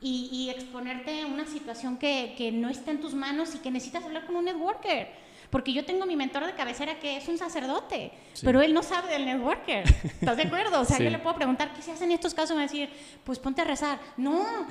Y, 0.01 0.29
y 0.31 0.49
exponerte 0.49 1.25
una 1.25 1.45
situación 1.45 1.97
que, 1.97 2.33
que, 2.37 2.51
no 2.51 2.69
está 2.69 2.91
en 2.91 2.99
tus 2.99 3.13
manos 3.13 3.53
y 3.55 3.59
que 3.59 3.71
necesitas 3.71 4.03
hablar 4.03 4.25
con 4.25 4.35
un 4.35 4.45
networker. 4.45 5.09
Porque 5.49 5.73
yo 5.73 5.85
tengo 5.85 6.05
mi 6.07 6.15
mentor 6.15 6.45
de 6.45 6.53
cabecera 6.53 6.99
que 6.99 7.17
es 7.17 7.27
un 7.27 7.37
sacerdote, 7.37 8.11
pero 8.43 8.61
él 8.61 8.73
no 8.73 8.81
sabe 8.81 9.11
del 9.11 9.25
networker. 9.25 9.83
¿Estás 10.03 10.37
de 10.37 10.43
acuerdo? 10.43 10.81
O 10.81 10.85
sea, 10.85 10.97
yo 11.03 11.09
le 11.09 11.19
puedo 11.19 11.35
preguntar, 11.35 11.71
¿qué 11.73 11.81
se 11.81 11.91
hace 11.91 12.03
en 12.03 12.11
estos 12.11 12.33
casos? 12.33 12.51
Y 12.51 12.53
me 12.55 12.65
va 12.65 12.69
a 12.69 12.71
decir, 12.71 12.89
pues 13.23 13.39
ponte 13.39 13.61
a 13.61 13.65
rezar. 13.65 13.99
No. 14.17 14.41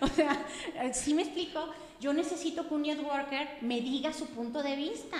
o 0.00 0.06
sea, 0.08 0.44
si 0.92 1.14
me 1.14 1.22
explico, 1.22 1.72
yo 2.00 2.12
necesito 2.12 2.68
que 2.68 2.74
un 2.74 2.82
networker 2.82 3.58
me 3.60 3.80
diga 3.80 4.12
su 4.12 4.26
punto 4.26 4.62
de 4.62 4.74
vista. 4.76 5.18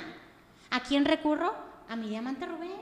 ¿A 0.72 0.80
quién 0.80 1.04
recurro? 1.04 1.52
A 1.86 1.96
mi 1.96 2.08
diamante 2.08 2.46
Rubén, 2.46 2.72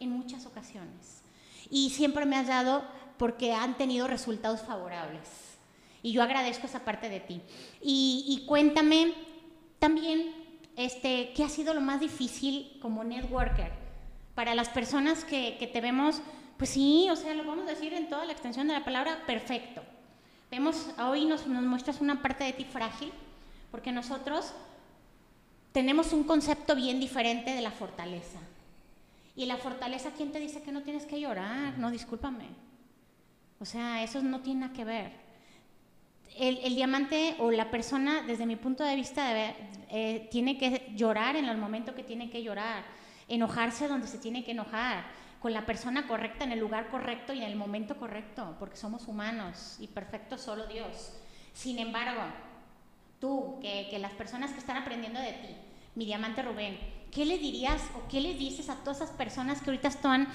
en 0.00 0.10
muchas 0.10 0.46
ocasiones. 0.46 1.22
Y 1.68 1.90
siempre 1.90 2.24
me 2.24 2.34
has 2.34 2.46
dado 2.46 2.82
porque 3.18 3.52
han 3.52 3.76
tenido 3.76 4.08
resultados 4.08 4.62
favorables. 4.62 5.58
Y 6.02 6.12
yo 6.12 6.22
agradezco 6.22 6.66
esa 6.66 6.86
parte 6.86 7.10
de 7.10 7.20
ti. 7.20 7.42
Y, 7.82 8.24
y 8.26 8.46
cuéntame 8.46 9.12
también, 9.78 10.34
este, 10.76 11.34
¿qué 11.36 11.44
ha 11.44 11.50
sido 11.50 11.74
lo 11.74 11.82
más 11.82 12.00
difícil 12.00 12.78
como 12.80 13.04
networker? 13.04 13.70
Para 14.34 14.54
las 14.54 14.70
personas 14.70 15.26
que, 15.26 15.58
que 15.58 15.66
te 15.66 15.82
vemos, 15.82 16.22
pues 16.56 16.70
sí, 16.70 17.06
o 17.10 17.16
sea, 17.16 17.34
lo 17.34 17.44
vamos 17.44 17.66
a 17.66 17.72
decir 17.72 17.92
en 17.92 18.08
toda 18.08 18.24
la 18.24 18.32
extensión 18.32 18.66
de 18.66 18.72
la 18.72 18.84
palabra, 18.86 19.24
perfecto. 19.26 19.82
Vemos, 20.50 20.88
hoy 20.98 21.26
nos, 21.26 21.46
nos 21.46 21.64
muestras 21.64 22.00
una 22.00 22.22
parte 22.22 22.44
de 22.44 22.54
ti 22.54 22.64
frágil, 22.64 23.12
porque 23.70 23.92
nosotros 23.92 24.54
tenemos 25.76 26.14
un 26.14 26.24
concepto 26.24 26.74
bien 26.74 26.98
diferente 26.98 27.54
de 27.54 27.60
la 27.60 27.70
fortaleza. 27.70 28.38
Y 29.36 29.44
la 29.44 29.58
fortaleza, 29.58 30.10
¿quién 30.16 30.32
te 30.32 30.40
dice 30.40 30.62
que 30.62 30.72
no 30.72 30.80
tienes 30.80 31.04
que 31.04 31.20
llorar? 31.20 31.76
No, 31.76 31.90
discúlpame. 31.90 32.46
O 33.60 33.66
sea, 33.66 34.02
eso 34.02 34.22
no 34.22 34.40
tiene 34.40 34.60
nada 34.60 34.72
que 34.72 34.86
ver. 34.86 35.12
El, 36.34 36.74
diamante 36.74 37.36
o 37.40 37.50
la 37.50 37.70
persona, 37.70 38.22
desde 38.22 38.46
mi 38.46 38.56
punto 38.56 38.84
de 38.84 38.96
vista, 38.96 39.30
eh, 39.90 40.26
tiene 40.30 40.56
que 40.56 40.94
llorar 40.96 41.36
en 41.36 41.44
el 41.44 41.58
momento 41.58 41.94
que 41.94 42.02
tiene 42.02 42.30
que 42.30 42.42
llorar, 42.42 42.82
enojarse 43.28 43.86
donde 43.86 44.06
se 44.06 44.16
tiene 44.16 44.44
que 44.44 44.52
enojar, 44.52 45.04
con 45.42 45.52
la 45.52 45.66
persona 45.66 46.06
correcta, 46.06 46.44
en 46.44 46.52
el 46.52 46.58
lugar 46.58 46.88
correcto 46.88 47.34
y 47.34 47.40
en 47.40 47.50
el 47.50 47.56
momento 47.56 47.98
correcto, 47.98 48.56
porque 48.58 48.78
somos 48.78 49.08
humanos 49.08 49.76
y 49.78 49.88
perfecto 49.88 50.38
solo 50.38 50.66
Dios. 50.68 51.12
Sin 51.52 51.78
embargo, 51.78 52.22
tú, 53.20 53.58
que, 53.60 53.88
que 53.90 53.98
las 53.98 54.12
personas 54.12 54.52
que 54.52 54.58
están 54.58 54.78
aprendiendo 54.78 55.20
de 55.20 55.32
ti, 55.32 55.54
mi 55.96 56.04
diamante 56.04 56.42
Rubén, 56.42 56.78
¿qué 57.10 57.24
le 57.24 57.38
dirías 57.38 57.82
o 57.96 58.06
qué 58.08 58.20
le 58.20 58.34
dices 58.34 58.68
a 58.68 58.76
todas 58.76 58.98
esas 58.98 59.10
personas 59.10 59.60
que 59.60 59.70
ahorita 59.70 59.88
están, 59.88 60.28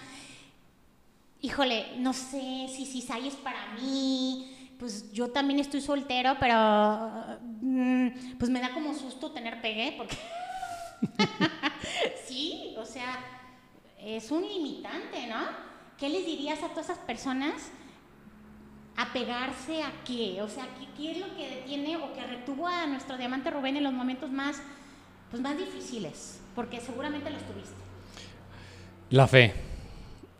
híjole, 1.39 1.97
no 1.97 2.13
sé 2.13 2.67
si 2.67 2.85
Cisay 2.85 3.27
es 3.27 3.35
para 3.35 3.73
mí, 3.79 4.75
pues 4.79 5.11
yo 5.13 5.29
también 5.29 5.59
estoy 5.59 5.79
soltero, 5.79 6.35
pero 6.39 7.39
mm, 7.61 8.37
pues 8.39 8.49
me 8.49 8.59
da 8.59 8.73
como 8.73 8.95
susto 8.95 9.31
tener 9.31 9.61
pegue, 9.61 9.93
porque 9.95 10.17
sí, 12.25 12.73
o 12.77 12.85
sea, 12.85 13.19
es 13.99 14.31
un 14.31 14.41
limitante, 14.41 15.27
¿no? 15.27 15.71
¿Qué 15.99 16.09
les 16.09 16.25
dirías 16.25 16.63
a 16.63 16.69
todas 16.69 16.89
esas 16.89 16.97
personas? 16.99 17.71
apegarse 18.97 19.81
a 19.81 19.91
qué, 20.05 20.41
o 20.41 20.49
sea, 20.49 20.67
¿qué, 20.77 20.85
¿qué, 20.95 21.11
es 21.11 21.17
lo 21.17 21.33
que 21.35 21.47
detiene 21.47 21.95
o 21.95 22.13
que 22.13 22.21
retuvo 22.23 22.67
a 22.67 22.85
nuestro 22.85 23.17
diamante 23.17 23.49
Rubén 23.49 23.77
en 23.77 23.83
los 23.83 23.93
momentos 23.93 24.29
más 24.29 24.61
pues 25.31 25.41
más 25.41 25.57
difíciles, 25.57 26.39
porque 26.53 26.79
seguramente 26.79 27.29
los 27.29 27.41
tuviste. 27.43 27.73
La 29.09 29.27
fe. 29.27 29.53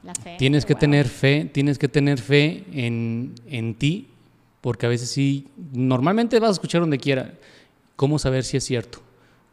La 0.03 0.13
fe. 0.13 0.35
Tienes 0.37 0.65
que 0.65 0.75
tener 0.75 1.07
fe, 1.07 1.45
tienes 1.45 1.79
que 1.79 1.87
tener 1.87 2.19
fe 2.19 2.65
en, 2.73 3.33
en 3.47 3.75
ti, 3.75 4.09
porque 4.59 4.85
a 4.85 4.89
veces 4.89 5.09
sí, 5.09 5.47
normalmente 5.71 6.39
vas 6.39 6.49
a 6.49 6.53
escuchar 6.53 6.81
donde 6.81 6.97
quiera. 6.97 7.33
¿Cómo 7.95 8.19
saber 8.19 8.43
si 8.43 8.57
es 8.57 8.63
cierto? 8.63 8.99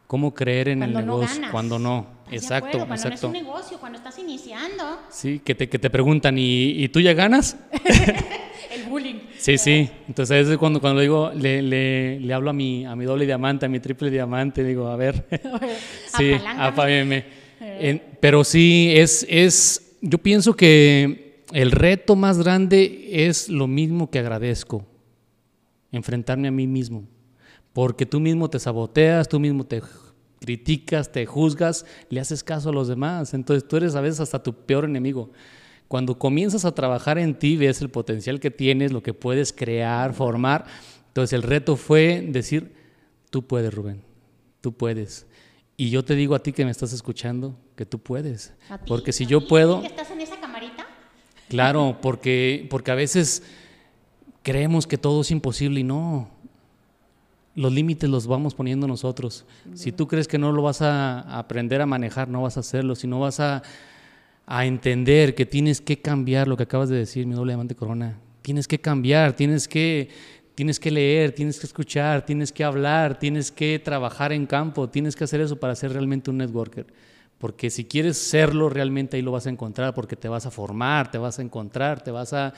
¿Cómo 0.07 0.33
creer 0.33 0.69
en 0.69 0.83
el 0.83 0.93
negocio 0.93 1.41
cuando 1.51 1.79
no? 1.79 2.07
Exacto, 2.31 2.79
cuando 2.79 2.95
exacto. 2.95 3.27
no 3.29 3.35
es 3.35 3.41
un 3.41 3.47
negocio, 3.47 3.79
cuando 3.79 3.97
estás 3.97 4.17
iniciando. 4.19 4.99
Sí, 5.09 5.39
que 5.39 5.55
te, 5.55 5.69
que 5.69 5.79
te 5.79 5.89
preguntan, 5.89 6.37
¿y, 6.37 6.83
¿y 6.83 6.89
tú 6.89 6.99
ya 6.99 7.13
ganas? 7.13 7.57
Sí, 9.39 9.57
sí. 9.57 9.89
Entonces 10.07 10.49
es 10.49 10.57
cuando, 10.57 10.81
cuando 10.81 10.99
digo, 10.99 11.31
le, 11.33 11.61
le, 11.61 12.19
le, 12.19 12.33
hablo 12.33 12.49
a 12.49 12.53
mi, 12.53 12.85
a 12.85 12.93
mi 12.97 13.05
doble 13.05 13.25
diamante, 13.25 13.65
a 13.65 13.69
mi 13.69 13.79
triple 13.79 14.11
diamante, 14.11 14.65
digo, 14.65 14.87
a 14.87 14.97
ver. 14.97 15.25
sí, 16.17 16.33
apágueme. 16.57 17.23
pero 18.19 18.43
sí, 18.43 18.91
es, 18.93 19.25
es, 19.29 19.95
yo 20.01 20.17
pienso 20.17 20.55
que 20.55 21.45
el 21.53 21.71
reto 21.71 22.17
más 22.17 22.37
grande 22.37 23.07
es 23.11 23.47
lo 23.47 23.65
mismo 23.65 24.09
que 24.11 24.19
agradezco, 24.19 24.85
enfrentarme 25.93 26.49
a 26.49 26.51
mí 26.51 26.67
mismo. 26.67 27.07
Porque 27.71 28.05
tú 28.05 28.19
mismo 28.19 28.49
te 28.49 28.59
saboteas, 28.59 29.29
tú 29.29 29.39
mismo 29.39 29.65
te 29.65 29.81
criticas, 30.41 31.13
te 31.13 31.25
juzgas, 31.25 31.85
le 32.09 32.19
haces 32.19 32.43
caso 32.43 32.69
a 32.69 32.73
los 32.73 32.89
demás. 32.89 33.33
Entonces 33.33 33.65
tú 33.65 33.77
eres 33.77 33.95
a 33.95 34.01
veces 34.01 34.19
hasta 34.19 34.43
tu 34.43 34.53
peor 34.53 34.83
enemigo. 34.83 35.31
Cuando 35.89 36.19
comienzas 36.19 36.65
a 36.65 36.75
trabajar 36.75 37.17
en 37.17 37.33
ti, 37.33 37.57
ves 37.57 37.81
el 37.81 37.89
potencial 37.89 38.39
que 38.39 38.51
tienes, 38.51 38.91
lo 38.91 39.01
que 39.01 39.15
puedes 39.15 39.51
crear, 39.51 40.13
formar. 40.13 40.65
Entonces 41.07 41.33
el 41.33 41.41
reto 41.41 41.75
fue 41.77 42.23
decir, 42.29 42.75
tú 43.31 43.47
puedes, 43.47 43.73
Rubén, 43.73 44.03
tú 44.61 44.71
puedes. 44.71 45.25
Y 45.77 45.89
yo 45.89 46.05
te 46.05 46.13
digo 46.13 46.35
a 46.35 46.43
ti 46.43 46.53
que 46.53 46.63
me 46.63 46.69
estás 46.69 46.93
escuchando, 46.93 47.57
que 47.75 47.87
tú 47.87 47.97
puedes. 47.97 48.53
Porque 48.85 49.11
si 49.11 49.25
yo 49.25 49.47
puedo... 49.47 49.81
¿Estás 49.81 50.11
en 50.11 50.21
esa 50.21 50.39
camarita? 50.39 50.85
Claro, 51.47 51.97
porque, 52.03 52.67
porque 52.69 52.91
a 52.91 52.95
veces 52.95 53.41
creemos 54.43 54.85
que 54.85 54.99
todo 54.99 55.21
es 55.21 55.31
imposible 55.31 55.79
y 55.79 55.83
no. 55.83 56.29
Los 57.55 57.73
límites 57.73 58.07
los 58.07 58.27
vamos 58.27 58.53
poniendo 58.53 58.87
nosotros. 58.87 59.43
Si 59.73 59.91
tú 59.91 60.07
crees 60.07 60.27
que 60.27 60.37
no 60.37 60.51
lo 60.51 60.61
vas 60.61 60.83
a 60.83 61.21
aprender 61.39 61.81
a 61.81 61.87
manejar, 61.87 62.27
no 62.27 62.43
vas 62.43 62.57
a 62.57 62.59
hacerlo. 62.59 62.93
Si 62.95 63.07
no 63.07 63.19
vas 63.19 63.39
a 63.39 63.63
a 64.51 64.65
entender 64.65 65.35
que 65.35 65.45
tienes 65.45 65.79
que 65.79 66.01
cambiar 66.01 66.47
lo 66.47 66.57
que 66.57 66.63
acabas 66.63 66.89
de 66.89 66.97
decir, 66.97 67.27
mi 67.27 67.35
doble 67.35 67.51
diamante 67.51 67.75
corona. 67.75 68.17
Tienes 68.41 68.67
que 68.67 68.81
cambiar, 68.81 69.33
tienes 69.33 69.67
que, 69.67 70.09
tienes 70.55 70.79
que 70.79 70.89
leer, 70.89 71.33
tienes 71.33 71.59
que 71.59 71.67
escuchar, 71.67 72.25
tienes 72.25 72.51
que 72.51 72.63
hablar, 72.63 73.19
tienes 73.19 73.51
que 73.51 73.77
trabajar 73.77 74.33
en 74.33 74.47
campo, 74.47 74.89
tienes 74.89 75.15
que 75.15 75.23
hacer 75.23 75.39
eso 75.39 75.57
para 75.57 75.75
ser 75.75 75.93
realmente 75.93 76.31
un 76.31 76.37
networker. 76.37 76.87
Porque 77.37 77.69
si 77.69 77.85
quieres 77.85 78.17
serlo, 78.17 78.69
realmente 78.69 79.17
ahí 79.17 79.21
lo 79.21 79.31
vas 79.31 79.45
a 79.45 79.51
encontrar, 79.51 79.93
porque 79.93 80.15
te 80.15 80.27
vas 80.27 80.47
a 80.47 80.51
formar, 80.51 81.11
te 81.11 81.19
vas 81.19 81.37
a 81.37 81.43
encontrar, 81.43 82.03
te 82.03 82.09
vas 82.09 82.33
a, 82.33 82.55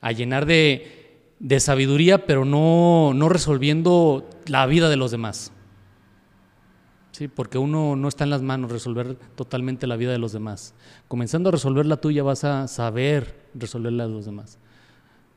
a 0.00 0.12
llenar 0.12 0.46
de, 0.46 1.16
de, 1.40 1.58
sabiduría, 1.58 2.26
pero 2.26 2.44
no, 2.44 3.12
no 3.12 3.28
resolviendo 3.28 4.30
la 4.46 4.66
vida 4.66 4.88
de 4.88 4.96
los 4.96 5.10
demás. 5.10 5.50
Sí, 7.14 7.28
porque 7.28 7.58
uno 7.58 7.94
no 7.94 8.08
está 8.08 8.24
en 8.24 8.30
las 8.30 8.42
manos 8.42 8.72
resolver 8.72 9.14
totalmente 9.36 9.86
la 9.86 9.94
vida 9.94 10.10
de 10.10 10.18
los 10.18 10.32
demás. 10.32 10.74
Comenzando 11.06 11.48
a 11.50 11.52
resolver 11.52 11.86
la 11.86 11.96
tuya 11.98 12.24
vas 12.24 12.42
a 12.42 12.66
saber 12.66 13.48
resolver 13.54 13.92
la 13.92 14.08
de 14.08 14.12
los 14.12 14.24
demás. 14.24 14.58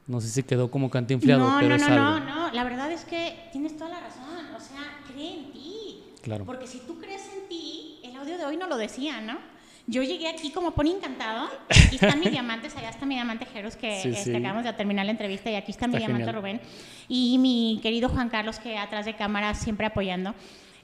No 0.07 0.19
sé 0.19 0.28
si 0.30 0.41
quedó 0.41 0.71
como 0.71 0.89
cantinfliado, 0.89 1.47
no, 1.47 1.57
pero 1.59 1.69
no, 1.69 1.75
es 1.75 1.88
no, 1.88 1.93
algo. 1.93 2.25
no, 2.25 2.47
no, 2.47 2.51
la 2.51 2.63
verdad 2.63 2.91
es 2.91 3.05
que 3.05 3.49
tienes 3.51 3.78
toda 3.78 3.91
la 3.91 3.99
razón, 3.99 4.55
o 4.55 4.59
sea, 4.59 5.01
cree 5.13 5.34
en 5.38 5.51
ti. 5.51 5.99
Claro. 6.23 6.45
Porque 6.45 6.65
si 6.65 6.80
tú 6.80 6.97
crees 6.99 7.21
en 7.38 7.47
ti, 7.47 7.99
el 8.03 8.15
audio 8.15 8.39
de 8.39 8.45
hoy 8.45 8.57
no 8.57 8.65
lo 8.65 8.78
decía, 8.78 9.21
¿no? 9.21 9.38
Yo 9.86 10.01
llegué 10.01 10.30
aquí 10.30 10.49
como 10.49 10.71
pone 10.71 10.89
encantado, 10.89 11.47
aquí 11.69 11.95
están 11.95 12.19
mis 12.19 12.32
diamantes, 12.32 12.75
allá 12.75 12.89
está 12.89 13.05
mi 13.05 13.13
diamante 13.13 13.45
Jerus, 13.45 13.75
que 13.75 14.01
Sí, 14.01 14.09
este, 14.09 14.32
sí. 14.32 14.36
acabamos 14.36 14.63
de 14.63 14.73
terminar 14.73 15.05
la 15.05 15.11
entrevista, 15.11 15.51
y 15.51 15.55
aquí 15.55 15.71
está, 15.71 15.88
mi 15.88 15.93
Está 15.97 16.07
diamante 16.07 16.25
genial. 16.25 16.41
Rubén, 16.41 16.61
y 17.07 17.38
mi 17.38 17.80
querido 17.84 18.09
Juan 18.09 18.30
Carlos, 18.30 18.57
que 18.57 18.80
atrás 18.80 19.05
de 19.05 19.15
cámara 19.15 19.53
siempre 19.53 19.86
apoyando. 19.86 20.34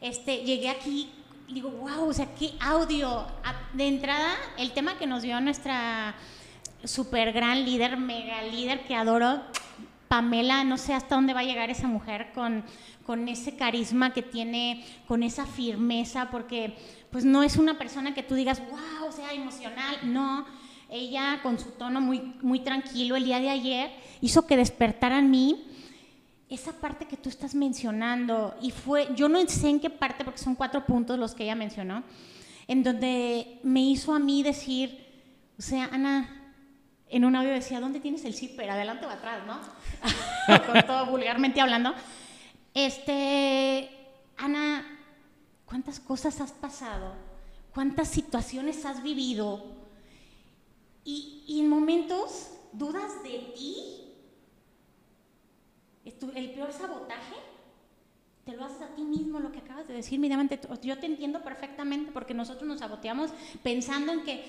Este, 0.03 0.43
llegué 0.43 0.67
aquí, 0.67 1.09
digo, 1.47 1.69
wow, 1.69 2.09
o 2.09 2.13
sea, 2.13 2.27
qué 2.35 2.51
audio. 2.59 3.25
De 3.71 3.87
entrada, 3.87 4.35
el 4.57 4.73
tema 4.73 4.97
que 4.97 5.07
nos 5.07 5.21
dio 5.21 5.39
nuestra 5.39 6.13
super 6.83 7.31
gran 7.31 7.63
líder, 7.63 7.95
mega 7.95 8.41
líder 8.41 8.85
que 8.85 8.95
adoro, 8.95 9.41
Pamela, 10.09 10.65
no 10.65 10.77
sé 10.77 10.93
hasta 10.93 11.15
dónde 11.15 11.33
va 11.33 11.39
a 11.39 11.45
llegar 11.45 11.69
esa 11.69 11.87
mujer 11.87 12.33
con, 12.35 12.65
con 13.05 13.29
ese 13.29 13.55
carisma 13.55 14.11
que 14.11 14.21
tiene, 14.21 14.85
con 15.07 15.23
esa 15.23 15.45
firmeza, 15.45 16.29
porque 16.29 16.75
pues 17.09 17.23
no 17.23 17.41
es 17.41 17.55
una 17.55 17.77
persona 17.77 18.13
que 18.13 18.23
tú 18.23 18.35
digas, 18.35 18.61
wow, 18.69 19.07
o 19.07 19.11
sea, 19.13 19.31
emocional, 19.31 19.99
no. 20.03 20.45
Ella 20.89 21.39
con 21.41 21.57
su 21.57 21.71
tono 21.71 22.01
muy, 22.01 22.35
muy 22.41 22.59
tranquilo 22.59 23.15
el 23.15 23.23
día 23.23 23.39
de 23.39 23.49
ayer 23.49 23.91
hizo 24.19 24.45
que 24.47 24.57
despertara 24.57 25.19
en 25.19 25.31
mí 25.31 25.63
esa 26.53 26.73
parte 26.73 27.05
que 27.05 27.17
tú 27.17 27.29
estás 27.29 27.55
mencionando. 27.55 28.55
Y 28.61 28.71
fue, 28.71 29.09
yo 29.15 29.29
no 29.29 29.39
sé 29.47 29.69
en 29.69 29.79
qué 29.79 29.89
parte, 29.89 30.23
porque 30.23 30.39
son 30.39 30.55
cuatro 30.55 30.85
puntos 30.85 31.17
los 31.17 31.33
que 31.33 31.43
ella 31.43 31.55
mencionó, 31.55 32.03
en 32.67 32.83
donde 32.83 33.59
me 33.63 33.81
hizo 33.81 34.13
a 34.13 34.19
mí 34.19 34.43
decir, 34.43 35.03
o 35.57 35.61
sea, 35.61 35.89
Ana, 35.91 36.53
en 37.09 37.25
un 37.25 37.35
audio 37.35 37.51
decía, 37.51 37.79
¿dónde 37.79 37.99
tienes 37.99 38.25
el 38.25 38.33
zipper? 38.33 38.69
¿Adelante 38.69 39.05
o 39.05 39.09
atrás, 39.09 39.45
no? 39.45 39.59
Con 40.65 40.81
todo 40.85 41.05
vulgarmente 41.07 41.61
hablando. 41.61 41.93
Este, 42.73 43.89
Ana, 44.37 44.85
¿cuántas 45.65 45.99
cosas 45.99 46.41
has 46.41 46.51
pasado? 46.51 47.13
¿Cuántas 47.73 48.07
situaciones 48.09 48.85
has 48.85 49.03
vivido? 49.03 49.63
Y, 51.03 51.43
y 51.47 51.59
en 51.59 51.69
momentos 51.69 52.49
dudas 52.73 53.23
de 53.23 53.53
ti. 53.55 54.02
El 56.05 56.51
peor 56.51 56.71
sabotaje 56.73 57.35
te 58.45 58.53
lo 58.53 58.65
haces 58.65 58.81
a 58.81 58.95
ti 58.95 59.03
mismo, 59.03 59.39
lo 59.39 59.51
que 59.51 59.59
acabas 59.59 59.87
de 59.87 59.93
decir, 59.93 60.19
mi 60.19 60.29
Yo 60.81 60.99
te 60.99 61.05
entiendo 61.05 61.41
perfectamente 61.43 62.11
porque 62.11 62.33
nosotros 62.33 62.67
nos 62.67 62.79
saboteamos 62.79 63.31
pensando 63.61 64.11
en 64.11 64.23
que, 64.23 64.43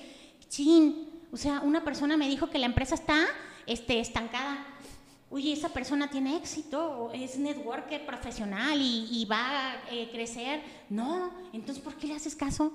chin, 0.49 1.09
o 1.31 1.37
sea, 1.37 1.61
una 1.61 1.83
persona 1.83 2.17
me 2.17 2.27
dijo 2.27 2.49
que 2.49 2.59
la 2.59 2.65
empresa 2.65 2.95
está 2.95 3.25
este, 3.65 3.99
estancada. 3.99 4.65
Oye, 5.31 5.53
esa 5.53 5.69
persona 5.69 6.09
tiene 6.09 6.37
éxito, 6.37 7.09
es 7.13 7.37
networker 7.37 8.05
profesional 8.05 8.79
y, 8.79 9.07
y 9.09 9.25
va 9.25 9.71
a 9.71 9.75
eh, 9.91 10.09
crecer. 10.11 10.61
No, 10.89 11.31
entonces, 11.51 11.83
¿por 11.83 11.95
qué 11.95 12.07
le 12.07 12.15
haces 12.15 12.35
caso? 12.35 12.73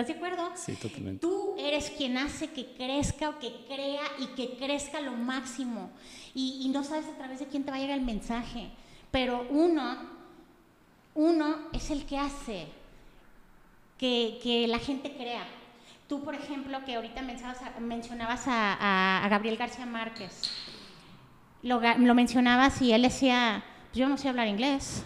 ¿Estás 0.00 0.14
de 0.14 0.14
acuerdo? 0.24 0.50
Sí, 0.54 0.74
totalmente. 0.74 1.20
Tú 1.20 1.54
eres 1.58 1.90
quien 1.90 2.18
hace 2.18 2.50
que 2.50 2.66
crezca 2.74 3.30
o 3.30 3.38
que 3.40 3.52
crea 3.66 4.02
y 4.20 4.26
que 4.36 4.56
crezca 4.56 5.00
lo 5.00 5.12
máximo. 5.12 5.90
Y, 6.34 6.60
y 6.62 6.68
no 6.68 6.84
sabes 6.84 7.06
a 7.06 7.16
través 7.16 7.40
de 7.40 7.46
quién 7.48 7.64
te 7.64 7.70
va 7.72 7.78
a 7.78 7.80
llegar 7.80 7.98
el 7.98 8.04
mensaje. 8.04 8.70
Pero 9.10 9.44
uno, 9.50 9.96
uno 11.16 11.56
es 11.72 11.90
el 11.90 12.04
que 12.06 12.16
hace 12.16 12.68
que, 13.98 14.38
que 14.42 14.68
la 14.68 14.78
gente 14.78 15.12
crea. 15.16 15.44
Tú, 16.08 16.22
por 16.22 16.34
ejemplo, 16.36 16.84
que 16.84 16.94
ahorita 16.94 17.20
mencionabas 17.80 18.46
a, 18.46 18.74
a, 18.74 18.76
a- 19.18 19.24
a 19.24 19.28
Gabriel 19.28 19.56
García 19.56 19.84
Márquez, 19.84 20.50
lo, 21.62 21.80
lo 21.80 22.14
mencionabas 22.14 22.80
y 22.82 22.92
él 22.92 23.02
decía, 23.02 23.64
"Pues 23.90 23.98
yo 23.98 24.08
no 24.08 24.16
sé 24.16 24.28
hablar 24.28 24.46
inglés. 24.46 25.04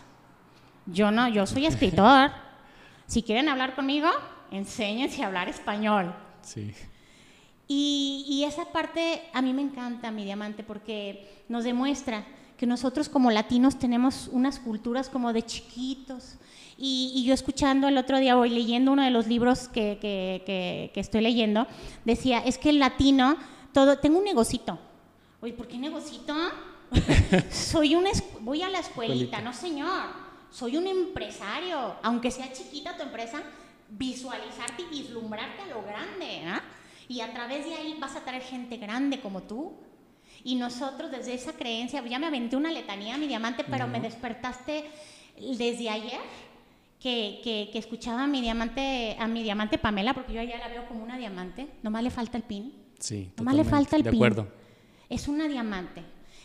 Yo 0.86 1.10
no, 1.10 1.28
yo 1.28 1.46
soy 1.46 1.64
escritor. 1.64 2.30
Si 3.04 3.22
quieren 3.22 3.50
hablar 3.50 3.74
conmigo, 3.74 4.08
enséñense 4.52 5.22
a 5.22 5.26
hablar 5.26 5.48
español. 5.48 6.14
Sí. 6.42 6.72
Y, 7.68 8.24
y 8.28 8.44
esa 8.44 8.66
parte 8.66 9.22
a 9.32 9.40
mí 9.42 9.52
me 9.52 9.62
encanta, 9.62 10.10
mi 10.10 10.24
diamante, 10.24 10.62
porque 10.62 11.42
nos 11.48 11.64
demuestra 11.64 12.24
que 12.58 12.66
nosotros 12.66 13.08
como 13.08 13.30
latinos 13.30 13.78
tenemos 13.78 14.28
unas 14.30 14.58
culturas 14.58 15.08
como 15.08 15.32
de 15.32 15.42
chiquitos. 15.42 16.36
Y, 16.78 17.12
y 17.14 17.24
yo 17.24 17.34
escuchando 17.34 17.88
el 17.88 17.96
otro 17.96 18.18
día, 18.18 18.36
hoy 18.36 18.50
leyendo 18.50 18.92
uno 18.92 19.02
de 19.02 19.10
los 19.10 19.26
libros 19.26 19.68
que, 19.68 19.98
que- 20.00 20.42
que- 20.44 20.90
que 20.92 21.00
estoy 21.00 21.20
leyendo, 21.22 21.66
decía, 22.04 22.38
es 22.40 22.58
que 22.58 22.70
el 22.70 22.78
latino, 22.78 23.36
todo, 23.72 23.98
tengo 23.98 24.18
un 24.18 24.24
negocito. 24.24 24.78
Oye, 25.40 25.52
¿por 25.54 25.66
qué 25.68 25.78
negocito? 25.78 26.34
Soy 27.50 27.94
un, 27.94 28.06
es- 28.06 28.22
voy 28.40 28.62
a 28.62 28.68
la 28.68 28.78
escuelita, 28.80 29.14
Escuelita. 29.38 29.40
no 29.40 29.52
señor. 29.54 30.22
Soy 30.50 30.76
un 30.76 30.86
empresario, 30.86 31.94
aunque 32.02 32.30
sea 32.30 32.52
chiquita 32.52 32.96
tu 32.96 33.02
empresa, 33.04 33.42
visualizarte 33.98 34.82
y 34.90 35.02
vislumbrarte 35.02 35.62
a 35.62 35.66
lo 35.66 35.82
grande, 35.82 36.42
¿ah? 36.46 36.62
Y 37.08 37.20
a 37.20 37.32
través 37.32 37.66
de 37.66 37.74
ahí 37.74 37.96
vas 38.00 38.16
a 38.16 38.24
traer 38.24 38.42
gente 38.42 38.76
grande 38.76 39.20
como 39.20 39.42
tú. 39.42 39.74
Y 40.44 40.54
nosotros 40.56 41.10
desde 41.10 41.34
esa 41.34 41.52
creencia, 41.52 42.04
ya 42.06 42.18
me 42.18 42.26
aventé 42.26 42.56
una 42.56 42.70
letanía, 42.72 43.16
mi 43.18 43.26
diamante, 43.28 43.64
pero 43.64 43.86
me 43.86 44.00
despertaste 44.00 44.84
desde 45.38 45.88
ayer 45.90 46.20
que, 46.98 47.40
que- 47.44 47.68
que 47.72 47.78
escuchaba 47.78 48.24
a 48.24 48.26
mi 48.26 48.40
diamante, 48.40 49.16
a 49.18 49.26
mi 49.28 49.42
diamante 49.42 49.78
Pamela, 49.78 50.14
porque 50.14 50.32
yo 50.32 50.42
ya 50.42 50.58
la 50.58 50.68
veo 50.68 50.86
como 50.88 51.02
una 51.04 51.18
diamante, 51.18 51.68
nomás 51.82 52.02
le 52.02 52.10
falta 52.10 52.36
el 52.38 52.44
pin. 52.44 52.72
Sí, 52.98 53.30
Nomás 53.36 53.54
le 53.56 53.64
falta 53.64 53.96
el 53.96 54.02
De 54.04 54.10
pin. 54.10 54.18
acuerdo. 54.18 54.48
Es 55.08 55.28
una 55.28 55.48
diamante. 55.48 56.02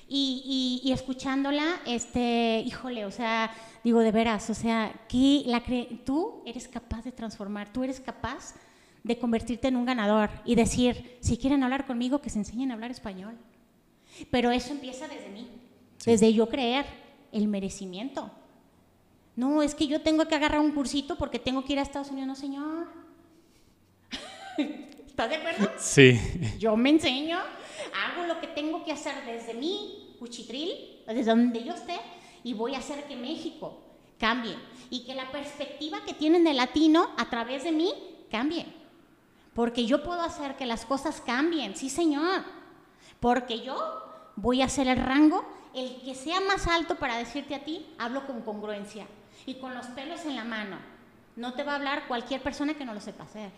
Y, 0.09 0.79
y- 0.83 0.89
y 0.89 0.93
escuchándola, 0.93 1.81
este, 1.85 2.63
híjole, 2.65 3.05
o 3.05 3.11
sea, 3.11 3.51
digo 3.83 3.99
de 3.99 4.11
veras, 4.11 4.49
o 4.49 4.53
sea, 4.53 4.93
que 5.09 5.43
la 5.45 5.63
cre- 5.63 6.03
tú 6.05 6.41
eres 6.45 6.67
capaz 6.67 7.03
de 7.03 7.11
transformar, 7.11 7.71
tú 7.73 7.83
eres 7.83 7.99
capaz 7.99 8.55
de 9.03 9.17
convertirte 9.19 9.67
en 9.67 9.75
un 9.75 9.85
ganador 9.85 10.29
y 10.45 10.55
decir, 10.55 11.17
si 11.21 11.37
quieren 11.37 11.63
hablar 11.63 11.85
conmigo, 11.85 12.21
que 12.21 12.29
se 12.29 12.39
enseñen 12.39 12.71
a 12.71 12.75
hablar 12.75 12.91
español. 12.91 13.37
Pero 14.31 14.51
eso 14.51 14.71
empieza 14.73 15.07
desde 15.07 15.29
mí, 15.29 15.47
desde 16.05 16.33
yo 16.33 16.47
creer 16.49 16.85
el 17.31 17.47
merecimiento. 17.47 18.31
No, 19.35 19.61
es 19.61 19.75
que 19.75 19.87
yo 19.87 20.01
tengo 20.01 20.25
que 20.27 20.35
agarrar 20.35 20.59
un 20.61 20.71
cursito 20.71 21.17
porque 21.17 21.37
tengo 21.37 21.63
que 21.65 21.73
ir 21.73 21.79
a 21.79 21.83
Estados 21.83 22.09
Unidos, 22.09 22.27
no, 22.27 22.35
señor. 22.35 22.87
¿Estás 25.05 25.29
de 25.29 25.35
acuerdo? 25.35 25.69
Sí. 25.77 26.19
Yo 26.59 26.75
me 26.77 26.89
enseño, 26.91 27.37
hago 27.93 28.25
lo 28.25 28.39
que 28.39 28.47
tengo 28.47 28.83
que 28.83 28.91
hacer 28.91 29.13
desde 29.25 29.53
mi 29.53 30.15
cuchitril, 30.19 31.03
desde 31.05 31.23
donde 31.23 31.63
yo 31.63 31.73
esté, 31.73 31.99
y 32.43 32.53
voy 32.53 32.75
a 32.75 32.79
hacer 32.79 33.05
que 33.05 33.15
México 33.15 33.77
cambie. 34.19 34.55
Y 34.89 35.05
que 35.05 35.15
la 35.15 35.31
perspectiva 35.31 36.03
que 36.05 36.13
tienen 36.13 36.43
de 36.43 36.53
latino 36.53 37.09
a 37.17 37.29
través 37.29 37.63
de 37.63 37.71
mí 37.71 37.93
cambie. 38.31 38.65
Porque 39.53 39.85
yo 39.85 40.03
puedo 40.03 40.21
hacer 40.21 40.55
que 40.55 40.65
las 40.65 40.85
cosas 40.85 41.21
cambien, 41.21 41.75
sí 41.75 41.89
señor. 41.89 42.43
Porque 43.19 43.61
yo 43.61 43.75
voy 44.35 44.61
a 44.61 44.65
hacer 44.65 44.87
el 44.87 44.97
rango, 44.97 45.43
el 45.73 46.01
que 46.01 46.15
sea 46.15 46.39
más 46.41 46.67
alto 46.67 46.95
para 46.95 47.17
decirte 47.17 47.55
a 47.55 47.63
ti, 47.63 47.85
hablo 47.97 48.25
con 48.27 48.41
congruencia 48.41 49.07
y 49.45 49.55
con 49.55 49.73
los 49.73 49.87
pelos 49.87 50.25
en 50.25 50.35
la 50.35 50.43
mano. 50.43 50.77
No 51.35 51.53
te 51.53 51.63
va 51.63 51.73
a 51.73 51.75
hablar 51.75 52.07
cualquier 52.07 52.41
persona 52.41 52.75
que 52.75 52.85
no 52.85 52.93
lo 52.93 53.01
sepa 53.01 53.23
hacer. 53.23 53.51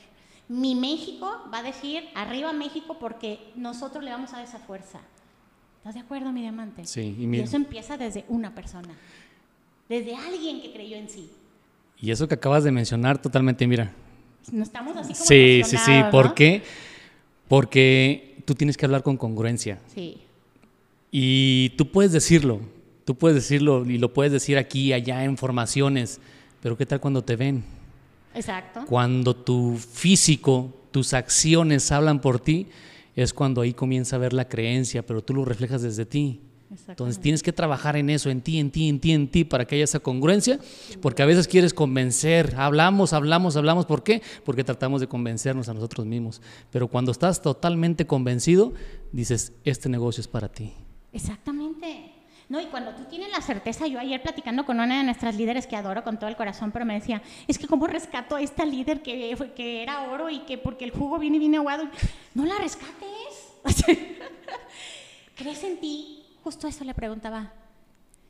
Mi 0.49 0.75
México 0.75 1.31
va 1.53 1.59
a 1.59 1.63
decir, 1.63 2.03
arriba 2.15 2.51
México, 2.53 2.97
porque 2.99 3.39
nosotros 3.55 4.03
le 4.03 4.11
vamos 4.11 4.33
a 4.33 4.37
dar 4.37 4.45
esa 4.45 4.59
fuerza. 4.59 4.99
¿Estás 5.77 5.93
de 5.93 6.01
acuerdo, 6.01 6.31
mi 6.33 6.41
diamante? 6.41 6.85
Sí, 6.85 7.15
y 7.17 7.23
y 7.23 7.27
mira- 7.27 7.43
eso 7.45 7.55
empieza 7.55 7.97
desde 7.97 8.25
una 8.27 8.53
persona, 8.53 8.89
desde 9.87 10.15
alguien 10.15 10.61
que 10.61 10.73
creyó 10.73 10.97
en 10.97 11.07
sí. 11.09 11.29
Y 12.01 12.11
eso 12.11 12.27
que 12.27 12.33
acabas 12.33 12.63
de 12.63 12.71
mencionar 12.71 13.21
totalmente, 13.21 13.65
mira. 13.67 13.93
No 14.51 14.63
estamos 14.63 14.97
así 14.97 15.13
como 15.13 15.25
Sí, 15.25 15.61
sí, 15.63 15.69
sí. 15.69 15.75
emocionados, 15.75 16.11
¿Por 16.11 16.25
¿no? 16.27 16.35
qué? 16.35 16.63
Porque 17.47 18.41
tú 18.45 18.55
tienes 18.55 18.75
que 18.77 18.85
hablar 18.85 19.03
con 19.03 19.17
congruencia. 19.17 19.79
Sí, 19.93 20.17
Y 21.11 21.69
tú 21.77 21.89
puedes 21.91 22.11
decirlo, 22.11 22.59
tú 23.05 23.15
puedes 23.15 23.35
decirlo 23.35 23.83
y 23.85 23.97
lo 23.97 24.13
puedes 24.13 24.31
decir 24.31 24.57
aquí, 24.57 24.93
allá, 24.93 25.23
en 25.23 25.37
formaciones, 25.37 26.19
pero 26.61 26.77
¿qué 26.77 26.85
tal 26.85 26.99
cuando 26.99 27.23
te 27.23 27.35
ven? 27.35 27.63
Exacto. 28.33 28.85
Cuando 28.87 29.35
tu 29.35 29.77
físico, 29.77 30.73
tus 30.91 31.13
acciones 31.13 31.91
hablan 31.91 32.21
por 32.21 32.39
ti, 32.39 32.67
es 33.15 33.33
cuando 33.33 33.61
ahí 33.61 33.73
comienza 33.73 34.15
a 34.15 34.19
ver 34.19 34.33
la 34.33 34.47
creencia, 34.47 35.05
pero 35.05 35.23
tú 35.23 35.33
lo 35.33 35.45
reflejas 35.45 35.81
desde 35.81 36.05
ti. 36.05 36.41
Entonces 36.87 37.19
tienes 37.19 37.41
que 37.41 37.51
trabajar 37.51 37.95
en 37.95 38.11
eso, 38.11 38.29
en 38.29 38.41
ti, 38.41 38.59
en 38.59 38.69
ti, 38.69 38.89
en 38.89 38.99
ti, 38.99 39.11
en 39.11 39.27
ti, 39.27 39.43
para 39.43 39.65
que 39.65 39.75
haya 39.75 39.83
esa 39.85 39.99
congruencia, 39.99 40.59
porque 41.01 41.23
a 41.23 41.25
veces 41.25 41.47
quieres 41.47 41.73
convencer, 41.73 42.53
hablamos, 42.57 43.13
hablamos, 43.13 43.55
hablamos, 43.55 43.87
¿por 43.87 44.03
qué? 44.03 44.21
Porque 44.45 44.63
tratamos 44.63 45.01
de 45.01 45.07
convencernos 45.07 45.67
a 45.67 45.73
nosotros 45.73 46.05
mismos, 46.05 46.41
pero 46.69 46.87
cuando 46.87 47.11
estás 47.11 47.41
totalmente 47.41 48.05
convencido, 48.05 48.73
dices, 49.11 49.53
este 49.63 49.89
negocio 49.89 50.21
es 50.21 50.27
para 50.27 50.47
ti. 50.47 50.73
Exactamente. 51.11 52.18
No, 52.49 52.59
y 52.59 52.65
cuando 52.65 52.95
tú 52.95 53.03
tienes 53.03 53.29
la 53.29 53.41
certeza, 53.41 53.85
yo 53.85 53.99
ayer 53.99 54.23
platicando 54.23 54.65
con 54.65 54.79
una 54.79 54.97
de 54.97 55.03
nuestras 55.03 55.35
líderes 55.35 55.67
que 55.67 55.75
adoro 55.75 56.03
con 56.03 56.17
todo 56.17 56.27
el 56.27 56.35
corazón, 56.35 56.71
pero 56.71 56.83
me 56.83 56.95
decía, 56.95 57.21
es 57.47 57.59
que 57.59 57.67
cómo 57.67 57.85
rescato 57.85 58.35
a 58.35 58.41
esta 58.41 58.65
líder 58.65 59.03
que, 59.03 59.37
que 59.55 59.83
era 59.83 60.09
oro 60.09 60.31
y 60.31 60.39
que 60.39 60.57
porque 60.57 60.83
el 60.83 60.89
jugo 60.89 61.19
viene 61.19 61.37
y 61.37 61.41
viene 61.41 61.57
aguado, 61.57 61.87
no 62.33 62.45
la 62.45 62.57
rescates. 62.57 63.53
¿Crees 65.35 65.63
en 65.63 65.79
ti? 65.79 66.25
Justo 66.43 66.67
eso 66.67 66.83
le 66.83 66.95
preguntaba. 66.95 67.53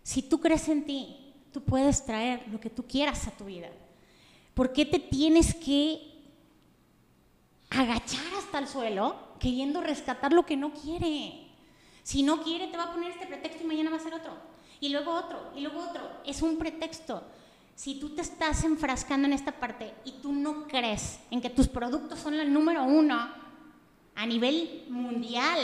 Si 0.04 0.22
tú 0.22 0.42
crees 0.42 0.68
en 0.68 0.86
ti, 0.86 1.34
tú 1.54 1.64
puedes 1.64 2.06
traer 2.06 2.46
lo 2.52 2.60
que 2.60 2.70
tú 2.70 2.86
quieras 2.86 3.26
a 3.26 3.32
tu 3.32 3.46
vida. 3.46 3.70
¿Por 4.54 4.74
qué 4.74 4.86
te 4.86 5.00
tienes 5.00 5.56
que 5.56 6.02
agachar 7.70 8.34
hasta 8.38 8.60
el 8.60 8.68
suelo 8.68 9.16
queriendo 9.40 9.80
rescatar 9.80 10.34
lo 10.34 10.46
que 10.46 10.58
no 10.58 10.74
quiere? 10.74 11.49
Si 12.04 12.24
no 12.24 12.42
quiere, 12.44 12.68
te 12.68 12.78
va 12.78 12.86
a 12.86 12.94
poner 12.94 13.12
este 13.12 13.28
pretexto 13.28 13.64
y 13.64 13.68
mañana 13.68 13.90
va 13.90 13.98
a 13.98 14.00
ser 14.00 14.14
otro. 14.14 14.34
Y 14.82 14.90
luego 14.90 15.12
otro, 15.12 15.52
y 15.56 15.62
luego 15.62 15.80
otro. 15.80 16.02
Es 16.26 16.42
un 16.42 16.58
pretexto. 16.58 17.24
Si 17.76 17.96
tú 18.00 18.10
te 18.10 18.22
estás 18.22 18.64
enfrascando 18.64 19.28
en 19.28 19.34
esta 19.34 19.52
parte 19.52 19.94
y 20.04 20.14
tú 20.14 20.34
no 20.34 20.68
crees 20.68 21.20
en 21.32 21.42
que 21.42 21.50
tus 21.50 21.68
productos 21.68 22.20
son 22.20 22.34
el 22.34 22.52
número 22.52 22.84
uno 22.84 23.30
a 24.16 24.26
nivel 24.26 24.86
mundial, 24.90 25.60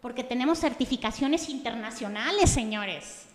porque 0.00 0.24
tenemos 0.24 0.58
certificaciones 0.58 1.48
internacionales, 1.48 2.50
señores. 2.50 3.26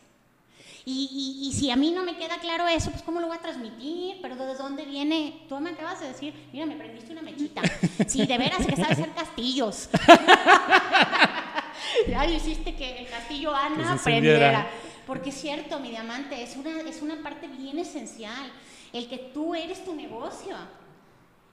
Y, 0.83 1.39
y, 1.47 1.53
si 1.53 1.69
a 1.69 1.75
mí 1.75 1.91
no 1.91 2.03
me 2.03 2.17
queda 2.17 2.39
claro 2.39 2.67
eso, 2.67 2.89
pues 2.89 3.03
¿cómo 3.03 3.19
lo 3.19 3.27
voy 3.27 3.37
a 3.37 3.41
transmitir? 3.41 4.17
¿Pero 4.21 4.35
de 4.35 4.55
dónde 4.55 4.83
viene? 4.83 5.45
Tú 5.47 5.59
me 5.59 5.69
acabas 5.69 5.99
de 5.99 6.07
decir, 6.07 6.33
mira, 6.51 6.65
me 6.65 6.75
prendiste 6.75 7.11
una 7.11 7.21
mechita. 7.21 7.61
Sí, 8.07 8.25
de 8.25 8.37
veras 8.37 8.65
que 8.65 8.75
sabes 8.75 8.91
hacer 8.91 9.13
castillos. 9.13 9.89
ya 12.07 12.25
hiciste 12.25 12.75
que 12.75 12.99
el 12.99 13.07
castillo 13.07 13.55
Ana 13.55 13.99
prendiera. 14.03 14.67
Porque 15.05 15.29
es 15.29 15.35
cierto, 15.35 15.79
mi 15.79 15.89
diamante, 15.89 16.41
es 16.41 16.55
una, 16.55 16.81
es 16.81 17.01
una 17.01 17.21
parte 17.21 17.47
bien 17.47 17.79
esencial. 17.79 18.51
El 18.93 19.09
que 19.09 19.17
tú 19.17 19.55
eres 19.55 19.83
tu 19.83 19.95
negocio 19.95 20.55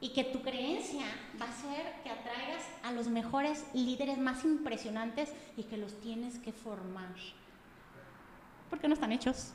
y 0.00 0.10
que 0.10 0.24
tu 0.24 0.42
creencia 0.42 1.06
va 1.40 1.46
a 1.46 1.52
ser 1.52 1.92
que 2.02 2.10
atraigas 2.10 2.62
a 2.84 2.92
los 2.92 3.08
mejores 3.08 3.64
líderes 3.74 4.18
más 4.18 4.44
impresionantes 4.44 5.30
y 5.56 5.64
que 5.64 5.76
los 5.76 5.98
tienes 6.00 6.38
que 6.38 6.52
formar. 6.52 7.14
Porque 8.70 8.86
no 8.86 8.94
están 8.94 9.12
hechos. 9.12 9.52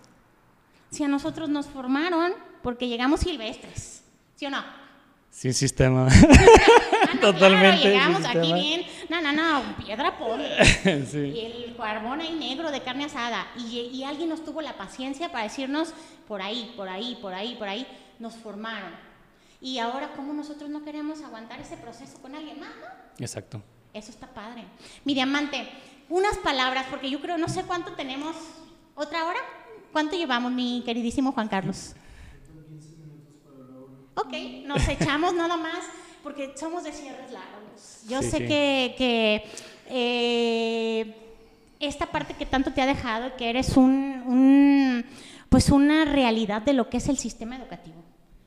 Si 0.90 1.04
a 1.04 1.08
nosotros 1.08 1.50
nos 1.50 1.68
formaron 1.68 2.34
porque 2.62 2.88
llegamos 2.88 3.22
silvestres, 3.22 4.04
¿sí 4.36 4.46
o 4.46 4.50
no? 4.50 4.64
Sin 5.30 5.54
sistema. 5.54 6.08
Totalmente. 7.20 7.84
llegamos 7.90 8.26
aquí 8.26 8.54
bien. 8.54 8.82
No, 9.10 9.22
no, 9.22 9.32
no, 9.32 9.76
piedra 9.78 10.18
poli. 10.18 10.44
Y 10.86 11.40
el 11.40 11.76
carbón 11.78 12.22
ahí 12.22 12.34
negro 12.34 12.72
de 12.72 12.82
carne 12.82 13.06
asada. 13.06 13.48
Y, 13.58 13.80
y, 13.80 14.04
alguien 14.04 14.30
nos 14.30 14.44
tuvo 14.44 14.62
la 14.62 14.74
paciencia 14.74 15.32
para 15.32 15.44
decirnos 15.44 15.94
por 16.28 16.42
ahí, 16.42 16.74
por 16.76 16.90
ahí, 16.90 17.18
por 17.22 17.34
ahí, 17.34 17.56
por 17.56 17.68
ahí. 17.68 17.88
Nos 18.20 18.36
formaron. 18.36 18.92
Y 19.62 19.80
ahora, 19.80 20.12
¿cómo 20.16 20.34
nosotros 20.34 20.70
no 20.70 20.84
queremos 20.84 21.22
aguantar 21.22 21.60
ese 21.62 21.78
proceso 21.78 22.22
con 22.22 22.36
alguien 22.36 22.60
más? 22.60 22.70
Exacto. 23.20 23.62
Eso 23.94 24.12
está 24.12 24.28
padre. 24.28 24.66
Mi 25.06 25.14
diamante, 25.14 25.70
unas 26.10 26.38
palabras, 26.38 26.86
porque 26.90 27.10
yo 27.10 27.22
creo, 27.22 27.38
no 27.38 27.48
sé 27.48 27.64
cuánto 27.64 27.94
tenemos. 27.94 28.36
¿Otra 28.96 29.26
hora? 29.26 29.40
¿Cuánto 29.92 30.16
llevamos, 30.16 30.52
mi 30.52 30.82
queridísimo 30.86 31.32
Juan 31.32 31.48
Carlos? 31.48 31.96
Ok, 34.16 34.34
nos 34.66 34.88
echamos 34.88 35.34
nada 35.34 35.58
más 35.58 35.80
porque 36.24 36.54
somos 36.56 36.84
de 36.84 36.94
cierres 36.94 37.32
largos. 37.32 38.04
Yo 38.08 38.22
sé 38.22 38.46
que, 38.48 39.44
eh, 39.90 41.16
esta 41.80 42.06
parte 42.06 42.34
que 42.34 42.46
tanto 42.46 42.72
te 42.72 42.82
ha 42.82 42.86
dejado, 42.86 43.36
que 43.36 43.50
eres 43.50 43.76
un, 43.76 45.06
pues 45.50 45.70
una 45.70 46.06
realidad 46.06 46.62
de 46.62 46.74
lo 46.74 46.90
que 46.90 46.98
es 46.98 47.10
el 47.10 47.18
sistema 47.18 47.58
educativo. 47.58 48.02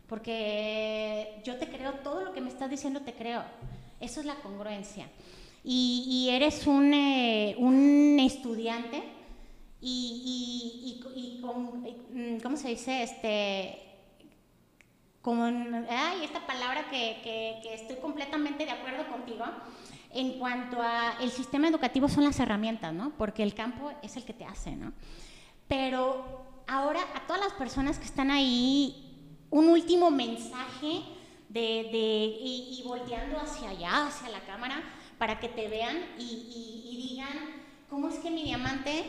Porque 0.09 1.41
yo 1.45 1.57
te 1.57 1.69
creo, 1.69 1.93
todo 1.95 2.25
lo 2.25 2.33
que 2.33 2.41
me 2.41 2.49
estás 2.49 2.71
diciendo 2.71 3.01
te 3.03 3.13
creo. 3.13 3.43
Eso 4.01 4.21
es 4.21 4.27
la 4.27 4.37
congruencia. 4.37 5.09
Y, 5.63 6.29
eres 6.31 6.67
un, 6.67 6.95
eh, 6.95 7.57
un 7.59 8.19
estudiante 8.21 9.03
y, 9.81 11.01
y, 11.15 11.41
con, 11.41 11.83
mm, 11.83 12.41
¿cómo 12.41 12.57
se 12.57 12.69
dice? 12.69 13.03
Este, 13.03 13.86
con, 15.27 15.75
ay, 15.91 16.23
esta 16.23 16.47
palabra 16.47 16.89
que, 16.89 17.61
estoy 17.75 17.97
completamente 17.97 18.65
de 18.65 18.71
acuerdo 18.71 19.09
contigo, 19.09 19.45
en 20.13 20.39
cuanto 20.39 20.81
a 20.81 21.17
el 21.21 21.33
sistema 21.33 21.67
educativo 21.67 22.09
son 22.09 22.23
las 22.23 22.39
herramientas, 22.39 22.95
¿no? 22.95 23.11
Porque 23.19 23.43
el 23.43 23.53
campo 23.53 23.91
es 24.05 24.17
el 24.17 24.25
que 24.25 24.33
te 24.33 24.45
hace, 24.45 24.77
¿no? 24.77 24.93
Pero 25.67 26.63
ahora 26.69 27.01
a 27.17 27.27
todas 27.27 27.43
las 27.43 27.55
personas 27.55 27.99
que 27.99 28.05
están 28.05 28.31
ahí, 28.31 29.45
un 29.51 29.69
último 29.69 30.13
mensaje 30.13 31.03
de, 31.49 31.89
de 31.91 32.37
y, 32.41 32.81
volteando 32.87 33.41
hacia 33.41 33.71
allá, 33.71 34.07
hacia 34.07 34.29
la 34.29 34.47
cámara, 34.47 34.81
para 35.19 35.41
que 35.41 35.49
te 35.49 35.67
vean 35.67 35.97
y 36.21 37.09
digan, 37.11 37.37
¿cómo 37.91 38.11
es 38.11 38.21
que 38.21 38.31
mi 38.31 38.45
diamante 38.45 39.07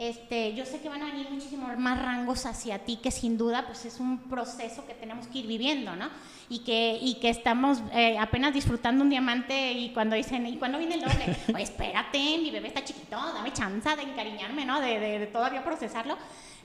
este, 0.00 0.54
yo 0.54 0.64
sé 0.64 0.80
que 0.80 0.88
van 0.88 1.02
a 1.02 1.10
venir 1.10 1.28
muchísimos 1.30 1.76
más 1.76 2.02
rangos 2.02 2.46
hacia 2.46 2.78
ti, 2.78 2.96
que 2.96 3.10
sin 3.10 3.36
duda 3.36 3.66
pues 3.66 3.84
es 3.84 4.00
un 4.00 4.18
proceso 4.30 4.86
que 4.86 4.94
tenemos 4.94 5.26
que 5.26 5.40
ir 5.40 5.46
viviendo, 5.46 5.94
¿no? 5.94 6.08
Y 6.48 6.60
que, 6.60 6.98
y 6.98 7.16
que 7.16 7.28
estamos 7.28 7.82
eh, 7.92 8.16
apenas 8.18 8.54
disfrutando 8.54 9.04
un 9.04 9.10
diamante 9.10 9.72
y 9.72 9.92
cuando 9.92 10.16
dicen, 10.16 10.46
¿y 10.46 10.56
cuando 10.56 10.78
viene 10.78 10.94
el 10.94 11.02
doble? 11.02 11.36
Oye, 11.54 11.64
espérate, 11.64 12.18
mi 12.38 12.50
bebé 12.50 12.68
está 12.68 12.82
chiquito, 12.82 13.14
dame 13.14 13.52
chance 13.52 13.94
de 13.94 14.02
encariñarme, 14.02 14.64
¿no? 14.64 14.80
De, 14.80 14.98
de, 14.98 15.26
todavía 15.26 15.62
procesarlo. 15.62 16.16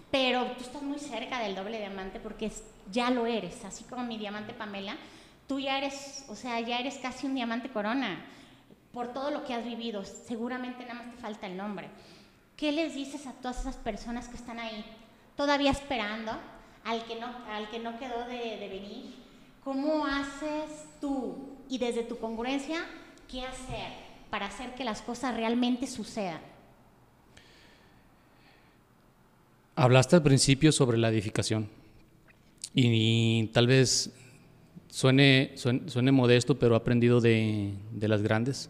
Pero 0.10 0.46
tú 0.52 0.64
estás 0.64 0.82
muy 0.82 0.98
cerca 0.98 1.40
del 1.40 1.56
doble 1.56 1.80
diamante 1.80 2.22
porque 2.22 2.50
ya 2.90 3.10
lo 3.10 3.26
eres, 3.26 3.66
así 3.66 3.84
como 3.84 4.06
mi 4.06 4.18
diamante 4.18 4.54
Pamela, 4.54 4.96
tú 5.46 5.60
ya 5.60 5.78
eres, 5.78 6.24
o 6.30 6.38
sea, 6.38 6.62
ya 6.62 6.80
eres 6.80 7.00
casi 7.00 7.28
un 7.28 7.36
diamante 7.36 7.68
corona 7.68 8.26
por 8.94 9.12
todo 9.12 9.30
lo 9.30 9.44
que 9.44 9.54
has 9.54 9.66
vivido. 9.66 10.06
Seguramente 10.06 10.86
nada 10.86 11.04
más 11.04 11.12
te 11.14 11.22
falta 11.22 11.48
el 11.48 11.58
nombre. 11.58 11.90
¿Qué 12.58 12.72
les 12.72 12.96
dices 12.96 13.28
a 13.28 13.34
todas 13.34 13.60
esas 13.62 13.76
personas 13.76 14.30
que 14.30 14.38
están 14.38 14.60
ahí, 14.60 14.86
todavía 15.36 15.72
esperando, 15.72 16.32
al 16.86 17.04
que 17.06 17.20
no, 17.20 17.28
al 17.50 17.70
que 17.70 17.80
no 17.80 18.00
quedó 18.00 18.26
de, 18.28 18.68
venir? 18.70 19.14
¿Cómo 19.64 20.06
haces 20.06 20.86
tú 21.02 21.36
y 21.70 21.80
desde 21.80 22.04
tu 22.04 22.18
congruencia 22.18 22.86
qué 23.30 23.42
hacer 23.42 23.92
para 24.30 24.46
hacer 24.46 24.74
que 24.76 24.86
las 24.86 25.02
cosas 25.02 25.36
realmente 25.36 25.86
sucedan? 25.86 26.40
Hablaste 29.76 30.16
al 30.16 30.24
principio 30.24 30.72
sobre 30.72 30.98
la 30.98 31.10
edificación 31.10 31.68
y, 32.74 33.48
tal 33.48 33.68
vez 33.68 34.12
suene, 34.88 35.52
suene, 35.56 36.12
modesto, 36.14 36.58
pero 36.58 36.76
he 36.76 36.78
aprendido 36.78 37.20
de, 37.20 37.74
de 37.92 38.08
las 38.08 38.22
grandes. 38.22 38.70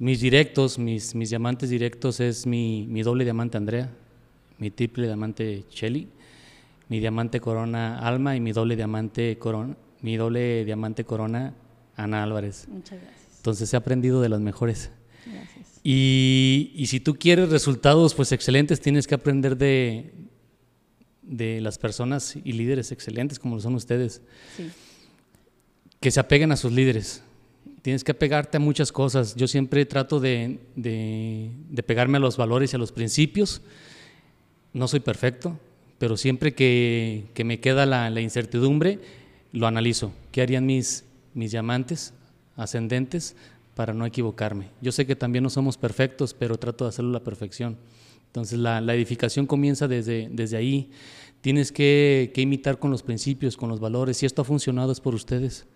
Mis 0.00 0.22
directos, 0.22 0.78
mis, 0.78 1.14
mis 1.14 1.28
diamantes 1.28 1.68
directos 1.68 2.20
es 2.20 2.46
mi, 2.46 2.86
mi 2.88 3.02
doble 3.02 3.22
diamante 3.22 3.58
Andrea, 3.58 3.90
mi 4.56 4.70
triple 4.70 5.06
diamante 5.06 5.66
Shelly, 5.70 6.08
mi 6.88 7.00
diamante 7.00 7.38
corona 7.38 7.98
Alma 7.98 8.34
y 8.34 8.40
mi 8.40 8.52
doble 8.52 8.76
diamante 8.76 9.36
corona, 9.36 9.76
mi 10.00 10.16
doble 10.16 10.64
diamante 10.64 11.04
corona 11.04 11.52
Ana 11.96 12.22
Álvarez. 12.22 12.66
Muchas 12.68 12.98
gracias. 12.98 13.36
Entonces 13.36 13.74
he 13.74 13.76
aprendido 13.76 14.22
de 14.22 14.30
las 14.30 14.40
mejores. 14.40 14.90
Gracias. 15.26 15.80
Y, 15.84 16.72
y, 16.74 16.86
si 16.86 16.98
tú 17.00 17.16
quieres 17.16 17.50
resultados 17.50 18.14
pues 18.14 18.32
excelentes, 18.32 18.80
tienes 18.80 19.06
que 19.06 19.14
aprender 19.14 19.58
de, 19.58 20.14
de 21.20 21.60
las 21.60 21.76
personas 21.76 22.36
y 22.42 22.52
líderes 22.52 22.90
excelentes 22.90 23.38
como 23.38 23.56
lo 23.56 23.60
son 23.60 23.74
ustedes. 23.74 24.22
Sí. 24.56 24.70
Que 26.00 26.10
se 26.10 26.20
apeguen 26.20 26.52
a 26.52 26.56
sus 26.56 26.72
líderes 26.72 27.22
tienes 27.82 28.04
que 28.04 28.12
apegarte 28.12 28.56
a 28.56 28.60
muchas 28.60 28.92
cosas. 28.92 29.34
Yo 29.34 29.48
siempre 29.48 29.84
trato 29.86 30.20
de, 30.20 30.58
de, 30.76 31.82
pegarme 31.82 32.18
a 32.18 32.20
los 32.20 32.36
valores 32.36 32.72
y 32.72 32.76
a 32.76 32.78
los 32.78 32.92
principios. 32.92 33.62
No 34.72 34.86
soy 34.88 35.00
perfecto, 35.00 35.58
pero 35.98 36.16
siempre 36.16 36.54
que, 36.54 37.26
que 37.34 37.44
me 37.44 37.60
queda 37.60 37.86
la, 37.86 38.10
la, 38.10 38.20
incertidumbre, 38.20 39.00
lo 39.52 39.66
analizo. 39.66 40.12
¿Qué 40.30 40.42
harían 40.42 40.66
mis, 40.66 41.04
mis 41.34 41.50
diamantes 41.50 42.14
ascendentes 42.56 43.36
para 43.74 43.94
no 43.94 44.06
equivocarme? 44.06 44.68
Yo 44.80 44.92
sé 44.92 45.06
que 45.06 45.16
también 45.16 45.42
no 45.42 45.50
somos 45.50 45.76
perfectos, 45.76 46.34
pero 46.34 46.58
trato 46.58 46.84
de 46.84 46.90
hacerlo 46.90 47.10
a 47.10 47.14
la 47.14 47.24
perfección. 47.24 47.76
Entonces 48.26 48.58
la, 48.58 48.80
la 48.80 48.94
edificación 48.94 49.46
comienza 49.46 49.88
desde, 49.88 50.28
desde 50.30 50.56
ahí. 50.56 50.90
Tienes 51.40 51.72
que, 51.72 52.30
que 52.34 52.42
imitar 52.42 52.78
con 52.78 52.90
los 52.90 53.02
principios, 53.02 53.56
con 53.56 53.70
los 53.70 53.80
valores. 53.80 54.18
Si 54.18 54.26
esto 54.26 54.42
ha 54.42 54.44
funcionado 54.44 54.92
es 54.92 55.00
por 55.00 55.14
ustedes. 55.14 55.66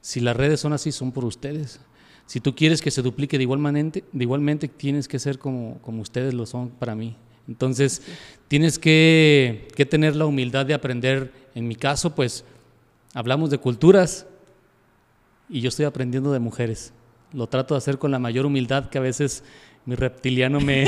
Si 0.00 0.20
las 0.20 0.36
redes 0.36 0.60
son 0.60 0.72
así, 0.72 0.92
son 0.92 1.12
por 1.12 1.24
ustedes. 1.24 1.80
Si 2.26 2.40
tú 2.40 2.54
quieres 2.54 2.80
que 2.80 2.90
se 2.90 3.02
duplique 3.02 3.36
de, 3.38 3.42
igualmente, 3.42 4.04
de 4.12 4.24
igualmente, 4.24 4.68
tienes 4.68 5.08
que 5.08 5.18
ser 5.18 5.38
como, 5.38 5.78
como 5.82 6.00
ustedes 6.02 6.32
lo 6.32 6.46
son 6.46 6.70
para 6.70 6.94
mí. 6.94 7.16
Entonces, 7.48 8.02
tienes 8.46 8.78
que, 8.78 9.68
que, 9.74 9.84
tener 9.84 10.14
la 10.14 10.26
humildad 10.26 10.64
de 10.64 10.74
aprender. 10.74 11.32
En 11.54 11.66
mi 11.66 11.74
caso, 11.74 12.14
pues, 12.14 12.44
hablamos 13.14 13.50
de 13.50 13.58
culturas 13.58 14.26
y 15.48 15.60
yo 15.60 15.68
estoy 15.68 15.86
aprendiendo 15.86 16.32
de 16.32 16.38
mujeres. 16.38 16.92
Lo 17.32 17.48
trato 17.48 17.74
de 17.74 17.78
hacer 17.78 17.98
con 17.98 18.12
la 18.12 18.20
mayor 18.20 18.46
humildad 18.46 18.88
que 18.88 18.98
a 18.98 19.02
veces 19.02 19.42
mi 19.84 19.96
reptiliano 19.96 20.60
me, 20.60 20.84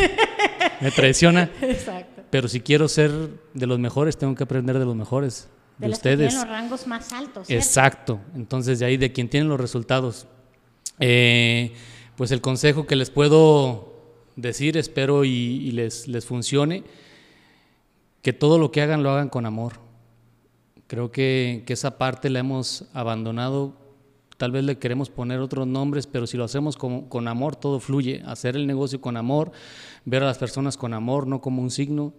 me 0.81 0.91
traiciona. 0.93 1.51
Exacto. 1.61 2.23
Pero 2.31 2.49
si 2.49 2.61
quiero 2.61 2.89
ser 2.89 3.11
de 3.53 3.67
los 3.67 3.79
mejores, 3.79 4.17
tengo 4.17 4.35
que 4.35 4.45
aprender 4.45 4.79
de 4.79 4.85
los 4.85 4.97
mejores, 4.97 5.49
de, 5.83 5.89
que 5.89 5.93
ustedes. 5.93 6.31
tienen 6.31 6.49
los 6.49 6.49
rangos 6.49 6.87
más 6.87 7.13
altos. 7.13 7.47
¿cierto? 7.47 7.65
Exacto. 7.65 8.21
Entonces, 8.35 8.79
de 8.79 8.87
ahí 8.87 8.97
de 8.97 9.13
quien 9.13 9.29
tiene 9.29 9.47
los 9.47 9.61
resultados. 9.61 10.27
Eh, 10.99 11.73
pues 12.17 12.31
el 12.31 12.41
consejo 12.41 12.87
que 12.87 12.97
les 12.97 13.11
puedo 13.11 13.93
decir, 14.37 14.77
espero 14.77 15.25
y, 15.25 15.31
y 15.31 15.71
les, 15.73 16.09
les 16.09 16.25
funcione, 16.25 16.85
que 18.23 18.33
todo 18.33 18.59
lo 18.59 18.71
que 18.71 18.81
hagan 18.83 19.03
lo 19.03 19.11
hagan 19.11 19.29
con 19.29 19.47
amor. 19.47 19.75
Creo 20.87 21.11
que, 21.11 21.65
que 21.67 21.73
esa 21.73 21.99
parte 21.99 22.31
la 22.31 22.41
hemos 22.41 22.87
abandonado. 22.93 23.75
Tal 24.37 24.53
vez 24.53 24.65
le 24.65 24.79
queremos 24.79 25.11
poner 25.11 25.41
otros 25.41 25.67
nombres, 25.67 26.07
pero 26.07 26.27
si 26.27 26.37
lo 26.37 26.45
hacemos 26.45 26.77
con, 26.77 27.09
con 27.09 27.29
amor, 27.29 27.57
todo 27.57 27.81
fluye. 27.81 28.23
Hacer 28.27 28.57
el 28.57 28.67
negocio 28.67 29.01
con 29.01 29.17
amor, 29.17 29.53
ver 30.05 30.23
a 30.23 30.27
las 30.27 30.39
personas 30.39 30.77
con 30.77 30.95
amor, 30.95 31.27
no 31.27 31.41
como 31.41 31.63
un 31.63 31.71
signo, 31.71 32.13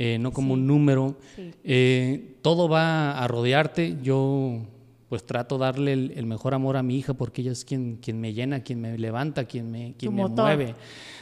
eh, 0.00 0.16
no 0.20 0.30
como 0.32 0.54
un 0.54 0.64
número. 0.64 1.16
Sí. 1.34 1.50
Eh, 1.64 2.36
todo 2.40 2.68
va 2.68 3.18
a 3.18 3.26
rodearte. 3.26 3.96
Yo 4.00 4.60
pues 5.08 5.26
trato 5.26 5.58
de 5.58 5.64
darle 5.64 5.92
el, 5.92 6.12
el 6.14 6.26
mejor 6.26 6.54
amor 6.54 6.76
a 6.76 6.84
mi 6.84 6.96
hija 6.96 7.14
porque 7.14 7.40
ella 7.42 7.50
es 7.50 7.64
quien, 7.64 7.96
quien 7.96 8.20
me 8.20 8.32
llena, 8.32 8.62
quien 8.62 8.80
me 8.80 8.96
levanta, 8.96 9.44
quien 9.46 9.72
me, 9.72 9.94
quien 9.98 10.14
me 10.14 10.24
mueve. 10.28 10.76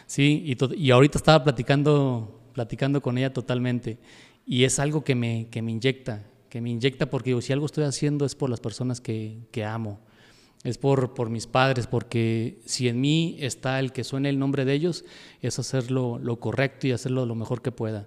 Sí, 0.07 0.43
y, 0.45 0.74
y 0.77 0.91
ahorita 0.91 1.16
estaba 1.16 1.43
platicando, 1.43 2.43
platicando 2.53 3.01
con 3.01 3.16
ella 3.16 3.33
totalmente. 3.33 3.99
Y 4.45 4.64
es 4.64 4.79
algo 4.79 5.05
que 5.05 5.14
me, 5.14 5.49
que 5.51 5.62
me 5.62 5.72
inyecta, 5.72 6.27
que 6.51 6.61
me 6.61 6.68
inyecta 6.68 7.09
porque 7.09 7.31
digo, 7.31 7.41
si 7.41 7.55
algo 7.55 7.64
estoy 7.64 7.85
haciendo 7.85 8.27
es 8.27 8.35
por 8.35 8.51
las 8.51 8.61
personas 8.61 9.01
que, 9.01 9.39
que 9.53 9.64
amo. 9.64 10.01
Es 10.64 10.77
por, 10.77 11.14
por 11.14 11.31
mis 11.31 11.47
padres, 11.47 11.87
porque 11.87 12.59
si 12.66 12.89
en 12.89 13.01
mí 13.01 13.37
está 13.39 13.79
el 13.79 13.93
que 13.93 14.05
suene 14.05 14.29
el 14.29 14.39
nombre 14.39 14.64
de 14.66 14.74
ellos, 14.74 15.05
es 15.41 15.59
hacer 15.59 15.91
lo, 15.91 16.18
lo 16.18 16.41
correcto 16.41 16.89
y 16.89 16.93
hacerlo 16.93 17.24
lo 17.24 17.37
mejor 17.37 17.62
que 17.62 17.72
pueda. 17.72 18.07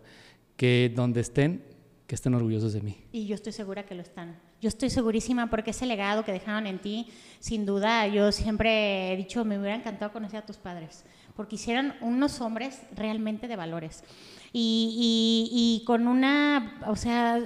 Que 0.59 0.91
donde 0.93 1.21
estén, 1.21 1.63
que 2.05 2.15
estén 2.15 2.33
orgullosos 2.33 2.73
de 2.73 2.81
mí. 2.81 2.97
Y 3.13 3.27
yo 3.27 3.35
estoy 3.35 3.53
segura 3.53 3.85
que 3.85 3.95
lo 3.95 4.01
están. 4.01 4.37
Yo 4.59 4.67
estoy 4.67 4.89
segurísima 4.89 5.49
porque 5.49 5.71
ese 5.71 5.85
legado 5.85 6.25
que 6.25 6.33
dejaron 6.33 6.67
en 6.67 6.79
ti, 6.79 7.07
sin 7.39 7.65
duda, 7.65 8.05
yo 8.07 8.33
siempre 8.33 9.13
he 9.13 9.15
dicho, 9.15 9.45
me 9.45 9.57
hubiera 9.57 9.75
encantado 9.77 10.11
conocer 10.11 10.39
a 10.39 10.45
tus 10.45 10.57
padres, 10.57 11.05
porque 11.37 11.55
hicieron 11.55 11.93
unos 12.01 12.41
hombres 12.41 12.81
realmente 12.93 13.47
de 13.47 13.55
valores. 13.55 14.03
Y, 14.51 15.47
y- 15.53 15.81
y 15.81 15.85
con 15.85 16.07
una, 16.09 16.81
o 16.87 16.95
sea, 16.97 17.39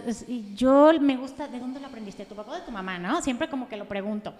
yo 0.55 0.91
me 0.99 1.15
gusta, 1.17 1.47
¿de 1.47 1.59
dónde 1.59 1.79
lo 1.81 1.85
aprendiste? 1.87 2.25
¿Tu 2.25 2.33
papá 2.33 2.53
o 2.53 2.55
de 2.55 2.61
tu 2.61 2.71
mamá? 2.71 2.97
¿No? 2.97 3.21
Siempre 3.21 3.47
como 3.49 3.69
que 3.69 3.77
lo 3.77 3.87
pregunto. 3.87 4.33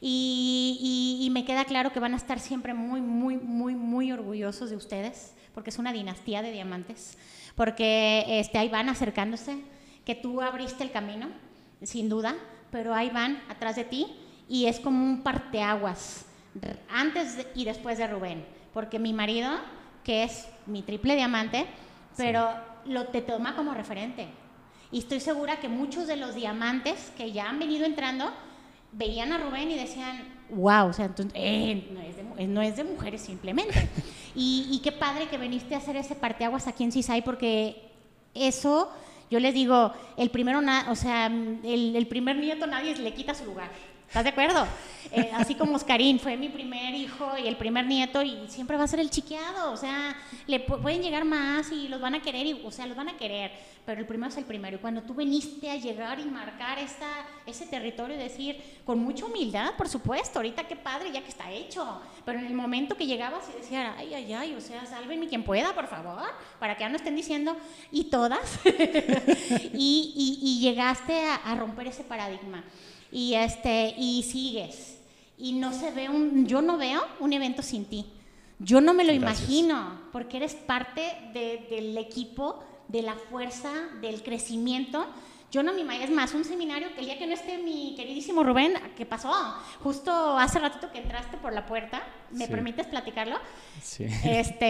Y, 0.00 1.16
y- 1.20 1.26
y 1.26 1.30
me 1.30 1.44
queda 1.44 1.64
claro 1.64 1.92
que 1.92 2.00
van 2.00 2.14
a 2.14 2.16
estar 2.16 2.38
siempre 2.40 2.74
muy, 2.74 3.00
muy, 3.00 3.36
muy, 3.36 3.74
muy 3.74 4.12
orgullosos 4.12 4.70
de 4.70 4.76
ustedes, 4.76 5.34
porque 5.54 5.70
es 5.70 5.78
una 5.78 5.92
dinastía 5.92 6.40
de 6.42 6.52
diamantes, 6.52 7.18
porque 7.56 8.24
este, 8.28 8.58
ahí 8.58 8.68
van 8.68 8.88
acercándose, 8.88 9.58
que 10.04 10.14
tú 10.14 10.40
abriste 10.40 10.84
el 10.84 10.92
camino, 10.92 11.28
sin 11.82 12.08
duda, 12.08 12.36
pero 12.70 12.94
ahí 12.94 13.10
van 13.10 13.40
atrás 13.48 13.76
de 13.76 13.84
ti 13.84 14.06
y 14.48 14.66
es 14.66 14.78
como 14.80 15.04
un 15.04 15.22
parteaguas, 15.22 16.26
antes 16.90 17.46
y 17.54 17.64
después 17.64 17.98
de 17.98 18.06
Rubén, 18.06 18.44
porque 18.72 18.98
mi 18.98 19.12
marido, 19.12 19.50
que 20.04 20.22
es 20.24 20.46
mi 20.66 20.82
triple 20.82 21.14
diamante, 21.16 21.66
pero 22.16 22.48
lo 22.86 23.06
te 23.08 23.20
toma 23.22 23.54
como 23.54 23.74
referente. 23.74 24.26
Y 24.90 24.98
estoy 25.00 25.20
segura 25.20 25.60
que 25.60 25.68
muchos 25.68 26.06
de 26.06 26.16
los 26.16 26.34
diamantes 26.34 27.12
que 27.16 27.30
ya 27.32 27.48
han 27.48 27.58
venido 27.58 27.84
entrando 27.84 28.32
veían 28.92 29.32
a 29.32 29.38
Rubén 29.38 29.70
y 29.70 29.76
decían, 29.76 30.22
wow, 30.50 30.88
o 30.88 30.92
sea, 30.92 31.06
entonces, 31.06 31.32
eh, 31.36 31.88
no, 31.92 32.00
es 32.00 32.16
de, 32.16 32.46
no 32.46 32.62
es 32.62 32.76
de 32.76 32.84
mujeres 32.84 33.20
simplemente. 33.20 33.88
y, 34.34 34.66
y 34.70 34.78
qué 34.80 34.92
padre 34.92 35.28
que 35.28 35.38
viniste 35.38 35.74
a 35.74 35.78
hacer 35.78 35.96
ese 35.96 36.14
parteaguas 36.14 36.66
aquí 36.66 36.84
en 36.84 36.92
CISAI 36.92 37.22
porque 37.22 37.82
eso, 38.34 38.90
yo 39.30 39.40
les 39.40 39.52
digo, 39.54 39.92
el 40.16 40.30
primero, 40.30 40.60
na- 40.60 40.86
o 40.90 40.94
sea, 40.94 41.26
el, 41.26 41.94
el 41.96 42.06
primer 42.06 42.36
nieto 42.36 42.66
nadie 42.66 42.96
le 42.96 43.12
quita 43.14 43.34
su 43.34 43.44
lugar. 43.44 43.70
¿Estás 44.08 44.24
de 44.24 44.30
acuerdo? 44.30 44.66
Eh, 45.12 45.30
así 45.34 45.54
como 45.54 45.76
Oscarín 45.76 46.18
fue 46.18 46.36
mi 46.36 46.48
primer 46.48 46.94
hijo 46.94 47.30
y 47.42 47.46
el 47.46 47.56
primer 47.56 47.86
nieto 47.86 48.22
y 48.22 48.46
siempre 48.48 48.76
va 48.76 48.84
a 48.84 48.88
ser 48.88 49.00
el 49.00 49.10
chiqueado, 49.10 49.70
o 49.72 49.76
sea, 49.76 50.16
le 50.46 50.66
pu- 50.66 50.80
pueden 50.80 51.02
llegar 51.02 51.24
más 51.24 51.70
y 51.72 51.88
los 51.88 52.00
van 52.00 52.14
a 52.14 52.22
querer, 52.22 52.46
y, 52.46 52.60
o 52.64 52.70
sea, 52.70 52.86
los 52.86 52.96
van 52.96 53.08
a 53.10 53.16
querer, 53.16 53.50
pero 53.86 54.00
el 54.00 54.06
primero 54.06 54.30
es 54.30 54.36
el 54.38 54.44
primero. 54.44 54.76
Y 54.76 54.80
cuando 54.80 55.02
tú 55.02 55.14
viniste 55.14 55.70
a 55.70 55.76
llegar 55.76 56.18
y 56.20 56.24
marcar 56.24 56.78
esta, 56.78 57.06
ese 57.46 57.66
territorio 57.66 58.16
y 58.16 58.18
decir, 58.18 58.62
con 58.84 58.98
mucha 58.98 59.24
humildad, 59.26 59.74
por 59.76 59.88
supuesto, 59.88 60.38
ahorita 60.38 60.64
qué 60.66 60.76
padre, 60.76 61.10
ya 61.12 61.22
que 61.22 61.28
está 61.28 61.50
hecho, 61.50 62.00
pero 62.24 62.38
en 62.38 62.46
el 62.46 62.54
momento 62.54 62.96
que 62.96 63.06
llegabas 63.06 63.44
y 63.54 63.58
decías, 63.58 63.94
ay, 63.98 64.12
ay, 64.14 64.32
ay, 64.32 64.54
o 64.54 64.60
sea, 64.60 64.84
sálvenme 64.86 65.28
quien 65.28 65.42
pueda, 65.44 65.74
por 65.74 65.86
favor, 65.86 66.22
para 66.58 66.76
que 66.76 66.80
ya 66.80 66.88
no 66.88 66.96
estén 66.96 67.14
diciendo, 67.16 67.56
y 67.92 68.04
todas, 68.04 68.58
y, 69.74 70.12
y- 70.16 70.38
y 70.42 70.60
llegaste 70.60 71.18
a, 71.26 71.34
a 71.36 71.54
romper 71.56 71.86
ese 71.88 72.04
paradigma 72.04 72.64
y 73.12 73.34
este 73.34 73.94
y 73.96 74.22
sigues 74.22 74.98
y 75.38 75.52
no 75.52 75.72
se 75.72 75.90
ve 75.92 76.08
un 76.08 76.46
yo 76.46 76.62
no 76.62 76.76
veo 76.76 77.02
un 77.20 77.32
evento 77.32 77.62
sin 77.62 77.84
ti 77.84 78.06
yo 78.58 78.80
no 78.80 78.92
me 78.92 79.04
lo 79.04 79.12
Gracias. 79.18 79.48
imagino 79.48 80.00
porque 80.12 80.36
eres 80.38 80.54
parte 80.54 81.00
de- 81.32 81.66
del 81.70 81.96
equipo 81.98 82.62
de 82.88 83.02
la 83.02 83.14
fuerza 83.14 83.70
del 84.00 84.22
crecimiento 84.22 85.06
yo 85.50 85.62
no 85.62 85.72
me 85.72 85.80
imagino 85.80 86.04
es 86.04 86.10
más 86.10 86.34
un 86.34 86.44
seminario 86.44 86.88
que 86.92 87.00
el 87.00 87.06
día 87.06 87.18
que 87.18 87.26
no 87.26 87.32
esté 87.32 87.56
mi 87.56 87.94
queridísimo 87.96 88.42
Rubén 88.42 88.74
¿qué 88.96 89.06
pasó? 89.06 89.32
justo 89.82 90.36
hace 90.38 90.58
ratito 90.58 90.90
que 90.92 90.98
entraste 90.98 91.36
por 91.38 91.52
la 91.54 91.64
puerta 91.66 92.02
¿me 92.32 92.44
Sí. 92.44 92.50
permites 92.50 92.86
platicarlo? 92.86 93.36
Sí. 93.82 94.04
Este, 94.24 94.66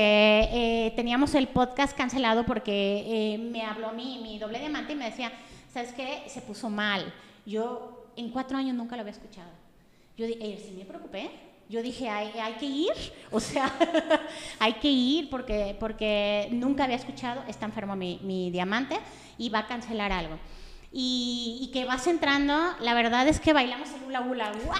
eh, 0.87 0.93
teníamos 0.95 1.35
el 1.35 1.49
podcast 1.49 1.97
cancelado 1.97 2.45
porque 2.47 3.35
eh, 3.35 3.39
me 3.39 3.63
habló 3.65 3.93
mi, 3.93 4.19
mi 4.23 4.39
doble 4.39 4.61
diamante 4.61 4.93
y 4.93 4.97
me 4.97 5.07
decía, 5.07 5.33
¿sabes 5.73 5.93
qué? 5.93 6.23
Se 6.29 6.41
puso 6.43 6.71
mal. 6.71 7.13
Yo 7.47 7.98
en 8.19 8.31
cuatro 8.31 8.59
años 8.59 8.75
nunca 8.77 8.97
lo 8.97 9.01
había 9.03 9.13
escuchado. 9.13 9.51
Yo 10.17 10.27
di- 10.27 10.39
eh, 10.41 10.63
sí 10.65 10.75
me 10.77 10.85
preocupé. 10.85 11.31
Yo 11.69 11.83
dije, 11.83 12.09
hay, 12.09 12.29
hay 12.41 12.55
que 12.55 12.65
ir, 12.67 12.93
o 13.31 13.41
sea, 13.41 13.71
hay 14.59 14.75
que 14.75 14.89
ir 14.91 15.29
porque, 15.31 15.77
porque 15.79 16.49
nunca 16.51 16.85
había 16.85 16.97
escuchado, 16.97 17.43
está 17.47 17.67
enfermo 17.67 17.95
mi, 17.95 18.19
mi 18.23 18.51
diamante 18.51 18.97
y 19.37 19.51
va 19.51 19.61
a 19.61 19.67
cancelar 19.67 20.11
algo. 20.13 20.39
Y, 20.91 21.59
y 21.61 21.71
que 21.71 21.85
vas 21.85 22.07
entrando, 22.07 22.55
la 22.81 22.95
verdad 22.95 23.29
es 23.29 23.39
que 23.41 23.53
bailamos 23.53 23.91
el 23.93 24.03
hula 24.07 24.23
hula, 24.23 24.51
¡wow! 24.65 24.75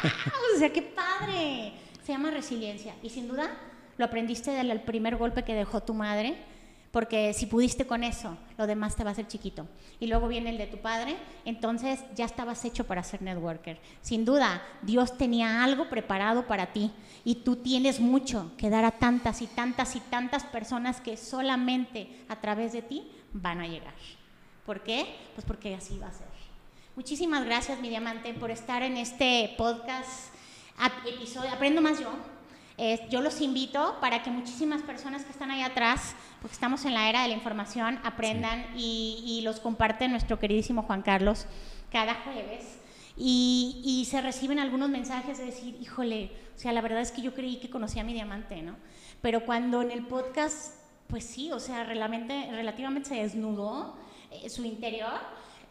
O 0.55 0.59
sea, 0.59 0.71
qué 0.73 0.81
padre. 0.83 1.73
Se 2.03 2.13
llama 2.13 2.31
resiliencia 2.31 2.95
y 3.03 3.11
sin 3.11 3.29
duda 3.29 3.51
lo 3.99 4.07
aprendiste 4.07 4.51
del 4.53 4.71
el 4.71 4.81
primer 4.81 5.17
golpe 5.17 5.43
que 5.45 5.55
dejó 5.55 5.83
tu 5.83 5.93
madre, 5.93 6.37
porque 6.91 7.35
si 7.35 7.47
pudiste 7.47 7.87
con 7.87 8.03
eso, 8.03 8.37
lo 8.57 8.67
demás 8.67 8.97
te 8.97 9.05
va 9.05 9.11
a 9.11 9.13
hacer 9.13 9.29
chiquito. 9.29 9.67
Y 10.01 10.07
luego 10.07 10.29
viene 10.29 10.51
el 10.51 10.59
de 10.59 10.67
tu 10.67 10.79
padre, 10.79 11.17
entonces 11.45 12.01
ya 12.15 12.25
estabas 12.25 12.65
hecho 12.65 12.87
para 12.87 13.03
ser 13.03 13.21
networker. 13.21 13.79
Sin 14.01 14.25
duda, 14.25 14.63
Dios 14.83 15.19
tenía 15.19 15.63
algo 15.63 15.91
preparado 15.91 16.47
para 16.47 16.73
ti 16.73 16.91
y 17.25 17.37
tú 17.37 17.57
tienes 17.57 18.01
mucho 18.01 18.53
que 18.57 18.71
dar 18.71 18.85
a 18.85 18.93
tantas 18.93 19.43
y 19.43 19.47
tantas 19.47 19.97
y 19.97 20.01
tantas 20.01 20.45
personas 20.45 21.01
que 21.01 21.17
solamente 21.17 22.25
a 22.29 22.41
través 22.41 22.73
de 22.73 22.83
ti 22.83 23.11
van 23.33 23.61
a 23.61 23.69
llegar. 23.69 23.95
¿Por 24.65 24.83
qué? 24.83 25.17
Pues 25.35 25.47
porque 25.47 25.75
así 25.75 25.99
va 25.99 26.09
a 26.09 26.13
ser. 26.13 26.27
Muchísimas 26.97 27.45
gracias, 27.45 27.81
mi 27.81 27.91
diamante, 27.91 28.35
por 28.35 28.51
estar 28.51 28.83
en 28.83 28.97
este 28.97 29.55
podcast 29.57 30.33
episodio. 31.07 31.53
Aprendo 31.53 31.81
más 31.81 32.01
yo. 32.01 32.38
Eh, 32.81 33.07
yo 33.11 33.21
los 33.21 33.41
invito 33.41 33.97
para 34.01 34.23
que 34.23 34.31
muchísimas 34.31 34.83
personas 34.83 35.25
que 35.25 35.33
están 35.33 35.51
ahí 35.51 35.63
atrás, 35.63 36.15
porque 36.41 36.55
estamos 36.55 36.85
en 36.85 36.95
la 36.95 37.09
era 37.11 37.23
de 37.23 37.29
la 37.29 37.35
información, 37.35 37.99
aprendan 38.05 38.65
y, 38.77 39.23
y 39.27 39.41
los 39.43 39.59
comparte 39.59 40.07
nuestro 40.07 40.39
queridísimo 40.39 40.83
Juan 40.83 41.03
Carlos 41.03 41.47
cada 41.91 42.15
jueves. 42.15 42.79
Y, 43.17 43.83
y 43.85 44.05
se 44.05 44.21
reciben 44.21 44.61
algunos 44.61 44.91
mensajes 44.91 45.39
de 45.39 45.47
decir, 45.47 45.77
híjole, 45.81 46.31
o 46.55 46.59
sea, 46.59 46.73
la 46.73 46.81
verdad 46.81 47.01
es 47.01 47.11
que 47.11 47.21
yo 47.21 47.35
creí 47.35 47.57
que 47.57 47.69
conocía 47.69 48.03
a 48.03 48.05
mi 48.05 48.13
diamante, 48.13 48.63
¿no? 48.63 48.77
Pero 49.21 49.45
cuando 49.45 49.83
en 49.83 49.91
el 49.91 50.07
podcast, 50.07 50.75
pues 51.09 51.25
sí, 51.25 51.51
o 51.51 51.59
sea, 51.59 51.83
relativamente, 51.83 52.49
relativamente 52.53 53.09
se 53.09 53.17
desnudó 53.17 53.97
eh, 54.31 54.49
su 54.49 54.65
interior, 54.65 55.19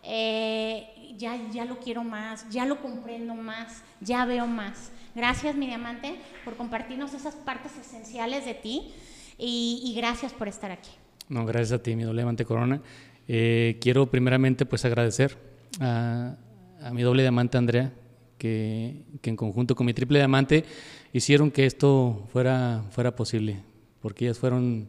eh, 0.07 1.13
ya, 1.17 1.37
ya 1.51 1.65
lo 1.65 1.79
quiero 1.79 2.03
más, 2.03 2.49
ya 2.49 2.65
lo 2.65 2.81
comprendo 2.81 3.35
más, 3.35 3.83
ya 4.01 4.25
veo 4.25 4.47
más. 4.47 4.91
Gracias, 5.13 5.55
mi 5.55 5.67
diamante, 5.67 6.15
por 6.45 6.55
compartirnos 6.55 7.13
esas 7.13 7.35
partes 7.35 7.71
esenciales 7.77 8.45
de 8.45 8.53
ti 8.53 8.93
y, 9.37 9.81
y 9.83 9.95
gracias 9.95 10.31
por 10.31 10.47
estar 10.47 10.71
aquí. 10.71 10.91
No, 11.27 11.45
gracias 11.45 11.79
a 11.79 11.83
ti, 11.83 11.95
mi 11.95 12.03
doble 12.03 12.21
diamante 12.21 12.45
corona. 12.45 12.81
Eh, 13.27 13.77
quiero 13.81 14.05
primeramente 14.09 14.65
pues 14.65 14.85
agradecer 14.85 15.37
a, 15.81 16.37
a 16.81 16.91
mi 16.91 17.01
doble 17.01 17.23
diamante 17.23 17.57
Andrea, 17.57 17.91
que, 18.37 19.03
que 19.21 19.29
en 19.29 19.35
conjunto 19.35 19.75
con 19.75 19.85
mi 19.85 19.93
triple 19.93 20.19
diamante 20.19 20.63
hicieron 21.11 21.51
que 21.51 21.65
esto 21.65 22.25
fuera, 22.31 22.83
fuera 22.91 23.15
posible, 23.15 23.57
porque 24.01 24.25
ellas 24.25 24.37
fueron 24.37 24.87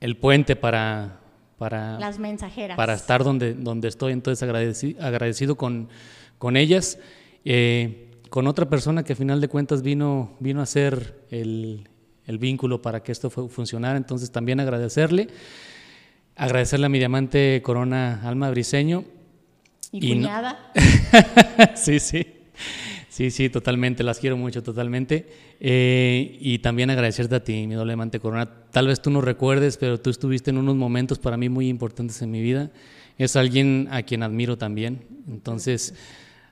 el 0.00 0.16
puente 0.16 0.56
para, 0.56 1.19
para, 1.60 2.00
Las 2.00 2.18
mensajeras. 2.18 2.74
para 2.74 2.94
estar 2.94 3.22
donde, 3.22 3.52
donde 3.52 3.88
estoy. 3.88 4.14
Entonces 4.14 4.48
agradeci- 4.48 4.98
agradecido 4.98 5.56
con, 5.56 5.90
con 6.38 6.56
ellas. 6.56 6.98
Eh, 7.44 8.08
con 8.30 8.46
otra 8.46 8.68
persona 8.70 9.02
que 9.04 9.12
a 9.12 9.16
final 9.16 9.42
de 9.42 9.48
cuentas 9.48 9.82
vino, 9.82 10.36
vino 10.40 10.62
a 10.62 10.66
ser 10.66 11.26
el, 11.30 11.86
el 12.24 12.38
vínculo 12.38 12.80
para 12.80 13.02
que 13.02 13.12
esto 13.12 13.28
funcionara. 13.28 13.98
Entonces 13.98 14.30
también 14.30 14.58
agradecerle, 14.58 15.28
agradecerle 16.34 16.86
a 16.86 16.88
mi 16.88 16.98
diamante 16.98 17.60
Corona 17.62 18.22
Alma 18.24 18.48
Briseño. 18.50 19.04
Y, 19.92 20.14
cuñada. 20.14 20.72
sí, 21.74 22.00
sí. 22.00 22.26
Sí, 23.20 23.30
sí, 23.30 23.50
totalmente, 23.50 24.02
las 24.02 24.18
quiero 24.18 24.38
mucho, 24.38 24.62
totalmente. 24.62 25.28
Eh, 25.60 26.38
y 26.40 26.60
también 26.60 26.88
agradecerte 26.88 27.34
a 27.34 27.44
ti, 27.44 27.66
mi 27.66 27.74
doble 27.74 27.90
diamante 27.90 28.18
corona. 28.18 28.48
Tal 28.70 28.86
vez 28.86 29.02
tú 29.02 29.10
no 29.10 29.20
recuerdes, 29.20 29.76
pero 29.76 30.00
tú 30.00 30.08
estuviste 30.08 30.48
en 30.48 30.56
unos 30.56 30.74
momentos 30.74 31.18
para 31.18 31.36
mí 31.36 31.50
muy 31.50 31.68
importantes 31.68 32.22
en 32.22 32.30
mi 32.30 32.40
vida. 32.40 32.70
Es 33.18 33.36
alguien 33.36 33.88
a 33.90 34.04
quien 34.04 34.22
admiro 34.22 34.56
también. 34.56 35.04
Entonces, 35.28 35.92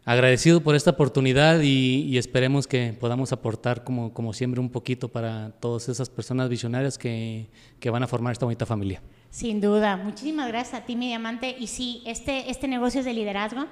agradecido 0.04 0.60
por 0.60 0.74
esta 0.74 0.90
oportunidad 0.90 1.62
y, 1.62 2.18
esperemos 2.18 2.66
que 2.66 2.94
podamos 3.00 3.32
aportar, 3.32 3.82
como, 3.82 4.12
como 4.12 4.34
siempre, 4.34 4.60
un 4.60 4.68
poquito 4.68 5.08
para 5.08 5.52
todas 5.60 5.88
esas 5.88 6.10
personas 6.10 6.50
visionarias 6.50 6.98
que, 6.98 7.48
que 7.80 7.88
van 7.88 8.02
a 8.02 8.06
formar 8.06 8.32
esta 8.32 8.44
bonita 8.44 8.66
familia. 8.66 9.00
Sin 9.30 9.62
duda. 9.62 9.96
Muchísimas 9.96 10.48
gracias 10.48 10.82
a 10.82 10.84
ti, 10.84 10.96
mi 10.96 11.06
diamante. 11.06 11.56
Y 11.58 11.68
sí, 11.68 12.02
este, 12.04 12.50
este 12.50 12.68
negocio 12.68 13.00
es 13.00 13.06
de 13.06 13.14
liderazgo 13.14 13.64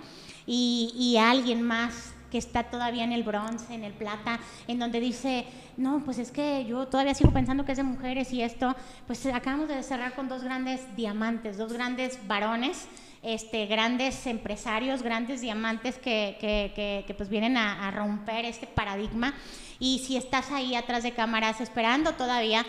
y, 0.46 0.94
y 0.96 1.18
alguien 1.18 1.60
más 1.60 2.15
que 2.30 2.38
está 2.38 2.64
todavía 2.64 3.04
en 3.04 3.12
el 3.12 3.22
bronce, 3.22 3.74
en 3.74 3.84
el 3.84 3.92
plata, 3.92 4.40
en 4.66 4.78
donde 4.78 5.00
dice, 5.00 5.44
no, 5.76 6.02
pues 6.04 6.18
es 6.18 6.30
que 6.30 6.64
yo 6.64 6.86
todavía 6.86 7.14
sigo 7.14 7.32
pensando 7.32 7.64
que 7.64 7.72
es 7.72 7.78
de 7.78 7.84
mujeres 7.84 8.32
y 8.32 8.42
esto, 8.42 8.74
pues 9.06 9.24
acabamos 9.26 9.68
de 9.68 9.82
cerrar 9.82 10.14
con 10.14 10.28
dos 10.28 10.42
grandes 10.42 10.80
diamantes, 10.96 11.58
dos 11.58 11.72
grandes 11.72 12.18
varones 12.26 12.88
este, 13.26 13.66
grandes 13.66 14.24
empresarios, 14.28 15.02
grandes 15.02 15.40
diamantes 15.40 15.98
que, 15.98 16.36
que, 16.40 17.14
pues 17.14 17.28
vienen 17.28 17.56
a, 17.56 17.90
romper 17.90 18.44
este 18.44 18.68
paradigma. 18.68 19.34
Y 19.80 19.98
si 19.98 20.16
estás 20.16 20.52
ahí 20.52 20.76
atrás 20.76 21.02
de 21.02 21.10
cámaras 21.10 21.60
esperando 21.60 22.12
todavía 22.12 22.64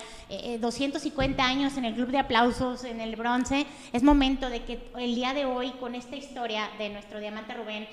250 0.60 1.41
eh, 1.41 1.45
eh, 1.45 1.47
años 1.47 1.78
en 1.78 1.86
el 1.86 1.93
club 1.93 2.10
de 2.10 2.18
aplausos, 2.18 2.86
en 2.86 2.99
el 3.01 3.16
bronce, 3.16 3.68
es 3.93 4.01
momento 4.01 4.49
de 4.49 4.64
que 4.64 4.89
el 4.97 5.14
día 5.14 5.36
de 5.36 5.45
hoy, 5.45 5.72
con 5.80 5.93
esta 5.93 6.16
historia 6.16 6.70
de 6.80 6.89
nuestro 6.89 7.20
diamante 7.20 7.53
Rubén, 7.53 7.88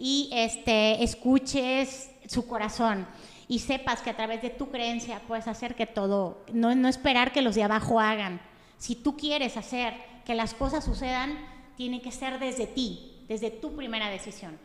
y 0.00 0.30
este, 0.32 1.04
escuches 1.04 2.10
su 2.26 2.46
corazón 2.48 3.06
y 3.48 3.58
sepas 3.58 4.00
que 4.00 4.08
a 4.08 4.16
través 4.16 4.40
de 4.40 4.48
tu 4.48 4.70
creencia 4.70 5.20
puedes 5.28 5.46
hacer 5.46 5.74
que 5.74 5.86
todo, 5.86 6.42
no, 6.52 6.74
no 6.74 6.88
esperar 6.88 7.32
que 7.32 7.42
los 7.42 7.54
de 7.54 7.64
abajo 7.64 8.00
hagan. 8.00 8.40
Si 8.78 8.94
tú 8.94 9.16
quieres 9.16 9.58
hacer 9.58 9.94
que 10.24 10.34
las 10.34 10.54
cosas 10.54 10.84
sucedan, 10.84 11.38
tiene 11.76 12.00
que 12.00 12.12
ser 12.12 12.38
desde 12.38 12.66
ti, 12.66 13.24
desde 13.28 13.50
tu 13.50 13.76
primera 13.76 14.08
decisión. 14.08 14.58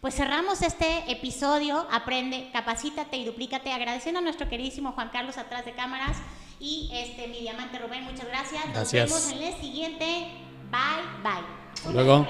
Pues 0.00 0.14
cerramos 0.14 0.62
este 0.62 1.10
episodio, 1.10 1.86
aprende, 1.90 2.48
capacítate 2.52 3.18
y 3.18 3.26
duplícate, 3.26 3.72
agradeciendo 3.72 4.20
a 4.20 4.22
nuestro 4.22 4.48
queridísimo 4.48 4.92
Juan 4.92 5.10
Carlos 5.10 5.36
atrás 5.36 5.66
de 5.66 5.72
cámaras 5.72 6.16
y 6.60 6.88
este 6.94 7.28
mi 7.28 7.40
diamante 7.40 7.78
Rubén, 7.78 8.04
muchas 8.04 8.26
gracias. 8.26 8.64
Nos 8.72 8.92
vemos 8.92 9.32
en 9.32 9.42
el 9.42 9.54
siguiente. 9.60 10.28
Bye, 10.70 11.22
bye. 11.22 11.92
Luego. 11.92 12.26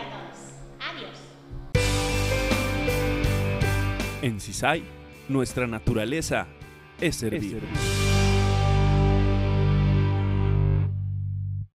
En 4.21 4.41
CISAI, 4.41 4.83
nuestra 5.29 5.69
naturaleza 5.69 6.49
es 7.01 7.15
servir. 7.17 7.61